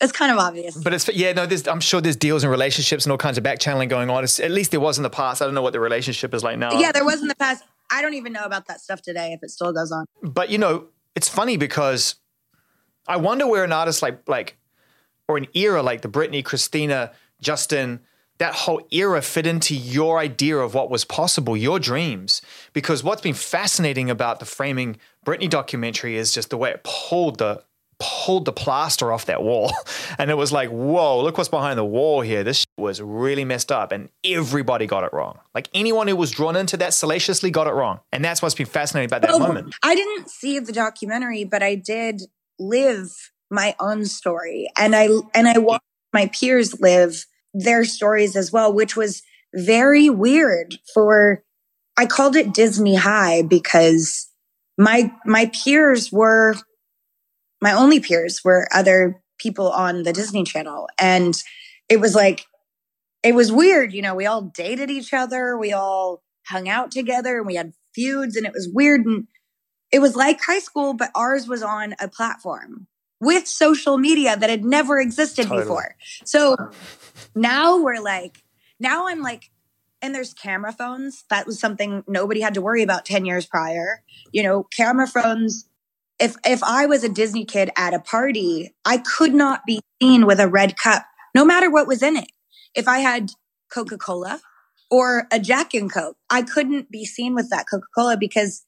it's 0.00 0.12
kind 0.12 0.32
of 0.32 0.38
obvious. 0.38 0.76
But 0.76 0.94
it's 0.94 1.08
yeah, 1.10 1.32
no. 1.32 1.44
There's, 1.44 1.68
I'm 1.68 1.80
sure 1.80 2.00
there's 2.00 2.16
deals 2.16 2.42
and 2.42 2.50
relationships 2.50 3.04
and 3.04 3.12
all 3.12 3.18
kinds 3.18 3.36
of 3.36 3.44
back 3.44 3.58
channeling 3.58 3.90
going 3.90 4.08
on. 4.08 4.24
It's, 4.24 4.40
at 4.40 4.50
least 4.50 4.70
there 4.70 4.80
was 4.80 4.96
in 4.96 5.02
the 5.02 5.10
past. 5.10 5.42
I 5.42 5.44
don't 5.44 5.54
know 5.54 5.60
what 5.60 5.74
the 5.74 5.80
relationship 5.80 6.32
is 6.32 6.42
like 6.42 6.58
now. 6.58 6.80
yeah, 6.80 6.90
there 6.90 7.04
was 7.04 7.20
in 7.20 7.28
the 7.28 7.34
past. 7.34 7.64
I 7.90 8.00
don't 8.00 8.14
even 8.14 8.32
know 8.32 8.44
about 8.44 8.66
that 8.68 8.80
stuff 8.80 9.02
today 9.02 9.32
if 9.32 9.40
it 9.42 9.50
still 9.50 9.72
goes 9.72 9.92
on. 9.92 10.06
But 10.22 10.48
you 10.48 10.56
know, 10.56 10.86
it's 11.14 11.28
funny 11.28 11.56
because 11.56 12.16
I 13.06 13.16
wonder 13.16 13.46
where 13.46 13.64
an 13.64 13.72
artist 13.72 14.02
like 14.02 14.28
like 14.28 14.56
or 15.28 15.36
an 15.36 15.46
era 15.54 15.82
like 15.82 16.02
the 16.02 16.08
Britney, 16.08 16.44
Christina, 16.44 17.12
Justin, 17.40 18.00
that 18.38 18.54
whole 18.54 18.80
era 18.90 19.22
fit 19.22 19.46
into 19.46 19.76
your 19.76 20.18
idea 20.18 20.56
of 20.56 20.74
what 20.74 20.90
was 20.90 21.04
possible, 21.04 21.56
your 21.56 21.78
dreams. 21.78 22.42
Because 22.72 23.04
what's 23.04 23.22
been 23.22 23.34
fascinating 23.34 24.10
about 24.10 24.40
the 24.40 24.46
framing 24.46 24.96
Britney 25.24 25.48
documentary 25.48 26.16
is 26.16 26.32
just 26.32 26.50
the 26.50 26.56
way 26.56 26.70
it 26.70 26.82
pulled 26.82 27.38
the 27.38 27.62
pulled 28.00 28.46
the 28.46 28.52
plaster 28.52 29.12
off 29.12 29.26
that 29.26 29.42
wall. 29.42 29.72
And 30.18 30.30
it 30.30 30.36
was 30.36 30.52
like, 30.52 30.68
whoa, 30.70 31.22
look 31.22 31.38
what's 31.38 31.48
behind 31.48 31.78
the 31.78 31.84
wall 31.84 32.20
here. 32.20 32.42
This 32.42 32.66
was 32.76 33.00
really 33.00 33.44
messed 33.44 33.70
up. 33.72 33.92
And 33.92 34.10
everybody 34.24 34.86
got 34.86 35.04
it 35.04 35.12
wrong. 35.12 35.38
Like 35.54 35.68
anyone 35.72 36.08
who 36.08 36.16
was 36.16 36.30
drawn 36.30 36.56
into 36.56 36.76
that 36.78 36.92
salaciously 36.92 37.50
got 37.50 37.66
it 37.68 37.70
wrong. 37.70 38.00
And 38.12 38.24
that's 38.24 38.42
what's 38.42 38.54
been 38.54 38.66
fascinating 38.66 39.08
about 39.08 39.22
that 39.22 39.30
Oh, 39.30 39.38
moment. 39.38 39.74
I 39.82 39.94
didn't 39.94 40.28
see 40.28 40.58
the 40.58 40.72
documentary, 40.72 41.44
but 41.44 41.62
I 41.62 41.74
did 41.76 42.22
live 42.58 43.08
my 43.50 43.74
own 43.80 44.04
story, 44.04 44.68
and 44.78 44.94
I 44.94 45.08
and 45.34 45.48
I 45.48 45.58
watched 45.58 45.84
my 46.12 46.26
peers 46.26 46.80
live 46.80 47.24
their 47.54 47.84
stories 47.84 48.36
as 48.36 48.52
well, 48.52 48.72
which 48.72 48.96
was 48.96 49.22
very 49.54 50.10
weird. 50.10 50.78
For 50.94 51.42
I 51.96 52.06
called 52.06 52.36
it 52.36 52.52
Disney 52.52 52.96
High 52.96 53.42
because 53.42 54.28
my 54.78 55.12
my 55.24 55.50
peers 55.64 56.12
were 56.12 56.56
my 57.60 57.72
only 57.72 58.00
peers 58.00 58.40
were 58.44 58.68
other 58.72 59.22
people 59.38 59.70
on 59.70 60.02
the 60.02 60.12
Disney 60.12 60.44
Channel, 60.44 60.88
and 60.98 61.40
it 61.88 62.00
was 62.00 62.14
like 62.14 62.46
it 63.22 63.34
was 63.34 63.52
weird. 63.52 63.92
You 63.92 64.02
know, 64.02 64.14
we 64.14 64.26
all 64.26 64.42
dated 64.42 64.90
each 64.90 65.12
other, 65.12 65.56
we 65.56 65.72
all 65.72 66.22
hung 66.46 66.68
out 66.68 66.90
together, 66.90 67.38
and 67.38 67.46
we 67.46 67.56
had 67.56 67.72
feuds, 67.94 68.36
and 68.36 68.46
it 68.46 68.52
was 68.52 68.68
weird. 68.72 69.04
And 69.04 69.26
it 69.92 70.00
was 70.00 70.16
like 70.16 70.40
high 70.40 70.60
school, 70.60 70.94
but 70.94 71.10
ours 71.14 71.48
was 71.48 71.62
on 71.62 71.94
a 72.00 72.08
platform 72.08 72.86
with 73.20 73.46
social 73.46 73.98
media 73.98 74.36
that 74.36 74.48
had 74.48 74.64
never 74.64 74.98
existed 74.98 75.42
Totally. 75.42 75.62
before. 75.62 75.96
So 76.24 76.56
now 77.34 77.82
we're 77.82 78.00
like, 78.00 78.42
now 78.78 79.08
I'm 79.08 79.20
like, 79.20 79.50
and 80.02 80.14
there's 80.14 80.32
camera 80.32 80.72
phones. 80.72 81.24
That 81.28 81.46
was 81.46 81.60
something 81.60 82.02
nobody 82.08 82.40
had 82.40 82.54
to 82.54 82.62
worry 82.62 82.82
about 82.82 83.04
10 83.04 83.26
years 83.26 83.44
prior. 83.44 84.02
You 84.32 84.42
know, 84.42 84.62
camera 84.74 85.06
phones. 85.06 85.66
If 86.20 86.36
if 86.44 86.62
I 86.62 86.86
was 86.86 87.02
a 87.02 87.08
Disney 87.08 87.44
kid 87.46 87.70
at 87.76 87.94
a 87.94 87.98
party, 87.98 88.74
I 88.84 88.98
could 88.98 89.34
not 89.34 89.62
be 89.66 89.80
seen 90.02 90.26
with 90.26 90.38
a 90.38 90.46
red 90.48 90.76
cup, 90.76 91.04
no 91.34 91.44
matter 91.44 91.70
what 91.70 91.86
was 91.86 92.02
in 92.02 92.16
it. 92.16 92.30
If 92.74 92.86
I 92.86 92.98
had 92.98 93.30
Coca-Cola 93.72 94.40
or 94.90 95.26
a 95.32 95.40
Jack 95.40 95.72
and 95.74 95.90
Coke, 95.90 96.16
I 96.28 96.42
couldn't 96.42 96.90
be 96.90 97.04
seen 97.04 97.34
with 97.34 97.48
that 97.50 97.64
Coca-Cola 97.70 98.16
because 98.18 98.64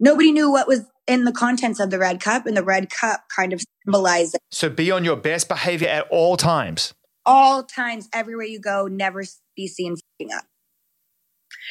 nobody 0.00 0.32
knew 0.32 0.50
what 0.50 0.66
was 0.66 0.84
in 1.06 1.24
the 1.24 1.32
contents 1.32 1.78
of 1.78 1.90
the 1.90 1.98
red 1.98 2.20
cup, 2.20 2.46
and 2.46 2.56
the 2.56 2.64
red 2.64 2.90
cup 2.90 3.20
kind 3.34 3.52
of 3.52 3.62
symbolized 3.84 4.36
So 4.50 4.68
be 4.68 4.90
on 4.90 5.04
your 5.04 5.16
best 5.16 5.48
behavior 5.48 5.86
at 5.88 6.08
all 6.10 6.36
times. 6.36 6.92
all 7.24 7.62
times, 7.62 8.08
everywhere 8.12 8.46
you 8.46 8.60
go, 8.60 8.88
never 8.88 9.22
be 9.54 9.68
seen 9.68 9.94
up. 10.34 10.44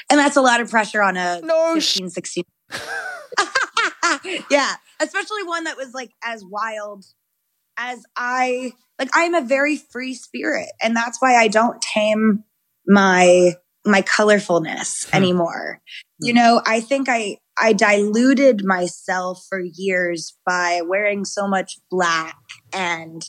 And 0.10 0.20
that's 0.20 0.38
a 0.38 0.42
lot 0.42 0.62
of 0.62 0.70
pressure 0.70 1.02
on 1.02 1.18
a 1.18 1.42
No 1.42 1.78
sh- 1.80 1.96
15, 1.96 2.10
16. 2.10 2.44
yeah, 4.51 4.76
especially 4.99 5.43
one 5.43 5.66
that 5.66 5.78
was 5.78 5.93
like 5.93 6.12
as 6.24 6.43
wild 6.43 7.06
as 7.78 8.03
I 8.16 8.72
like 8.99 9.10
I'm 9.14 9.34
a 9.36 9.41
very 9.41 9.76
free 9.78 10.14
spirit 10.14 10.70
and 10.82 10.95
that's 10.95 11.22
why 11.22 11.36
I 11.36 11.47
don't 11.47 11.82
tame 11.82 12.43
my 12.88 13.53
my 13.86 14.01
colorfulness 14.01 15.10
Hmm. 15.10 15.18
anymore. 15.18 15.82
You 16.20 16.34
know, 16.34 16.62
I 16.66 16.80
think 16.80 17.08
I 17.10 17.38
I 17.58 17.74
diluted 17.74 18.64
myself 18.64 19.45
for 19.49 19.60
years 19.60 20.38
by 20.45 20.82
wearing 20.86 21.26
so 21.26 21.47
much 21.47 21.78
black 21.89 22.38
and 22.74 23.22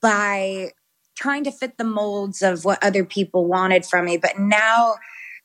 by 0.00 0.70
trying 1.16 1.44
to 1.44 1.52
fit 1.52 1.76
the 1.76 1.84
molds 1.84 2.40
of 2.42 2.64
what 2.64 2.82
other 2.82 3.04
people 3.04 3.46
wanted 3.46 3.84
from 3.84 4.06
me. 4.06 4.16
But 4.16 4.38
now, 4.38 4.94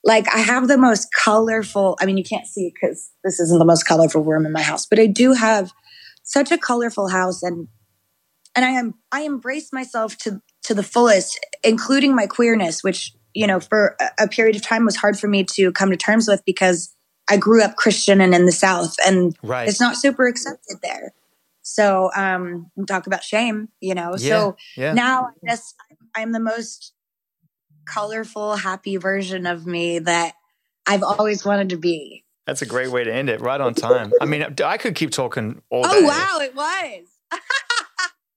like, 0.06 0.28
I 0.34 0.40
have 0.40 0.68
the 0.68 0.78
most 0.78 1.08
colorful, 1.12 1.98
I 2.00 2.06
mean, 2.06 2.16
you 2.16 2.24
can't 2.24 2.46
see 2.46 2.72
because 2.74 3.12
this 3.24 3.40
isn't 3.40 3.58
the 3.58 3.66
most 3.66 3.88
colorful 3.88 4.24
room 4.24 4.46
in 4.46 4.52
my 4.52 4.62
house, 4.62 4.86
but 4.86 5.00
I 5.00 5.08
do 5.08 5.34
have 5.34 5.72
such 6.24 6.52
a 6.52 6.58
colorful 6.58 7.10
house 7.10 7.44
and 7.44 7.68
and 8.56 8.64
I 8.64 8.70
am 8.70 8.94
I 9.12 9.22
embrace 9.22 9.74
myself 9.74 10.18
to 10.20 10.42
to 10.64 10.74
the 10.74 10.84
fullest, 10.84 11.40
including 11.64 12.16
my 12.16 12.26
queerness, 12.26 12.84
which, 12.84 13.14
you 13.34 13.46
know, 13.46 13.60
for 13.60 13.96
a, 14.00 14.24
a 14.24 14.28
period 14.28 14.56
of 14.56 14.62
time 14.62 14.86
was 14.86 14.96
hard 14.96 15.20
for 15.20 15.28
me 15.28 15.44
to 15.56 15.72
come 15.72 15.92
to 15.92 15.98
terms 15.98 16.28
with 16.28 16.42
because 16.46 16.96
I 17.30 17.38
grew 17.38 17.62
up 17.62 17.76
Christian 17.76 18.22
and 18.22 18.34
in 18.34 18.46
the 18.46 18.52
South 18.52 18.96
and 19.06 19.36
Right. 19.44 19.68
it's 19.68 19.82
not 19.82 19.98
super 19.98 20.28
accepted 20.28 20.78
there. 20.82 21.14
So 21.64 22.12
um 22.16 22.72
talk 22.88 23.08
about 23.08 23.24
shame, 23.24 23.70
you 23.82 23.94
know. 23.94 24.16
So 24.16 24.56
yeah. 24.78 24.94
now 24.94 25.26
I 25.26 25.50
just 25.50 25.76
I'm 26.16 26.32
the 26.32 26.40
most 26.40 26.94
colorful, 27.86 28.56
happy 28.56 28.98
version 28.98 29.46
of 29.46 29.66
me 29.66 30.00
that 30.00 30.34
I've 30.86 31.04
always 31.04 31.46
wanted 31.46 31.70
to 31.70 31.78
be. 31.78 32.24
That's 32.46 32.62
a 32.62 32.66
great 32.66 32.92
way 32.92 33.04
to 33.04 33.14
end 33.14 33.30
it. 33.30 33.42
Right 33.42 33.60
on 33.60 33.74
time. 33.74 34.12
I 34.22 34.26
mean, 34.26 34.46
I 34.64 34.78
could 34.78 34.96
keep 34.96 35.12
talking 35.12 35.62
all 35.70 35.84
oh, 35.86 35.92
day. 35.92 36.00
Oh 36.00 36.08
wow, 36.08 36.40
it 36.42 36.56
was. 36.56 37.42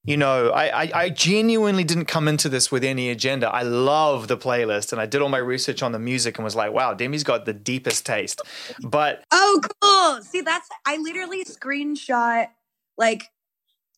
You 0.08 0.16
know, 0.16 0.48
I, 0.48 0.84
I, 0.84 0.90
I 0.94 1.10
genuinely 1.10 1.84
didn't 1.84 2.06
come 2.06 2.28
into 2.28 2.48
this 2.48 2.72
with 2.72 2.82
any 2.82 3.10
agenda. 3.10 3.50
I 3.50 3.60
love 3.60 4.26
the 4.26 4.38
playlist 4.38 4.90
and 4.90 5.02
I 5.02 5.04
did 5.04 5.20
all 5.20 5.28
my 5.28 5.36
research 5.36 5.82
on 5.82 5.92
the 5.92 5.98
music 5.98 6.38
and 6.38 6.46
was 6.46 6.56
like, 6.56 6.72
wow, 6.72 6.94
Demi's 6.94 7.24
got 7.24 7.44
the 7.44 7.52
deepest 7.52 8.06
taste. 8.06 8.40
But 8.82 9.22
Oh 9.30 9.60
cool. 9.82 10.22
See 10.22 10.40
that's 10.40 10.66
I 10.86 10.96
literally 10.96 11.44
screenshot 11.44 12.48
like 12.96 13.24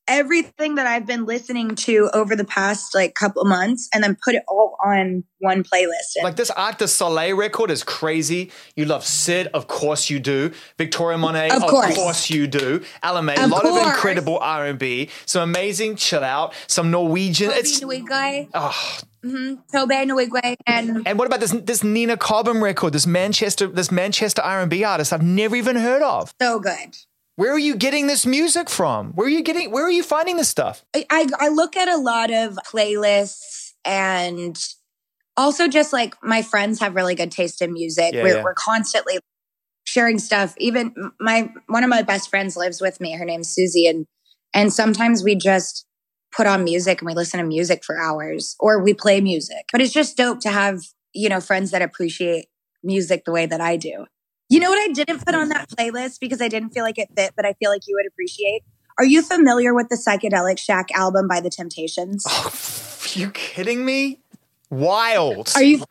everything 0.09 0.75
that 0.75 0.87
I've 0.87 1.07
been 1.07 1.25
listening 1.25 1.75
to 1.77 2.11
over 2.13 2.35
the 2.35 2.45
past 2.45 2.95
like 2.95 3.15
couple 3.15 3.45
months 3.45 3.89
and 3.95 4.03
then 4.03 4.17
put 4.23 4.35
it 4.35 4.43
all 4.49 4.77
on 4.85 5.25
one 5.39 5.63
playlist. 5.63 6.23
Like 6.23 6.37
this 6.37 6.51
Arc 6.51 6.79
de 6.79 6.89
Soleil 6.89 7.37
record 7.37 7.71
is 7.71 7.83
crazy. 7.85 8.51
You 8.77 8.85
love 8.85 9.05
Syd, 9.05 9.49
of 9.49 9.67
course 9.69 10.11
you 10.11 10.19
do. 10.21 10.53
Victoria 10.79 11.19
Monet, 11.19 11.51
of, 11.51 11.63
of 11.63 11.71
course. 11.71 11.95
course. 11.95 12.31
you 12.31 12.47
do. 12.47 12.83
Ella 13.03 13.21
a 13.21 13.47
lot 13.47 13.63
course. 13.63 13.81
of 13.81 13.87
incredible 13.87 14.39
R&B, 14.39 15.09
some 15.27 15.49
amazing 15.49 15.97
chill 15.97 16.25
out, 16.25 16.55
some 16.67 16.91
Norwegian. 16.91 17.49
Toby 17.51 17.61
it's 17.61 17.81
Nwigwe. 17.81 18.49
Oh, 18.55 18.99
Mm-hmm. 19.23 19.57
Tobe 19.71 19.91
Nwigwe 19.91 20.55
and 20.67 21.07
and 21.07 21.19
what 21.19 21.27
about 21.27 21.41
this 21.41 21.51
this 21.51 21.85
Nina 21.85 22.17
Cobham 22.17 22.65
record? 22.65 22.95
This 22.95 23.07
Manchester 23.07 23.67
this 23.67 23.91
Manchester 23.91 24.41
R 24.41 24.63
and 24.63 24.71
B 24.71 24.83
artist 24.83 25.13
I've 25.13 25.23
never 25.23 25.57
even 25.57 25.77
heard 25.77 26.01
of. 26.01 26.33
So 26.41 26.59
good. 26.59 26.97
Where 27.37 27.53
are 27.53 27.59
you 27.59 27.77
getting 27.77 28.07
this 28.07 28.27
music 28.27 28.69
from? 28.69 29.13
Where 29.13 29.27
are 29.27 29.31
you 29.31 29.43
getting? 29.43 29.71
Where 29.71 29.85
are 29.85 29.91
you 29.91 30.03
finding 30.03 30.37
this 30.37 30.49
stuff? 30.49 30.85
I, 30.95 31.07
I, 31.11 31.27
I 31.39 31.49
look 31.49 31.77
at 31.77 31.89
a 31.89 31.97
lot 31.97 32.31
of 32.31 32.59
playlists 32.71 33.71
and 33.85 34.59
also 35.37 35.69
just 35.69 35.93
like 35.93 36.15
my 36.23 36.43
friends 36.43 36.81
have 36.81 36.95
really 36.95 37.15
good 37.15 37.33
taste 37.33 37.63
in 37.63 37.73
music. 37.73 38.13
Yeah, 38.13 38.23
we're, 38.23 38.37
yeah. 38.37 38.43
we're 38.43 38.55
constantly 38.55 39.19
sharing 39.85 40.19
stuff. 40.19 40.55
Even 40.59 40.95
my 41.19 41.51
one 41.67 41.85
of 41.85 41.91
my 41.91 42.03
best 42.03 42.31
friends 42.31 42.57
lives 42.57 42.81
with 42.81 43.01
me. 43.01 43.17
Her 43.17 43.25
name's 43.25 43.49
Susie, 43.49 43.87
and 43.87 44.07
and 44.53 44.73
sometimes 44.73 45.25
we 45.25 45.35
just 45.35 45.87
put 46.37 46.47
on 46.47 46.63
music 46.63 47.01
and 47.01 47.07
we 47.07 47.15
listen 47.15 47.41
to 47.41 47.47
music 47.47 47.85
for 47.85 47.99
hours, 47.99 48.55
or 48.61 48.83
we 48.83 48.95
play 48.95 49.21
music. 49.21 49.65
But 49.73 49.81
it's 49.81 49.93
just 49.93 50.17
dope 50.17 50.41
to 50.41 50.51
have 50.51 50.81
you 51.13 51.29
know 51.29 51.41
friends 51.41 51.71
that 51.71 51.83
appreciate 51.83 52.47
music 52.83 53.25
the 53.25 53.33
way 53.33 53.47
that 53.47 53.61
I 53.61 53.77
do. 53.77 54.07
You 54.51 54.59
know 54.59 54.69
what 54.69 54.79
I 54.79 54.93
didn't 54.93 55.25
put 55.25 55.35
on 55.35 55.49
that 55.49 55.69
mm. 55.69 55.77
playlist 55.77 56.21
because 56.21 56.43
I 56.43 56.49
didn't 56.49 56.71
feel 56.71 56.83
like 56.83 56.99
it 56.99 57.09
fit, 57.17 57.33
but 57.37 57.47
I 57.47 57.55
feel 57.55 57.71
like 57.71 57.83
you 57.87 57.97
would 57.97 58.07
appreciate? 58.07 58.63
Are 58.99 59.05
you 59.05 59.23
familiar 59.23 59.73
with 59.73 59.89
the 59.89 59.97
Psychedelic 59.97 60.59
Shack 60.59 60.91
album 60.93 61.29
by 61.29 61.41
The 61.41 61.51
Temptations? 61.51 62.25
Oh, 62.29 62.53
are 63.05 63.19
you 63.19 63.31
kidding 63.31 63.85
me? 63.85 64.19
Wild. 64.69 65.53
Are 65.55 65.63
you? 65.63 65.85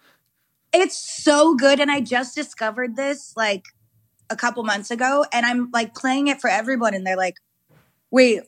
It's 0.73 0.97
so 0.97 1.55
good. 1.55 1.79
And 1.79 1.89
I 1.89 2.01
just 2.01 2.35
discovered 2.35 2.95
this 2.95 3.33
like 3.35 3.63
a 4.29 4.35
couple 4.35 4.63
months 4.63 4.91
ago 4.91 5.25
and 5.33 5.45
I'm 5.45 5.71
like 5.71 5.95
playing 5.95 6.27
it 6.27 6.39
for 6.39 6.49
everyone 6.49 6.93
and 6.93 7.07
they're 7.07 7.17
like, 7.17 7.37
wait, 8.11 8.41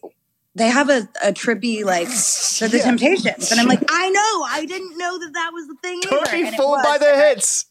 they 0.56 0.68
have 0.68 0.90
a, 0.90 1.08
a 1.24 1.32
trippy 1.32 1.84
like 1.84 2.08
for 2.60 2.68
the 2.68 2.78
yeah. 2.78 2.84
Temptations, 2.84 3.52
and 3.52 3.60
I'm 3.60 3.68
like, 3.68 3.84
I 3.90 4.10
know, 4.10 4.44
I 4.50 4.66
didn't 4.68 4.98
know 4.98 5.18
that 5.20 5.34
that 5.34 5.52
was 5.54 5.68
the 5.68 5.76
thing. 5.82 6.02
Don't 6.02 6.34
either. 6.34 6.52
be 6.52 6.58
fooled 6.58 6.84
by 6.84 6.98
the 6.98 7.16
hits. 7.16 7.66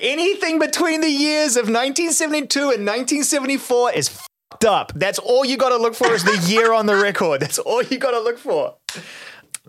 Anything 0.00 0.58
between 0.58 1.00
the 1.00 1.10
years 1.10 1.56
of 1.56 1.64
1972 1.64 2.58
and 2.60 2.86
1974 2.86 3.92
is 3.92 4.08
fucked 4.08 4.64
up. 4.64 4.92
That's 4.94 5.18
all 5.18 5.44
you 5.44 5.56
got 5.56 5.70
to 5.70 5.76
look 5.76 5.94
for 5.94 6.12
is 6.12 6.24
the 6.24 6.38
year 6.48 6.72
on 6.72 6.86
the 6.86 6.96
record. 6.96 7.40
That's 7.40 7.58
all 7.58 7.82
you 7.82 7.98
got 7.98 8.12
to 8.12 8.20
look 8.20 8.38
for. 8.38 8.76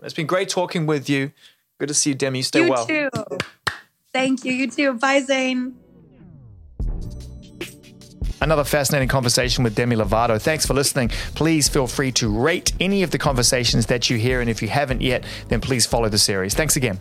It's 0.02 0.14
been 0.14 0.26
great 0.26 0.48
talking 0.48 0.86
with 0.86 1.08
you. 1.08 1.32
Good 1.78 1.88
to 1.88 1.94
see 1.94 2.10
you, 2.10 2.16
Demi. 2.16 2.42
Stay 2.42 2.64
you 2.64 2.70
well. 2.70 2.86
You 2.88 3.10
too. 3.10 3.38
Thank 4.12 4.44
you. 4.44 4.52
You 4.52 4.70
too. 4.70 4.94
Bye, 4.94 5.20
Zane. 5.20 5.76
Another 8.40 8.64
fascinating 8.64 9.08
conversation 9.08 9.62
with 9.62 9.76
Demi 9.76 9.94
Lovato. 9.94 10.40
Thanks 10.40 10.66
for 10.66 10.74
listening. 10.74 11.10
Please 11.36 11.68
feel 11.68 11.86
free 11.86 12.10
to 12.12 12.28
rate 12.28 12.72
any 12.80 13.04
of 13.04 13.12
the 13.12 13.18
conversations 13.18 13.86
that 13.86 14.10
you 14.10 14.18
hear. 14.18 14.40
And 14.40 14.50
if 14.50 14.60
you 14.60 14.68
haven't 14.68 15.00
yet, 15.00 15.24
then 15.48 15.60
please 15.60 15.86
follow 15.86 16.08
the 16.08 16.18
series. 16.18 16.52
Thanks 16.52 16.74
again. 16.74 16.98